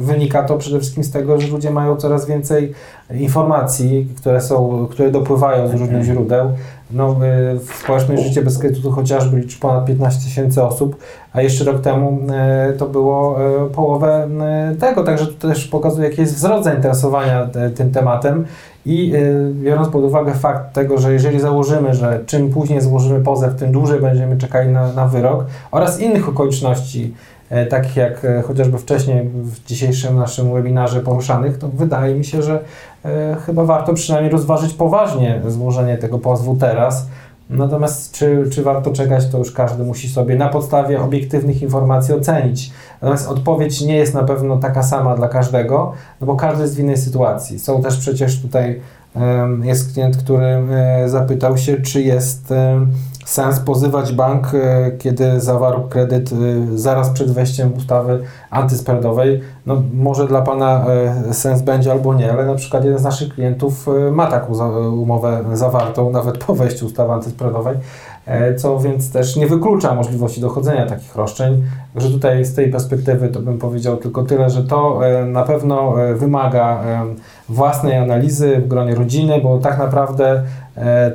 [0.00, 2.72] wynika to przede wszystkim z tego, że ludzie mają coraz więcej
[3.14, 6.50] informacji, które są, które dopływają z różnych źródeł,
[6.90, 10.96] no, y, w społeczne życie bez kredytu chociażby liczy ponad 15 tysięcy osób,
[11.32, 12.18] a jeszcze rok temu
[12.78, 13.38] to było
[13.74, 14.28] połowę
[14.80, 18.44] tego, także to też pokazuje, jaki jest wzrost zainteresowania te- tym tematem
[18.86, 23.54] i y, biorąc pod uwagę fakt tego, że jeżeli założymy, że czym później złożymy pozew,
[23.54, 27.14] tym dłużej będziemy czekali na, na wyrok oraz innych okoliczności,
[27.50, 32.42] e, takich jak e, chociażby wcześniej w dzisiejszym naszym webinarze poruszanych, to wydaje mi się,
[32.42, 32.60] że
[33.04, 37.06] e, chyba warto przynajmniej rozważyć poważnie złożenie tego pozwu teraz.
[37.50, 42.70] Natomiast czy, czy warto czekać, to już każdy musi sobie na podstawie obiektywnych informacji ocenić.
[43.02, 46.78] Natomiast odpowiedź nie jest na pewno taka sama dla każdego, no bo każdy jest w
[46.78, 47.58] innej sytuacji.
[47.58, 48.80] Są też przecież tutaj,
[49.62, 52.54] jest klient, który e, zapytał się, czy jest
[53.24, 56.34] sens pozywać bank, e, kiedy zawarł kredyt e,
[56.78, 59.40] zaraz przed wejściem ustawy antyspreadowej.
[59.66, 60.86] No może dla Pana
[61.28, 64.54] e, sens będzie albo nie, ale na przykład jeden z naszych klientów ma taką
[64.90, 67.76] umowę zawartą nawet po wejściu ustawy antyspreadowej,
[68.56, 71.62] co więc też nie wyklucza możliwości dochodzenia takich roszczeń.
[71.94, 76.82] Także tutaj z tej perspektywy to bym powiedział tylko tyle, że to na pewno wymaga
[77.48, 80.42] własnej analizy w gronie rodziny, bo tak naprawdę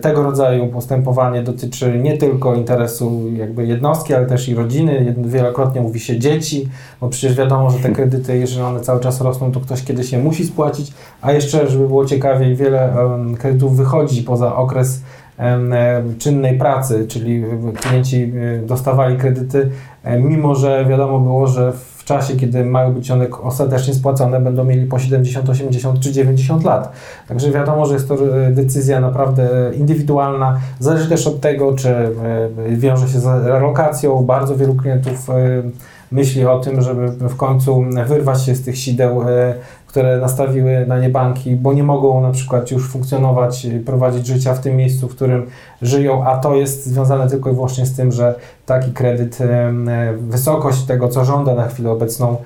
[0.02, 5.15] tego rodzaju postępowanie dotyczy nie tylko interesu jakby jednostki, ale też i rodziny.
[5.18, 6.69] Wielokrotnie mówi się dzieci,
[7.02, 10.19] bo przecież wiadomo, że te kredyty, jeżeli one cały czas rosną, to ktoś kiedyś je
[10.19, 12.94] musi spłacić, a jeszcze, żeby było ciekawiej, wiele
[13.40, 15.02] kredytów wychodzi poza okres
[15.40, 19.69] e, czynnej pracy, czyli e, klienci e, dostawali kredyty,
[20.03, 24.64] e, mimo że wiadomo było, że w czasie, kiedy mają być one ostatecznie spłacone, będą
[24.64, 26.91] mieli po 70, 80 czy 90 lat.
[27.27, 30.60] Także wiadomo, że jest to e, decyzja naprawdę indywidualna.
[30.80, 32.10] Zależy też od tego, czy e,
[32.69, 34.23] wiąże się z relokacją.
[34.23, 35.34] Bardzo wielu klientów e,
[36.11, 39.22] myśli o tym, żeby w końcu wyrwać się z tych sideł,
[39.90, 44.60] które nastawiły na nie banki, bo nie mogą na przykład już funkcjonować, prowadzić życia w
[44.60, 45.45] tym miejscu, w którym
[45.82, 48.36] żyją, a to jest związane tylko i wyłącznie z tym, że
[48.66, 49.74] taki kredyt, e,
[50.20, 52.38] wysokość tego, co żąda na chwilę obecną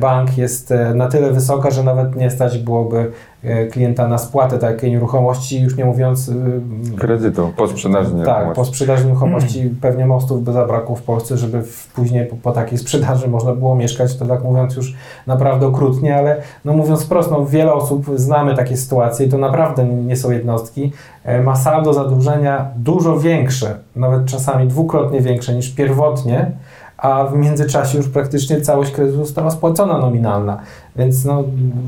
[0.00, 3.12] bank jest e, na tyle wysoka, że nawet nie stać byłoby
[3.42, 8.64] e, klienta na spłatę takiej nieruchomości, już nie mówiąc e, Kredytu, po sprzedaży tak, po
[8.64, 13.28] sprzedaży nieruchomości pewnie mostów by zabrakło w Polsce, żeby w, później po, po takiej sprzedaży
[13.28, 14.94] można było mieszkać, to tak mówiąc już
[15.26, 19.84] naprawdę okrutnie, ale no mówiąc wprost, no wiele osób znamy takie sytuacje i to naprawdę
[19.84, 20.92] nie są jednostki,
[21.24, 26.52] e, ma saldo zadłużenia dużo większe, nawet czasami dwukrotnie większe niż pierwotnie,
[26.98, 30.60] a w międzyczasie już praktycznie całość kredytu została spłacona nominalna.
[30.96, 31.44] Więc no,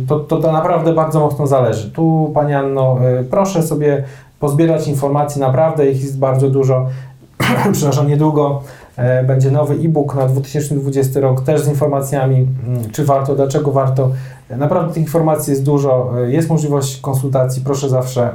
[0.08, 1.90] to, to, to naprawdę bardzo mocno zależy.
[1.90, 4.04] Tu, Pani Anno, y, proszę sobie
[4.40, 6.86] pozbierać informacji, naprawdę ich jest bardzo dużo.
[7.72, 8.62] Przepraszam, niedługo
[8.96, 14.10] e, będzie nowy e-book na 2020 rok, też z informacjami, mm, czy warto, dlaczego warto.
[14.50, 18.30] E, Naprawdę tych informacji jest dużo, e, jest możliwość konsultacji, proszę zawsze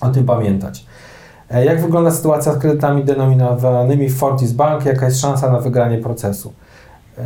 [0.00, 0.86] o tym pamiętać.
[1.50, 4.84] E, Jak wygląda sytuacja z kredytami denominowanymi w Fortis Bank?
[4.84, 6.52] Jaka jest szansa na wygranie procesu?
[7.18, 7.22] E,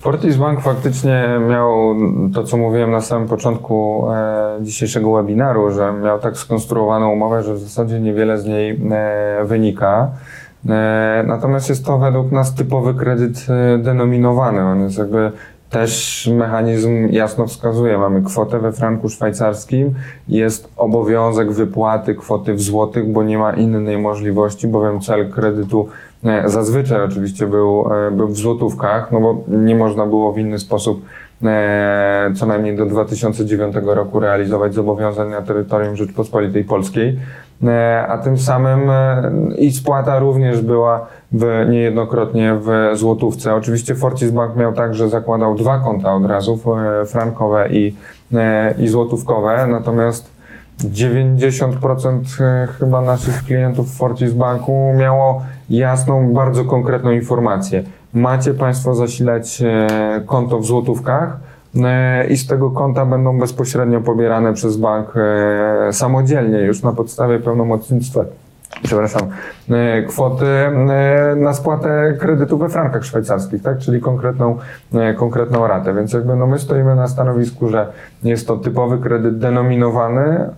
[0.00, 1.94] Fortis Bank faktycznie miał
[2.34, 7.54] to, co mówiłem na samym początku e, dzisiejszego webinaru, że miał tak skonstruowaną umowę, że
[7.54, 8.80] w zasadzie niewiele z niej
[9.44, 10.10] wynika.
[11.26, 13.46] Natomiast jest to według nas typowy kredyt
[13.78, 14.60] denominowany.
[14.60, 15.32] On jest jakby
[15.74, 17.98] też mechanizm jasno wskazuje.
[17.98, 19.94] Mamy kwotę we franku szwajcarskim,
[20.28, 25.88] jest obowiązek wypłaty kwoty w złotych, bo nie ma innej możliwości, bowiem cel kredytu
[26.24, 30.58] e, zazwyczaj oczywiście był, e, był w złotówkach, no bo nie można było w inny
[30.58, 31.02] sposób
[31.44, 37.18] e, co najmniej do 2009 roku realizować zobowiązań na terytorium Rzeczpospolitej Polskiej.
[38.08, 38.80] A tym samym
[39.58, 43.54] i spłata również była w, niejednokrotnie w złotówce.
[43.54, 46.60] Oczywiście Fortis Bank miał tak, że zakładał dwa konta od razu,
[47.02, 47.96] e, frankowe i,
[48.34, 50.34] e, i złotówkowe, natomiast
[50.84, 57.82] 90% e, chyba naszych klientów Fortis Banku miało jasną, bardzo konkretną informację.
[58.14, 59.62] Macie Państwo zasilać
[60.26, 61.36] konto w złotówkach,
[62.30, 65.14] i z tego konta będą bezpośrednio pobierane przez bank
[65.92, 68.24] samodzielnie już na podstawie pełnomocnictwa
[68.82, 69.22] przepraszam,
[69.70, 73.78] e, kwoty e, na spłatę kredytu we frankach szwajcarskich, tak?
[73.78, 74.58] czyli konkretną,
[74.94, 75.94] e, konkretną ratę.
[75.94, 77.86] Więc jakby no my stoimy na stanowisku, że
[78.22, 80.50] jest to typowy kredyt denominowany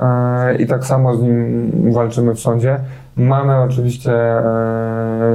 [0.59, 2.81] i tak samo z nim walczymy w sądzie.
[3.17, 4.13] Mamy oczywiście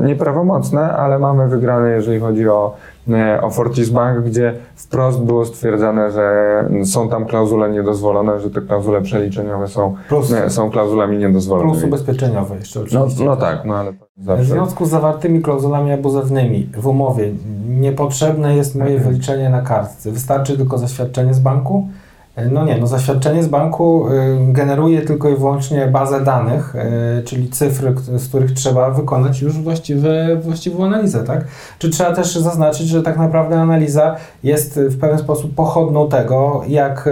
[0.02, 2.76] nieprawomocne, ale mamy wygrane, jeżeli chodzi o,
[3.42, 6.26] o Fortis Bank, gdzie wprost było stwierdzane, że
[6.86, 11.72] są tam klauzule niedozwolone, że te klauzule przeliczeniowe są, Plus, nie, są klauzulami niedozwolonymi.
[11.74, 13.26] plus ubezpieczeniowe jeszcze No, oczywiście.
[13.26, 14.46] no tak, no ale W zawsze.
[14.46, 17.32] związku z zawartymi klauzulami abuzywnymi w umowie
[17.70, 20.12] niepotrzebne jest moje wyliczenie na kartce.
[20.12, 21.88] Wystarczy tylko zaświadczenie z banku
[22.52, 26.76] No nie, no zaświadczenie z banku y, generuje tylko i wyłącznie bazę danych,
[27.20, 31.46] y, czyli cyfry, z których trzeba wykonać już właściwe, właściwą analizę, tak?
[31.80, 37.08] Czy trzeba też zaznaczyć, że tak naprawdę analiza jest w pewien sposób pochodną tego, jak
[37.08, 37.12] y,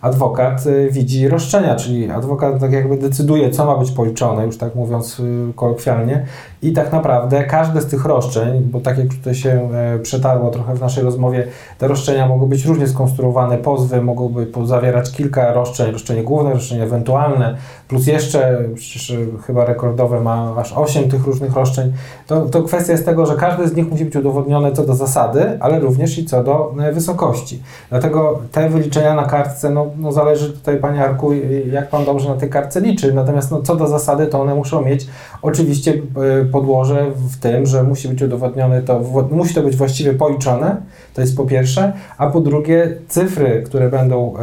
[0.00, 4.74] adwokat y, widzi roszczenia, czyli adwokat tak jakby decyduje, co ma być policzone, już tak
[4.74, 6.26] mówiąc y, kolokwialnie,
[6.62, 10.74] i tak naprawdę każde z tych roszczeń, bo tak jak tutaj się e, przetarło trochę
[10.74, 11.46] w naszej rozmowie,
[11.78, 14.34] te roszczenia mogą być różnie skonstruowane, pozwy mogą
[14.64, 17.56] zawierać kilka roszczeń, roszczenie główne, roszczenie ewentualne,
[17.88, 19.16] plus jeszcze, przecież e,
[19.46, 21.92] chyba rekordowe ma aż 8 tych różnych roszczeń,
[22.26, 25.58] to, to kwestia jest tego, że każde z nich musi być udowodnione co do zasady,
[25.60, 27.62] ale również i co do e, wysokości.
[27.90, 31.32] Dlatego te wyliczenia na kartce, no, no zależy tutaj Panie Arku,
[31.72, 34.84] jak Pan dobrze na tej kartce liczy, natomiast no, co do zasady, to one muszą
[34.84, 35.06] mieć
[35.42, 39.00] oczywiście e, podłoże w tym, że musi być udowodnione to,
[39.30, 40.76] musi to być właściwie policzone,
[41.14, 44.34] to jest po pierwsze, a po drugie cyfry, które będą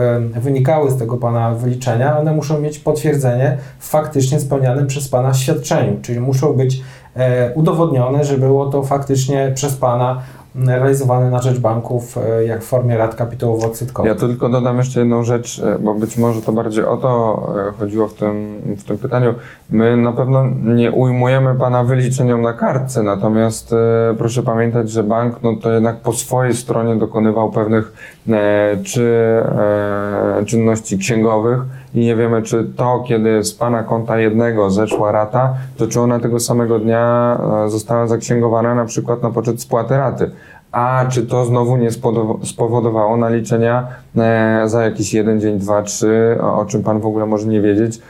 [0.41, 5.97] wynikały z tego Pana wyliczenia, one muszą mieć potwierdzenie w faktycznie spełnianym przez Pana świadczeniu,
[6.01, 6.81] czyli muszą być
[7.15, 10.21] e, udowodnione, że było to faktycznie przez Pana
[10.65, 14.07] realizowane na rzecz banków e, jak w formie rat kapitałowo-odsetkowych.
[14.07, 17.71] Ja tylko dodam jeszcze jedną rzecz, e, bo być może to bardziej o to e,
[17.79, 19.33] chodziło w tym, w tym pytaniu.
[19.69, 23.75] My na pewno nie ujmujemy Pana wyliczeniom na kartce, natomiast
[24.17, 28.16] proszę pamiętać, że bank no, to jednak po swojej stronie dokonywał pewnych
[28.83, 29.03] czy
[29.45, 31.59] e, czynności księgowych
[31.95, 36.19] i nie wiemy, czy to, kiedy z Pana konta jednego zeszła rata, to czy ona
[36.19, 40.31] tego samego dnia e, została zaksięgowana na przykład na poczet spłaty raty.
[40.71, 41.89] A czy to znowu nie
[42.43, 43.87] spowodowało naliczenia
[44.17, 47.97] e, za jakiś jeden dzień, dwa, trzy, o, czym Pan w ogóle może nie wiedzieć,
[47.97, 48.01] e,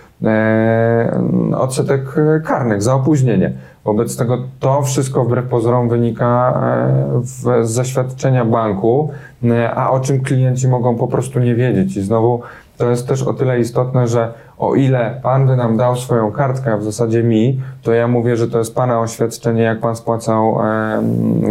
[1.58, 3.52] odsetek e, karnych za opóźnienie.
[3.86, 9.10] Wobec tego to wszystko wbrew pozorom wynika e, z zaświadczenia banku,
[9.44, 11.98] e, a o czym klienci mogą po prostu nie wiedzieć.
[11.98, 12.42] I znowu
[12.78, 16.74] to jest też o tyle istotne, że o ile Pan by nam dał swoją kartkę,
[16.74, 20.58] a w zasadzie mi, to ja mówię, że to jest Pana oświadczenie, jak Pan spłacał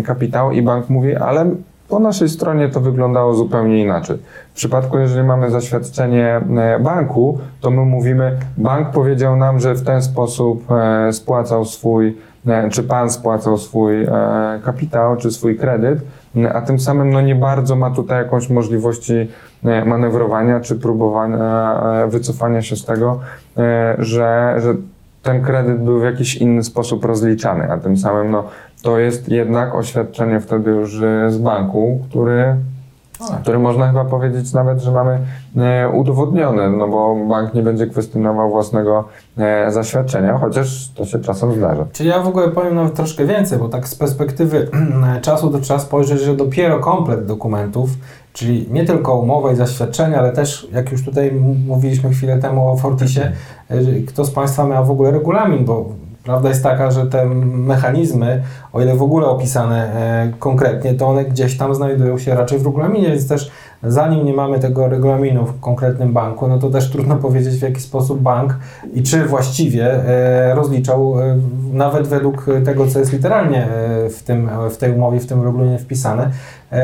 [0.04, 1.50] kapitał i bank mówi, ale
[1.88, 4.18] po naszej stronie to wyglądało zupełnie inaczej.
[4.52, 9.84] W przypadku, jeżeli mamy zaświadczenie e, banku, to my mówimy, bank powiedział nam, że w
[9.84, 14.06] ten sposób e, spłacał swój, e, czy Pan spłacał swój
[14.64, 15.98] kapitał, czy swój kredyt,
[16.54, 19.28] a tym samym no nie bardzo ma tutaj jakąś możliwości
[19.86, 23.20] manewrowania, czy próbowania wycofania się z tego,
[23.98, 24.74] że, że
[25.26, 28.44] ten kredyt był w jakiś inny sposób rozliczany, a tym samym no,
[28.82, 32.56] to jest jednak oświadczenie wtedy już z banku, który,
[33.42, 35.18] który można chyba powiedzieć nawet, że mamy
[35.56, 39.04] e, udowodnione, no bo bank nie będzie kwestionował własnego
[39.38, 41.86] e, zaświadczenia, chociaż to się czasem zdarza.
[41.92, 44.68] Czyli ja w ogóle powiem nawet troszkę więcej, bo tak z perspektywy
[45.22, 47.90] czasu to trzeba spojrzeć, że dopiero komplet dokumentów,
[48.32, 51.32] czyli nie tylko umowa i zaświadczenie, ale też, jak już tutaj
[51.66, 53.32] mówiliśmy chwilę temu o Fortisie,
[54.08, 55.88] kto z Państwa miał w ogóle regulamin, bo
[56.26, 58.42] prawda jest taka, że te mechanizmy,
[58.72, 62.66] o ile w ogóle opisane e, konkretnie, to one gdzieś tam znajdują się raczej w
[62.66, 63.50] regulaminie, więc też
[63.82, 67.80] zanim nie mamy tego regulaminu w konkretnym banku, no to też trudno powiedzieć w jaki
[67.80, 68.58] sposób bank
[68.94, 71.36] i czy właściwie e, rozliczał e,
[71.72, 73.68] nawet według tego, co jest literalnie
[74.10, 76.30] w, tym, w tej umowie, w tym regulaminie wpisane,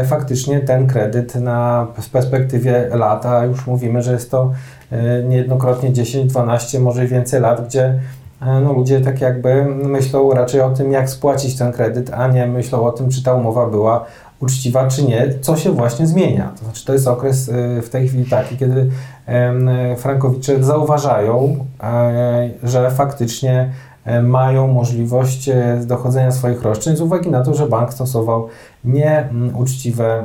[0.04, 4.52] faktycznie ten kredyt na, w perspektywie lat, a już mówimy, że jest to
[5.28, 8.00] niejednokrotnie 10, 12, może więcej lat, gdzie
[8.46, 12.86] no, ludzie tak jakby myślą raczej o tym, jak spłacić ten kredyt, a nie myślą
[12.86, 14.04] o tym, czy ta umowa była
[14.40, 16.52] uczciwa, czy nie, co się właśnie zmienia.
[16.58, 18.90] To znaczy, to jest okres e, w tej chwili taki, kiedy
[19.96, 23.72] frankowicze zauważają, e, że faktycznie e,
[24.22, 28.48] mają możliwość e, dochodzenia swoich roszczeń z uwagi na to, że bank stosował
[28.84, 30.24] nieuczciwe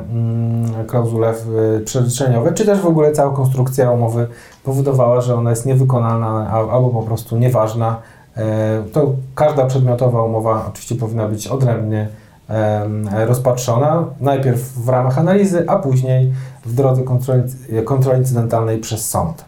[0.86, 4.26] klauzule w- przeliczeniowe, czy też w ogóle cała konstrukcja umowy
[4.64, 7.96] powodowała, że ona jest niewykonalna albo po prostu nieważna.
[8.36, 12.08] E, To każda przedmiotowa umowa oczywiście powinna być odrębnie
[13.26, 16.32] rozpatrzona, najpierw w ramach analizy, a później
[16.66, 17.42] w drodze kontroli,
[17.84, 19.44] kontroli incydentalnej przez sąd.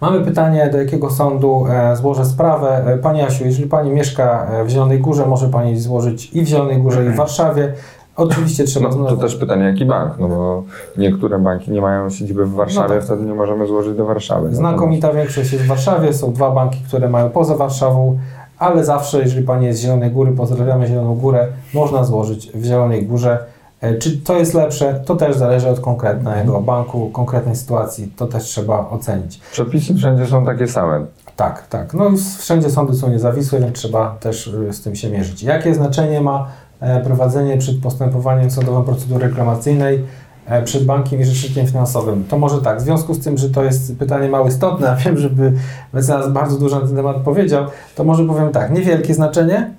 [0.00, 2.84] Mamy pytanie, do jakiego sądu e, złożę sprawę.
[2.86, 6.46] E, Pani Asiu, jeżeli Pani mieszka e, w Zielonej Górze, może Pani złożyć i w
[6.46, 7.72] Zielonej Górze, i w Warszawie.
[8.16, 10.14] Oczywiście trzeba No, to też pytanie, jaki bank?
[10.18, 10.62] No bo
[10.98, 13.04] niektóre banki nie mają siedziby w Warszawie, No tak.
[13.04, 14.54] wtedy nie możemy złożyć do Warszawy.
[14.54, 18.18] Znakomita większość jest w Warszawie, są dwa banki, które mają poza Warszawą,
[18.58, 23.06] ale zawsze, jeżeli Pani jest z Zielonej Góry, pozdrawiamy Zieloną Górę, można złożyć w Zielonej
[23.06, 23.38] Górze.
[23.84, 25.00] E, Czy to jest lepsze?
[25.06, 29.40] To też zależy od konkretnego banku, konkretnej sytuacji, to też trzeba ocenić.
[29.52, 31.06] Przepisy wszędzie są takie same.
[31.36, 31.94] Tak, tak.
[31.94, 35.42] No wszędzie sądy są niezawisłe, więc trzeba też y, z tym się mierzyć.
[35.42, 36.48] Jakie znaczenie ma
[36.80, 40.04] e, prowadzenie przed postępowaniem sądowym procedury reklamacyjnej?
[40.46, 42.24] e, przed bankiem i rzecznikiem finansowym.
[42.28, 45.18] To może tak, w związku z tym, że to jest pytanie mało istotne, a wiem,
[45.18, 45.52] żeby
[45.92, 49.70] mecenas bardzo dużo na ten temat powiedział, to może powiem tak, niewielkie znaczenie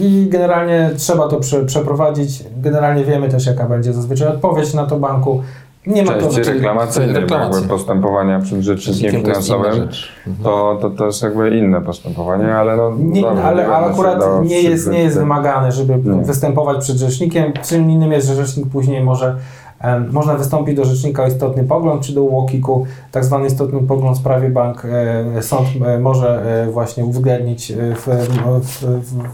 [0.00, 2.44] i generalnie trzeba to prze, przeprowadzić.
[2.56, 5.42] Generalnie wiemy też, jaka będzie zazwyczaj odpowiedź na to banku.
[5.86, 10.08] Nie ma to Części reklamacyjnej, jakby postępowania przed rzecznikiem to finansowym, rzecz.
[10.26, 10.44] Mhm.
[10.44, 12.92] to, to, to jest jakby inne postępowanie, ale no...
[12.98, 16.22] Nie, dobrze, ale, ale akurat nie jest, nie jest wymagane, żeby Nie.
[16.22, 17.52] występować przed rzecznikiem.
[17.64, 19.36] Czym innym jest, że rzecznik później może
[20.10, 24.20] można wystąpić do rzecznika o istotny pogląd, czy do UOKiK-u, tak zwany istotny pogląd w
[24.20, 28.06] sprawie bank e, sąd e, może e, właśnie uwzględnić w,
[28.62, 28.84] w,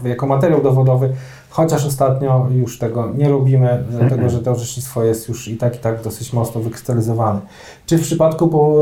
[0.01, 1.13] w, jako materiał dowodowy,
[1.49, 5.79] chociaż ostatnio już tego nie robimy, dlatego że to orzecznictwo jest już i tak i
[5.79, 7.39] tak dosyć mocno wykrystalizowane.
[7.85, 8.75] Czy w przypadku po,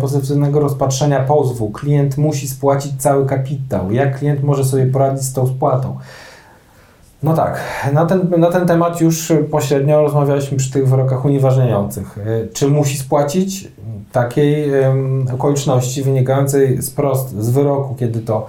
[0.00, 3.92] pozytywnego rozpatrzenia pozwu klient musi spłacić cały kapitał?
[3.92, 5.96] Jak klient może sobie poradzić z tą spłatą?
[7.24, 7.60] No tak,
[7.92, 12.18] na ten, na ten temat już pośrednio rozmawialiśmy przy tych wyrokach unieważniających.
[12.18, 13.68] E, Czy musi spłacić
[14.12, 14.70] takiej
[15.34, 18.46] okoliczności wynikającej z prost z wyroku, kiedy to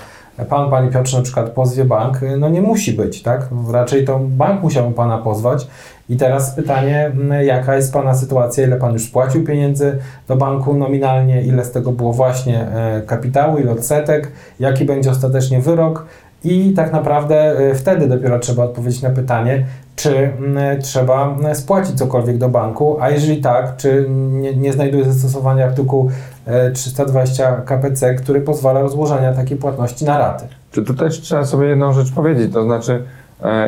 [0.49, 3.47] pan, pani Piotrze na przykład pozwie bank, e, no nie musi być, tak?
[3.71, 5.67] Raczej to bank musiał pana pozwać.
[6.09, 7.11] I teraz pytanie,
[7.41, 9.97] jaka jest pana sytuacja, ile pan już spłacił pieniędzy
[10.27, 15.61] do banku nominalnie, ile z tego było właśnie e, kapitału, ile odsetek, jaki będzie ostatecznie
[15.61, 16.05] wyrok.
[16.45, 19.65] I tak naprawdę e, wtedy dopiero trzeba odpowiedzieć na pytanie,
[19.95, 25.05] czy mm, trzeba mm, spłacić cokolwiek do banku, a jeżeli tak, czy nie, nie znajduje
[25.05, 26.11] zastosowania artykułu
[26.45, 30.45] e, 320 KPC, który pozwala rozłożenia takiej płatności na raty.
[30.71, 33.03] Czy tu też trzeba sobie jedną rzecz powiedzieć, to znaczy,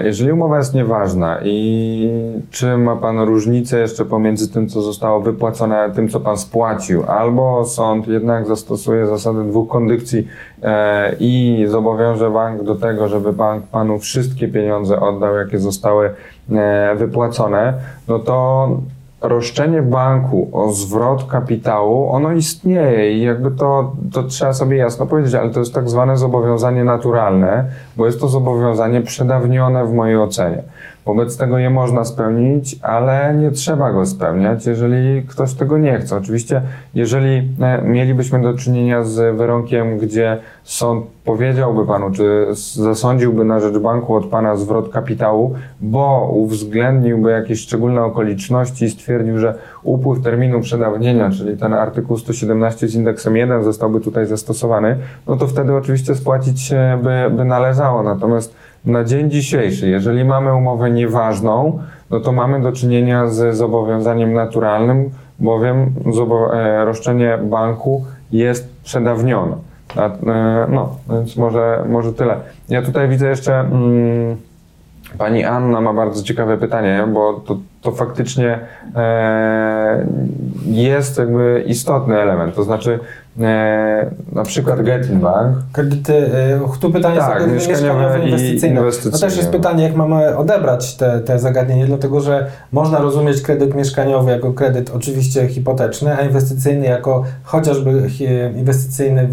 [0.03, 2.09] jeżeli umowa jest nieważna i
[2.51, 7.03] czy ma Pan różnicę jeszcze pomiędzy tym, co zostało wypłacone, a tym, co Pan spłacił,
[7.07, 10.27] albo sąd jednak zastosuje zasadę dwóch kondycji
[10.63, 16.09] e, i zobowiąże bank do tego, żeby bank Panu wszystkie pieniądze oddał, jakie zostały
[16.51, 17.73] e, wypłacone,
[18.07, 18.69] no to
[19.21, 25.33] roszczenie banku o zwrot kapitału, ono istnieje i jakby to, to trzeba sobie jasno powiedzieć,
[25.35, 27.65] ale to jest tak zwane zobowiązanie naturalne,
[27.95, 30.63] bo jest to zobowiązanie przedawnione w mojej ocenie.
[31.07, 36.17] Wobec tego je można spełnić, ale nie trzeba go spełniać, jeżeli ktoś tego nie chce.
[36.17, 36.61] Oczywiście,
[36.93, 43.77] jeżeli e, mielibyśmy do czynienia z wyrokiem, gdzie sąd powiedziałby panu, czy zasądziłby na rzecz
[43.77, 50.61] banku od pana zwrot kapitału, bo uwzględniłby jakieś szczególne okoliczności i stwierdził, że upływ terminu
[50.61, 54.97] przedawnienia, czyli ten artykuł 117 z indeksem 1 zostałby tutaj zastosowany,
[55.27, 58.03] no to wtedy oczywiście spłacić się by, by należało.
[58.03, 58.55] Natomiast
[58.87, 65.09] na dzień dzisiejszy, jeżeli mamy umowę nieważną, no to mamy do czynienia z zobowiązaniem naturalnym,
[65.39, 65.93] bowiem
[66.53, 69.55] e, roszczenie banku jest przedawnione.
[69.97, 70.11] E,
[70.69, 72.35] no, więc może, może tyle.
[72.69, 74.37] Ja tutaj widzę jeszcze, mm,
[75.17, 78.59] pani Anna ma bardzo ciekawe pytanie, bo to, to faktycznie
[78.95, 80.07] e,
[80.65, 82.99] jest jakby istotny element, to znaczy
[84.31, 88.75] na przykład Getin Bank, Kredyty, y, tu pytanie Tak, jest mieszkaniowe inwestycyjne.
[88.75, 89.19] To inwestycyjne.
[89.19, 94.31] też jest pytanie, jak mamy odebrać te, te zagadnienie, dlatego że można rozumieć kredyt mieszkaniowy
[94.31, 98.09] jako kredyt oczywiście hipoteczny, a inwestycyjny jako chociażby
[98.55, 99.29] inwestycyjny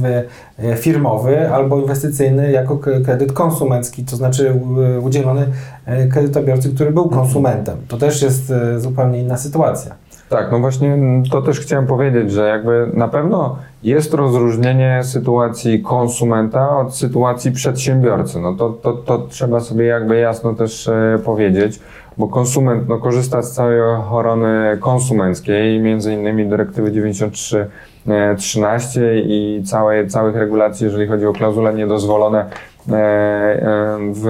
[0.59, 4.55] e, firmowy albo inwestycyjny jako kredyt konsumencki, to znaczy
[5.03, 5.47] udzielony
[5.87, 7.77] e, kredytobiorcy, który był konsumentem.
[7.89, 9.95] To też jest e, zupełnie inna sytuacja.
[10.29, 10.99] Tak, no właśnie
[11.31, 18.41] to też chciałem powiedzieć, że jakby na pewno jest rozróżnienie sytuacji konsumenta od sytuacji przedsiębiorcy.
[18.41, 21.81] No to, to, to trzeba sobie jakby jasno też e, powiedzieć,
[22.19, 27.67] bo konsument no, korzysta z całej ochrony konsumenckiej, między innymi dyrektywy 93
[28.09, 32.74] e, 13 i całej, całych regulacji, jeżeli chodzi o klauzule niedozwolone e, e,
[34.13, 34.27] w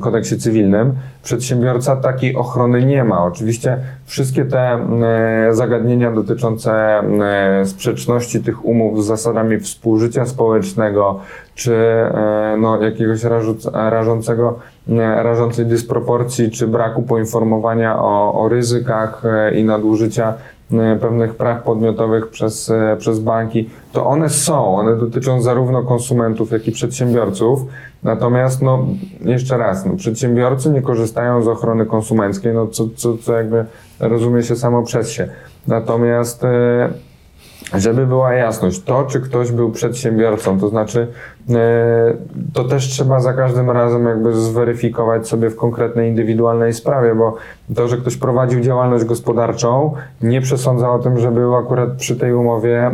[0.00, 0.94] kodeksie cywilnym.
[1.22, 3.24] Przedsiębiorca takiej ochrony nie ma.
[3.24, 11.20] Oczywiście wszystkie te e, zagadnienia dotyczące e, sprzeczności tych umów z zasadami współżycia społecznego,
[11.54, 13.20] czy e, no, jakiegoś
[13.74, 14.58] rażącego,
[14.88, 20.57] e, rażącej dysproporcji, czy braku poinformowania o, o ryzykach e, i nadużycia e,
[21.00, 26.68] pewnych praw podmiotowych przez, e, przez banki, to one są, one dotyczą zarówno konsumentów, jak
[26.68, 27.64] i przedsiębiorców.
[28.02, 28.86] Natomiast, no,
[29.20, 33.64] jeszcze raz, no, przedsiębiorcy nie korzystają z ochrony konsumenckiej, no, co, co, co jakby
[34.00, 35.28] rozumie się samo przez się.
[35.66, 36.88] Natomiast, e,
[37.74, 41.06] żeby była jasność, to czy ktoś był przedsiębiorcą, to znaczy
[42.52, 47.36] to też trzeba za każdym razem jakby zweryfikować sobie w konkretnej, indywidualnej sprawie, bo
[47.74, 52.32] to, że ktoś prowadził działalność gospodarczą, nie przesądza o tym, że był akurat przy tej
[52.32, 52.90] umowie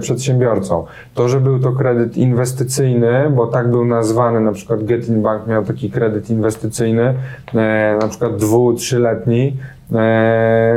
[0.00, 0.84] przedsiębiorcą.
[1.14, 5.64] To, że był to kredyt inwestycyjny, bo tak był nazwany, na przykład Getin Bank miał
[5.64, 7.14] taki kredyt inwestycyjny,
[8.00, 9.81] na przykład dwu, trzyletni, E,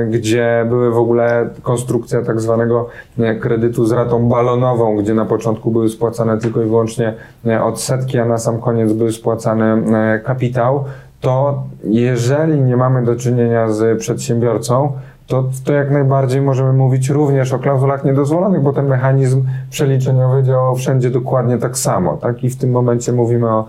[0.10, 2.90] gdzie były w ogóle konstrukcja tak zwanego
[3.20, 7.14] e, kredytu z ratą balonową, gdzie na początku były spłacane tylko i wyłącznie
[7.46, 9.84] e, odsetki, a na sam koniec był spłacany
[10.24, 10.84] kapitał,
[11.22, 14.92] to jeżeli nie mamy do czynienia z przedsiębiorcą,
[15.28, 20.76] to, to jak najbardziej możemy mówić również o klauzulach niedozwolonych, bo ten mechanizm przeliczeniowy działał
[20.76, 22.18] wszędzie dokładnie tak samo.
[22.18, 22.44] Tak?
[22.44, 23.68] I w tym momencie mówimy o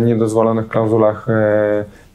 [0.00, 2.05] niedozwolonych klauzulach E,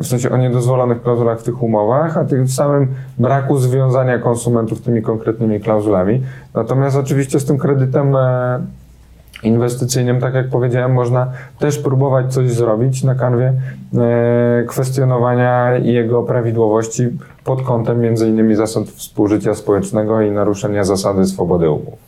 [0.00, 5.02] w sensie o niedozwolonych klauzulach w tych umowach, a tym samym braku związania konsumentów tymi
[5.02, 6.22] konkretnymi klauzulami.
[6.54, 8.60] Natomiast oczywiście z tym kredytem e,
[9.42, 13.52] inwestycyjnym, tak jak powiedziałem, można też próbować coś zrobić na kanwie
[13.94, 17.08] e, kwestionowania jego prawidłowości
[17.44, 22.03] pod kątem innymi zasad współżycia społecznego i naruszenia zasady swobody umów.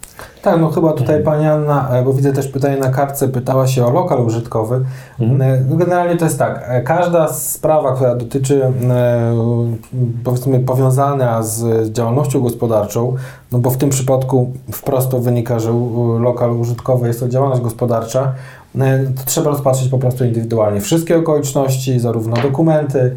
[0.47, 3.87] Tak, no chyba tutaj pani Anna, e, bo widzę też pytanie na kartce, pytała się
[3.87, 4.85] o lokal użytkowy.
[5.21, 5.43] Mhm.
[5.43, 8.73] E, no generalnie to jest tak, e, każda sprawa, która dotyczy
[10.25, 13.15] powiedzmy powiązana z działalnością gospodarczą,
[13.53, 15.71] no bo w tym przypadku wprost to wynika, że
[16.21, 18.33] lokal użytkowy jest to działalność gospodarcza,
[19.17, 23.17] to trzeba rozpatrzeć po prostu indywidualnie wszystkie okoliczności, zarówno dokumenty,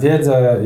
[0.00, 0.56] wiedzę,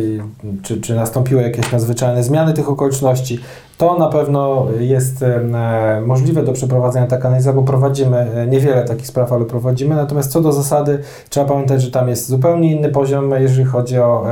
[0.62, 3.40] czy, czy nastąpiły jakieś nadzwyczajne zmiany tych okoliczności,
[3.81, 9.07] to na pewno jest e, możliwe do przeprowadzenia tak analiza, bo prowadzimy e, niewiele takich
[9.07, 9.94] spraw, ale prowadzimy.
[9.97, 10.98] Natomiast co do zasady,
[11.28, 14.27] trzeba pamiętać, że tam jest zupełnie inny poziom, jeżeli chodzi o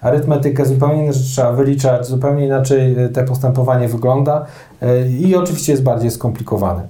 [0.00, 4.46] arytmetykę, zupełnie inaczej trzeba wyliczać, zupełnie inaczej te postępowanie wygląda
[5.20, 6.82] i oczywiście jest bardziej skomplikowane.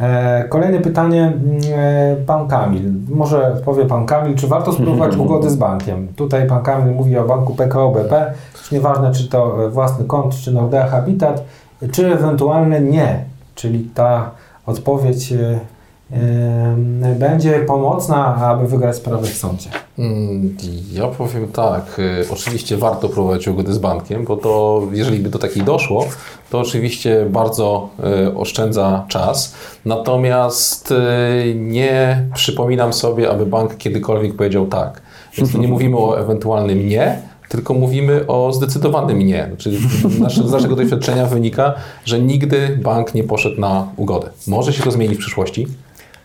[0.00, 2.92] E, kolejne pytanie, mm, e, pan Kamil.
[3.08, 6.08] Może powie pan Kamil, czy warto spróbować ugody z bankiem?
[6.16, 8.34] Tutaj pan Kamil mówi o banku PKO BP.
[8.58, 11.44] Już nieważne, czy to własny kont, czy Nordea Habitat,
[11.92, 13.24] czy ewentualnie nie.
[13.54, 14.30] Czyli ta
[14.66, 15.58] odpowiedź e,
[17.18, 19.70] będzie pomocna, aby wygrać sprawę w sądzie?
[19.98, 20.56] Mm,
[20.92, 25.38] ja powiem tak, y, oczywiście warto prowadzić ugody z bankiem, bo to jeżeli by do
[25.38, 26.06] takiej doszło,
[26.50, 27.88] to oczywiście bardzo
[28.28, 29.54] y, oszczędza czas.
[29.84, 35.02] Natomiast y, nie przypominam sobie, aby bank kiedykolwiek powiedział tak.
[35.36, 39.50] Więc nie mówimy o ewentualnym nie, tylko mówimy o zdecydowanym nie.
[39.58, 39.78] Czyli
[40.48, 41.74] z naszego doświadczenia wynika,
[42.04, 44.30] że nigdy bank nie poszedł na ugodę.
[44.46, 45.66] Może się to zmienić w przyszłości,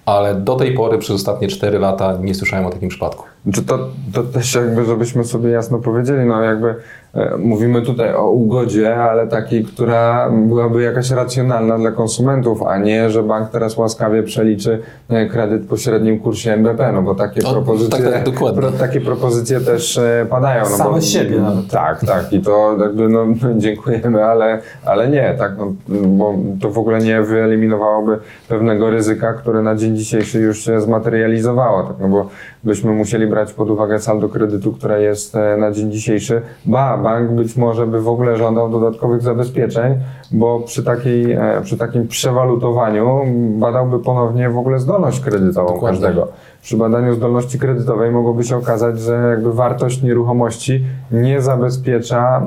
[0.08, 3.24] ale do tej pory przez ostatnie 4 lata nie słyszałem o takim przypadku.
[3.53, 6.76] Czy to, to też jakby, żebyśmy sobie jasno powiedzieli, no jakby
[7.14, 13.10] e, mówimy tutaj o ugodzie, ale takiej, która byłaby jakaś racjonalna dla konsumentów, a nie,
[13.10, 14.80] że bank teraz łaskawie przeliczy
[15.10, 19.02] e, kredyt po średnim kursie NBP, no bo takie o, propozycje, tak, tak, pro, takie
[19.02, 20.64] propozycje też e, padają.
[20.64, 21.68] No Same bo, siebie nawet.
[21.68, 23.26] Tak, tak i to jakby no
[23.57, 25.74] dziękujemy, ale, ale nie, tak, no,
[26.07, 28.19] bo to w ogóle nie wyeliminowałoby
[28.49, 32.30] pewnego ryzyka, które na dzień dzisiejszy już się zmaterializowało, tak, no bo
[32.64, 36.42] byśmy musieli brać pod uwagę saldo kredytu, które jest e, na dzień dzisiejszy.
[36.66, 39.96] Ba, bank być może by w ogóle żądał dodatkowych zabezpieczeń,
[40.32, 43.22] bo przy, takiej, e, przy takim przewalutowaniu
[43.60, 46.00] badałby ponownie w ogóle zdolność kredytową Dokładnie.
[46.00, 46.28] każdego
[46.68, 52.42] przy badaniu zdolności kredytowej mogłoby się okazać, że jakby wartość nieruchomości nie zabezpiecza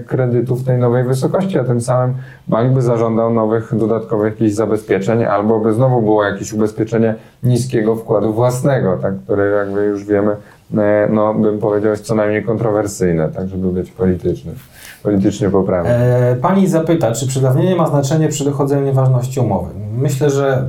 [0.00, 2.14] y, kredytu w tej nowej wysokości, a tym samym
[2.48, 8.32] bank by zażądał nowych, dodatkowych jakichś zabezpieczeń, albo by znowu było jakieś ubezpieczenie niskiego wkładu
[8.32, 10.76] własnego, tak, które jakby już wiemy, y,
[11.10, 14.52] no bym powiedział co najmniej kontrowersyjne, tak, żeby być polityczny
[15.06, 15.90] politycznie poprawny.
[15.90, 19.70] E, pani zapyta, czy przedawnienie ma znaczenie przy dochodzeniu nieważności umowy?
[19.98, 20.68] Myślę, że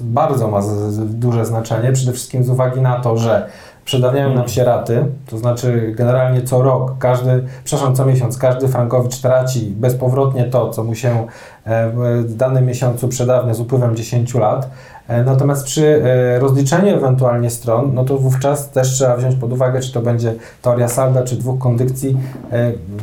[0.00, 0.60] bardzo ma
[0.96, 3.48] duże znaczenie, przede wszystkim z uwagi na to, że
[3.84, 9.16] przedawniają nam się raty, to znaczy generalnie co rok, każdy, przepraszam, co miesiąc, każdy frankowicz
[9.16, 11.26] traci bezpowrotnie to, co mu się
[11.64, 11.90] e,
[12.22, 14.70] w danym miesiącu przedawnia z upływem 10 lat.
[15.08, 19.80] E, natomiast przy e, rozliczeniu ewentualnie stron, no to wówczas też trzeba wziąć pod uwagę,
[19.80, 22.16] czy to będzie teoria salda, czy dwóch kondykcji.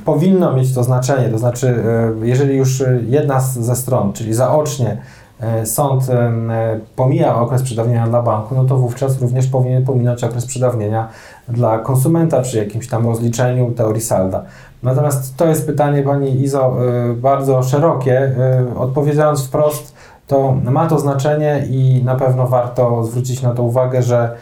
[0.05, 1.83] Powinno mieć to znaczenie, to znaczy
[2.21, 4.97] jeżeli już jedna ze stron, czyli zaocznie
[5.41, 6.31] E, sąd e,
[6.95, 11.07] pomija okres przedawnienia dla banku, no to wówczas również powinien pominąć okres przedawnienia
[11.49, 14.43] dla konsumenta przy jakimś tam rozliczeniu teorii salda.
[14.83, 16.75] Natomiast to jest pytanie Pani Izo
[17.09, 18.35] e, bardzo szerokie.
[18.77, 19.95] Odpowiadając wprost,
[20.31, 24.35] to ma to znaczenie i na pewno warto zwrócić na to uwagę, że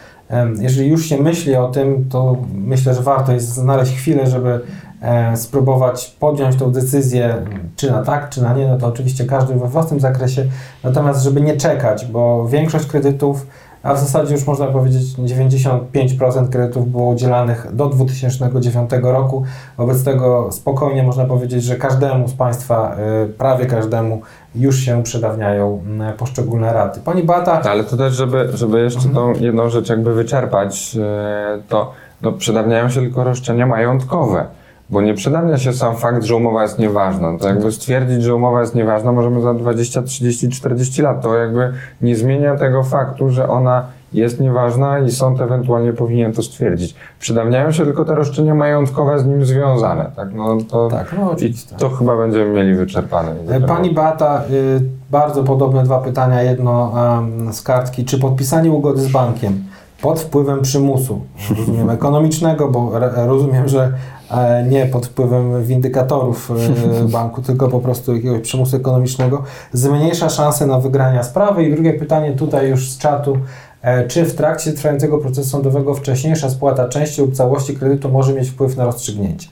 [0.58, 4.60] jeżeli już się myśli o tym, to myślę, że warto jest znaleźć chwilę, żeby
[5.02, 7.34] e, spróbować podjąć tą decyzję,
[7.76, 10.44] czy na tak, czy na nie, no to oczywiście każdy we własnym zakresie,
[10.84, 13.46] natomiast żeby nie czekać, bo większość kredytów,
[13.82, 19.42] a w zasadzie już można powiedzieć 95% kredytów było udzielanych do 2009 roku,
[19.78, 24.22] wobec tego spokojnie można powiedzieć, że każdemu z Państwa, e, prawie każdemu
[24.54, 27.00] już się przedawniają m, poszczególne raty.
[27.04, 29.14] Pani Beata, Ale to też, żeby, żeby jeszcze Mhm.
[29.14, 34.44] tą jedną rzecz jakby wyczerpać, e, to no, przedawniają się tylko roszczenia majątkowe.
[34.90, 37.38] Bo nie przedawnia się sam fakt, że umowa jest nieważna.
[37.38, 41.22] To jakby stwierdzić, że umowa jest nieważna możemy za 20, 30, 40 lat.
[41.22, 41.72] To jakby
[42.02, 46.94] nie zmienia tego faktu, że ona jest nieważna i sąd ewentualnie powinien to stwierdzić.
[47.20, 50.10] Przedawniają się tylko te roszczenia majątkowe z nim związane.
[50.16, 51.76] Tak, no, to, tak, no oczywiście.
[51.76, 53.34] to chyba będziemy mieli wyczerpane.
[53.48, 54.80] E, Pani Beata, y,
[55.10, 56.42] bardzo podobne dwa pytania.
[56.42, 58.04] Jedno em, z kartki.
[58.04, 59.64] Czy podpisanie ugody z bankiem
[60.02, 61.20] pod wpływem przymusu,
[61.58, 63.92] rozumiem, ekonomicznego, bo re- rozumiem, że
[64.30, 66.52] e, nie pod wpływem windykatorów
[67.12, 69.42] banku, tylko po prostu jakiegoś przymusu ekonomicznego,
[69.72, 71.64] zmniejsza szanse na wygrania sprawy?
[71.64, 73.36] I drugie pytanie tutaj już z czatu.
[73.82, 78.50] E, Czy w trakcie trwającego procesu sądowego wcześniejsza spłata części lub całości kredytu może mieć
[78.50, 79.48] wpływ na rozstrzygnięcie?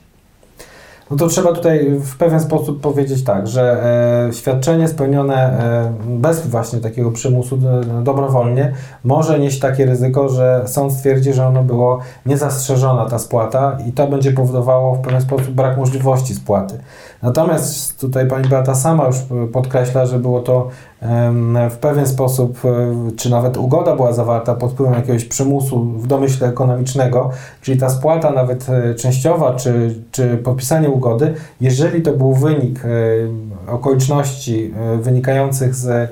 [1.11, 3.85] No to trzeba tutaj w pewien sposób powiedzieć tak, że
[4.29, 7.59] e, świadczenie spełnione e, bez właśnie takiego przymusu
[8.01, 8.73] e, dobrowolnie
[9.05, 14.07] może nieść takie ryzyko, że sąd stwierdzi, że ono było niezastrzeżona ta spłata i to
[14.07, 16.79] będzie powodowało w pewien sposób brak możliwości spłaty.
[17.23, 19.17] Natomiast tutaj pani Beata sama już
[19.53, 20.69] podkreśla, że było to
[21.71, 22.71] w pewien sposób, e,
[23.17, 27.31] czy nawet ugoda była zawarta pod wpływem jakiegoś przymusu w domyśle ekonomicznego,
[27.63, 32.89] czyli ta spłata nawet e, częściowa, czy, czy podpisanie ugody, jeżeli to był wynik e,
[33.73, 36.11] okoliczności wynikających z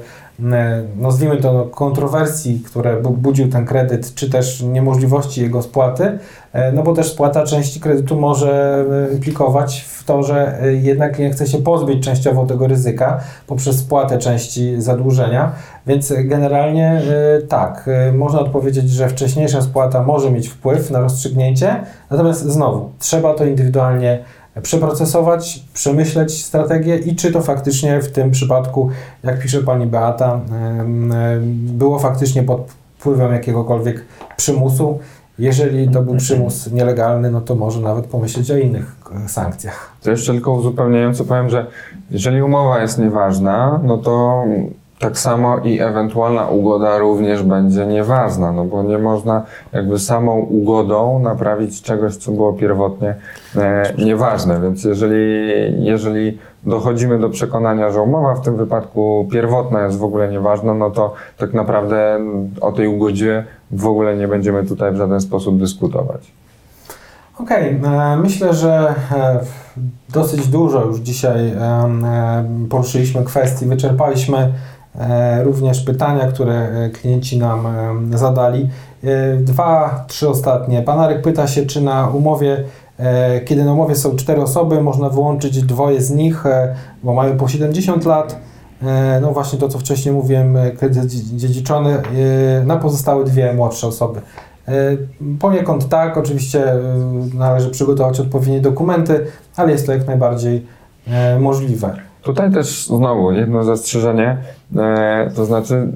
[0.96, 6.18] nazwijmy to no, kontrowersji, które bu- budził ten kredyt, czy też niemożliwości jego spłaty,
[6.52, 11.16] e, no bo też spłata części kredytu może e, implikować w to, że e, jednak
[11.16, 15.52] klient chce się pozbyć częściowo tego ryzyka poprzez spłatę części zadłużenia,
[15.86, 17.02] więc e, generalnie
[17.38, 21.76] e, tak, e, można odpowiedzieć, że wcześniejsza spłata może mieć wpływ na rozstrzygnięcie,
[22.10, 24.24] natomiast znowu, trzeba to indywidualnie
[24.62, 28.90] przeprocesować, przemyśleć strategię i czy to faktycznie w tym przypadku,
[29.22, 30.40] jak pisze pani Beata,
[31.48, 34.04] było faktycznie pod wpływem jakiegokolwiek
[34.36, 34.98] przymusu.
[35.38, 39.92] Jeżeli to był przymus nielegalny, no to może nawet pomyśleć o innych e, sankcjach.
[40.02, 41.66] To jeszcze tylko uzupełniająco powiem, że
[42.10, 44.44] jeżeli umowa jest nieważna, no to
[44.98, 49.42] tak samo i ewentualna ugoda również będzie nieważna, no bo nie można
[49.72, 53.14] jakby samą ugodą naprawić czegoś, co było pierwotnie
[53.56, 54.60] e, nieważne.
[54.60, 55.24] Więc jeżeli,
[55.84, 60.90] jeżeli dochodzimy do przekonania, że umowa w tym wypadku pierwotna jest w ogóle nieważna, no
[60.90, 62.18] to tak naprawdę
[62.60, 66.32] o tej ugodzie w ogóle nie będziemy tutaj w żaden sposób dyskutować.
[67.38, 69.40] Okej, e, myślę, że e,
[70.08, 72.06] dosyć dużo już dzisiaj em,
[72.70, 74.52] poruszyliśmy kwestii, wyczerpaliśmy e,
[75.44, 78.68] również pytania, które e, klienci nam em, zadali.
[79.04, 80.82] E, Dwa, trzy ostatnie.
[80.82, 82.64] Pan Arek pyta się, czy na umowie,
[82.98, 87.36] e, kiedy na umowie są cztery osoby, można wyłączyć dwoje z nich, e, bo mają
[87.36, 88.36] po 70 lat.
[88.82, 92.02] E, No właśnie to, co wcześniej mówiłem, e, kredyt dzie- dziedziczony, e,
[92.64, 94.20] na pozostałe dwie młodsze osoby.
[94.68, 94.72] E,
[95.40, 96.78] Poniekąd tak, oczywiście e,
[97.34, 100.66] należy przygotować odpowiednie dokumenty, ale jest to jak najbardziej
[101.08, 101.96] e, możliwe.
[102.22, 104.36] Tutaj też znowu jedno zastrzeżenie, e,
[105.36, 105.88] to znaczy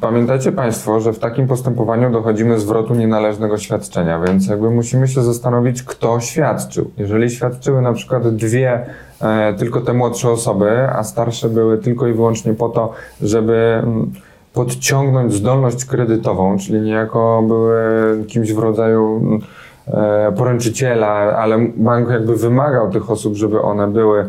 [0.00, 5.82] pamiętajcie Państwo, że w takim postępowaniu dochodzimy zwrotu nienależnego świadczenia, więc jakby musimy się zastanowić,
[5.82, 6.90] kto świadczył.
[6.96, 8.86] Jeżeli świadczyły na przykład dwie,
[9.20, 12.92] e, tylko te młodsze osoby, a starsze były tylko i wyłącznie po to,
[13.22, 14.12] żeby mm,
[14.52, 17.78] podciągnąć zdolność kredytową, czyli niejako były
[18.24, 19.40] kimś w rodzaju mm, e,
[20.36, 24.26] poręczyciela, ale bank jakby wymagał tych osób, żeby one były e,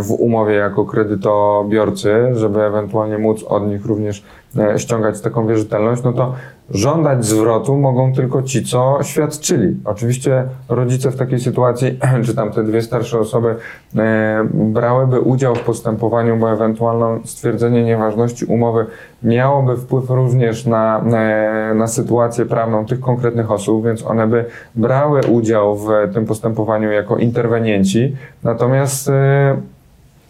[0.00, 4.24] w umowie jako kredytobiorcy, żeby ewentualnie móc od nich również
[4.58, 6.34] e, ściągać taką wierzytelność, no to
[6.70, 9.76] żądać zwrotu mogą tylko ci, co świadczyli.
[9.84, 13.56] Oczywiście rodzice w takiej sytuacji, czy tam te dwie starsze osoby
[13.96, 18.86] e, brałyby udział w postępowaniu, bo ewentualne stwierdzenie nieważności umowy
[19.22, 25.20] miałoby wpływ również na, e, na sytuację prawną tych konkretnych osób, więc one by brały
[25.20, 29.56] udział w tym postępowaniu jako interwenienci, natomiast e,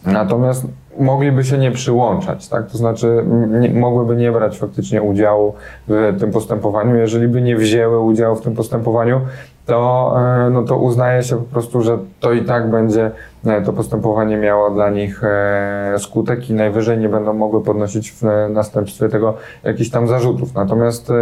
[0.07, 0.67] Natomiast
[0.99, 2.67] mogliby się nie przyłączać, tak?
[2.71, 5.55] To znaczy nie, mogłyby nie brać faktycznie udziału
[5.89, 6.97] w tym postępowaniu.
[6.97, 9.21] Jeżeli by nie wzięły udziału w tym postępowaniu,
[9.69, 10.15] to,
[10.47, 13.11] e, no to uznaje się po prostu, że to i tak będzie
[13.47, 18.23] e, to postępowanie miało dla nich e, skutek i najwyżej nie będą mogły podnosić w
[18.51, 19.35] następstwie tego
[19.65, 20.55] jakichś tam zarzutów.
[20.55, 21.13] Natomiast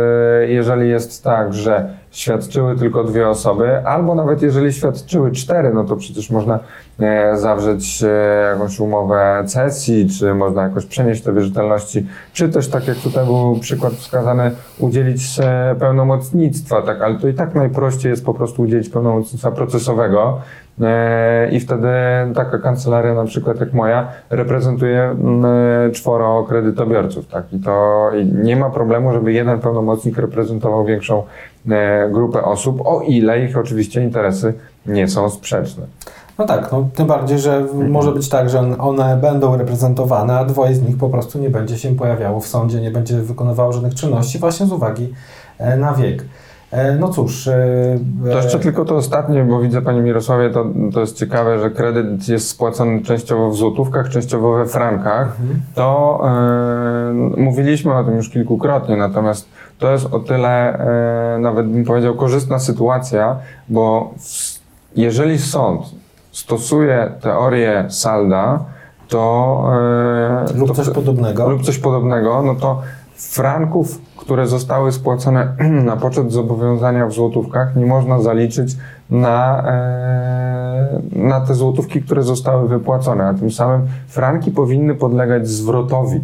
[0.47, 5.97] jeżeli jest tak, że świadczyły tylko dwie osoby, albo nawet jeżeli świadczyły cztery, no to
[5.97, 6.59] przecież można
[7.35, 8.05] zawrzeć
[8.53, 13.59] jakąś umowę cesji, czy można jakoś przenieść te wierzytelności, czy też tak jak tutaj był
[13.61, 15.39] przykład wskazany, udzielić
[15.79, 20.39] pełnomocnictwa, tak, ale to i tak najprościej jest po prostu udzielić pełnomocnictwa procesowego
[20.81, 21.89] e, i wtedy
[22.35, 25.17] taka kancelaria na przykład jak moja reprezentuje
[25.93, 28.11] czworo kredytobiorców, tak, i to
[28.43, 31.25] nie ma problemu, żeby jeden pełnomocnik reprezentował większą e,
[32.13, 34.55] grupę osób, o ile ich oczywiście interesy
[34.87, 35.87] nie są sprzeczne.
[36.39, 37.91] No tak, no, tym bardziej, że mhm.
[37.91, 41.79] może być tak, że one będą reprezentowane, a dwoje z nich po prostu nie będzie
[41.79, 45.13] się pojawiało w sądzie, nie będzie wykonywało żadnych czynności właśnie z uwagi
[45.59, 46.25] e, na wiek.
[46.71, 47.49] E, no cóż.
[47.49, 47.99] E,
[48.31, 52.29] to jeszcze tylko to ostatnie, bo widzę Panie Mirosławie, to, to jest ciekawe, że kredyt
[52.29, 55.37] jest spłacony częściowo w złotówkach, częściowo we frankach.
[55.41, 55.61] Mhm.
[55.75, 59.49] To e, mówiliśmy o tym już kilkukrotnie, natomiast
[59.79, 60.79] to jest o tyle,
[61.35, 63.37] e, nawet bym powiedział, korzystna sytuacja,
[63.69, 64.15] bo
[64.97, 65.83] jeżeli sąd
[66.33, 68.65] stosuje teorię salda,
[69.09, 69.63] to.
[70.51, 71.51] E, lub to, coś podobnego.
[71.51, 72.83] Lub coś podobnego, no to
[73.17, 75.55] franków które zostały spłacone
[75.91, 78.77] na poczet zobowiązania w złotówkach, nie można zaliczyć
[79.11, 86.21] na, e, na te złotówki, które zostały wypłacone, a tym samym franki powinny podlegać zwrotowi.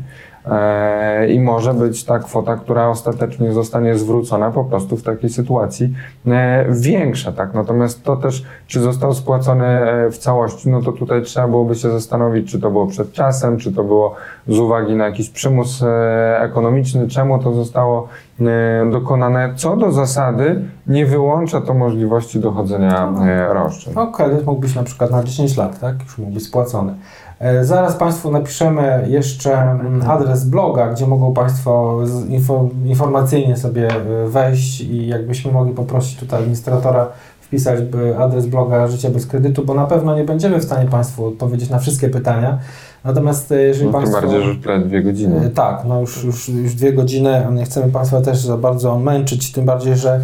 [0.50, 5.94] E, i może być ta kwota, która ostatecznie zostanie zwrócona po prostu w takiej sytuacji
[6.26, 7.54] e, większa, tak?
[7.54, 11.90] Natomiast to też, czy został spłacony e, w całości, no to tutaj trzeba byłoby się
[11.90, 14.14] zastanowić, czy to było przed czasem, czy to było
[14.48, 15.84] z uwagi na jakiś przymus
[16.36, 18.08] ekonomiczny, czemu to zostało
[18.92, 19.52] dokonane.
[19.56, 23.12] Co do zasady, nie wyłącza to możliwości dochodzenia
[23.48, 23.94] roszczeń.
[23.96, 26.02] No, kredyt mógł na przykład na 10 lat, tak?
[26.02, 26.94] Już mógł być spłacony.
[27.42, 32.00] E, zaraz Państwu napiszemy jeszcze mm, adres bloga, gdzie mogą Państwo
[32.84, 37.08] informacyjnie sobie e, wejść i jakbyśmy mogli poprosić tutaj administratora
[37.40, 37.80] wpisać
[38.18, 41.78] adres bloga Życie bez kredytu, bo na pewno nie będziemy w stanie Państwu odpowiedzieć na
[41.78, 42.58] wszystkie pytania.
[43.04, 44.20] Natomiast e, jeżeli no, Państwo...
[44.20, 45.50] Tym bardziej, że już prawie dwie godziny.
[45.50, 47.46] Tak, no już, już, już dwie godziny.
[47.52, 50.20] Nie chcemy Państwa też za bardzo męczyć, tym bardziej, że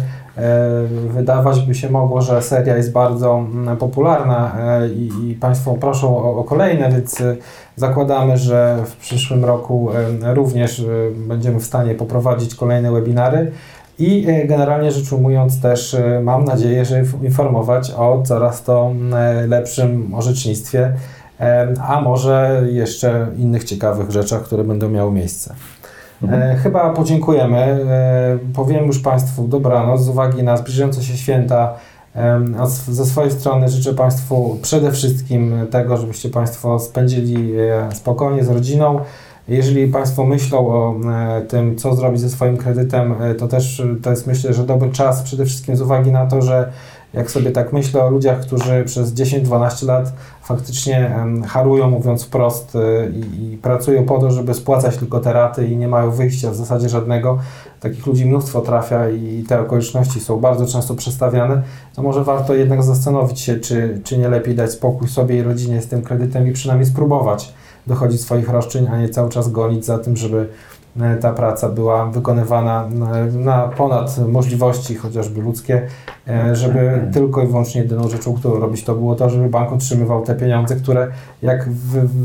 [0.89, 6.17] wydawać by się mogło, że seria jest bardzo mm, popularna e, i, i Państwo proszą
[6.17, 7.35] o, o, kolejne, więc e,
[7.75, 9.89] zakładamy, że w przyszłym roku
[10.33, 10.85] również
[11.27, 13.51] będziemy w stanie poprowadzić kolejne webinary.
[13.99, 20.93] I generalnie rzecz ujmując też mam nadzieję, że informować o coraz to mm, lepszym orzecznictwie,
[21.87, 25.55] a może jeszcze innych ciekawych rzeczach, które będą miały miejsce.
[26.23, 26.41] Mhm.
[26.41, 27.57] E, chyba podziękujemy.
[27.57, 31.73] E, powiem już Państwu dobranoc z uwagi na zbliżające się święta.
[32.15, 32.41] E,
[32.87, 37.53] ze swojej strony życzę Państwu przede wszystkim tego, żebyście Państwo spędzili
[37.93, 38.99] spokojnie z rodziną.
[39.47, 40.95] Jeżeli Państwo myślą o
[41.47, 45.45] tym, co zrobić ze swoim kredytem, to też to jest myślę, że dobry czas przede
[45.45, 46.71] wszystkim z uwagi na to, że
[47.13, 50.13] jak sobie tak myślę o ludziach, którzy przez 10-12 lat
[50.49, 51.15] faktycznie
[51.47, 55.77] harują, mówiąc wprost, y, i, i, pracują po to, żeby spłacać tylko te raty i
[55.77, 57.39] nie mają wyjścia w zasadzie żadnego.
[57.79, 61.61] Takich ludzi mnóstwo trafia i te okoliczności są bardzo często przestawiane,
[61.95, 65.81] to może warto jednak zastanowić się, czy, czy nie lepiej dać spokój sobie i rodzinie
[65.81, 67.53] z tym kredytem i przynajmniej spróbować
[67.87, 70.49] dochodzić swoich roszczeń, a nie cały czas gonić za tym, żeby
[71.21, 72.89] ta praca była wykonywana
[73.33, 75.87] na ponad możliwości, chociażby ludzkie,
[76.27, 80.21] e, żeby tylko i wyłącznie jedyną rzeczą, którą robić, to było to, żeby bank otrzymywał
[80.25, 81.07] te pieniądze, które,
[81.41, 81.69] jak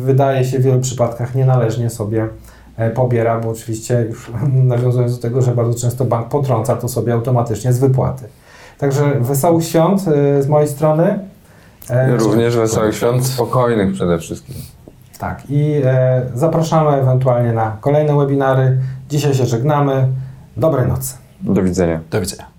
[0.05, 2.29] wydaje się w wielu przypadkach, nienależnie sobie
[2.77, 4.31] e, pobiera, bo oczywiście już
[4.75, 8.25] nawiązując do tego, że bardzo często bank potrąca to sobie automatycznie z wypłaty.
[8.79, 10.01] Także wesołych świąt
[10.41, 11.19] z mojej strony.
[12.19, 14.55] Również wesołych świąt, spokojnych przede wszystkim.
[15.25, 18.79] Tak, i e, zapraszamy ewentualnie na kolejne webinary.
[19.09, 20.09] Dzisiaj się żegnamy.
[20.57, 21.17] Dobrej nocy.
[21.41, 22.01] Do widzenia.
[22.11, 22.54] Do widzenia.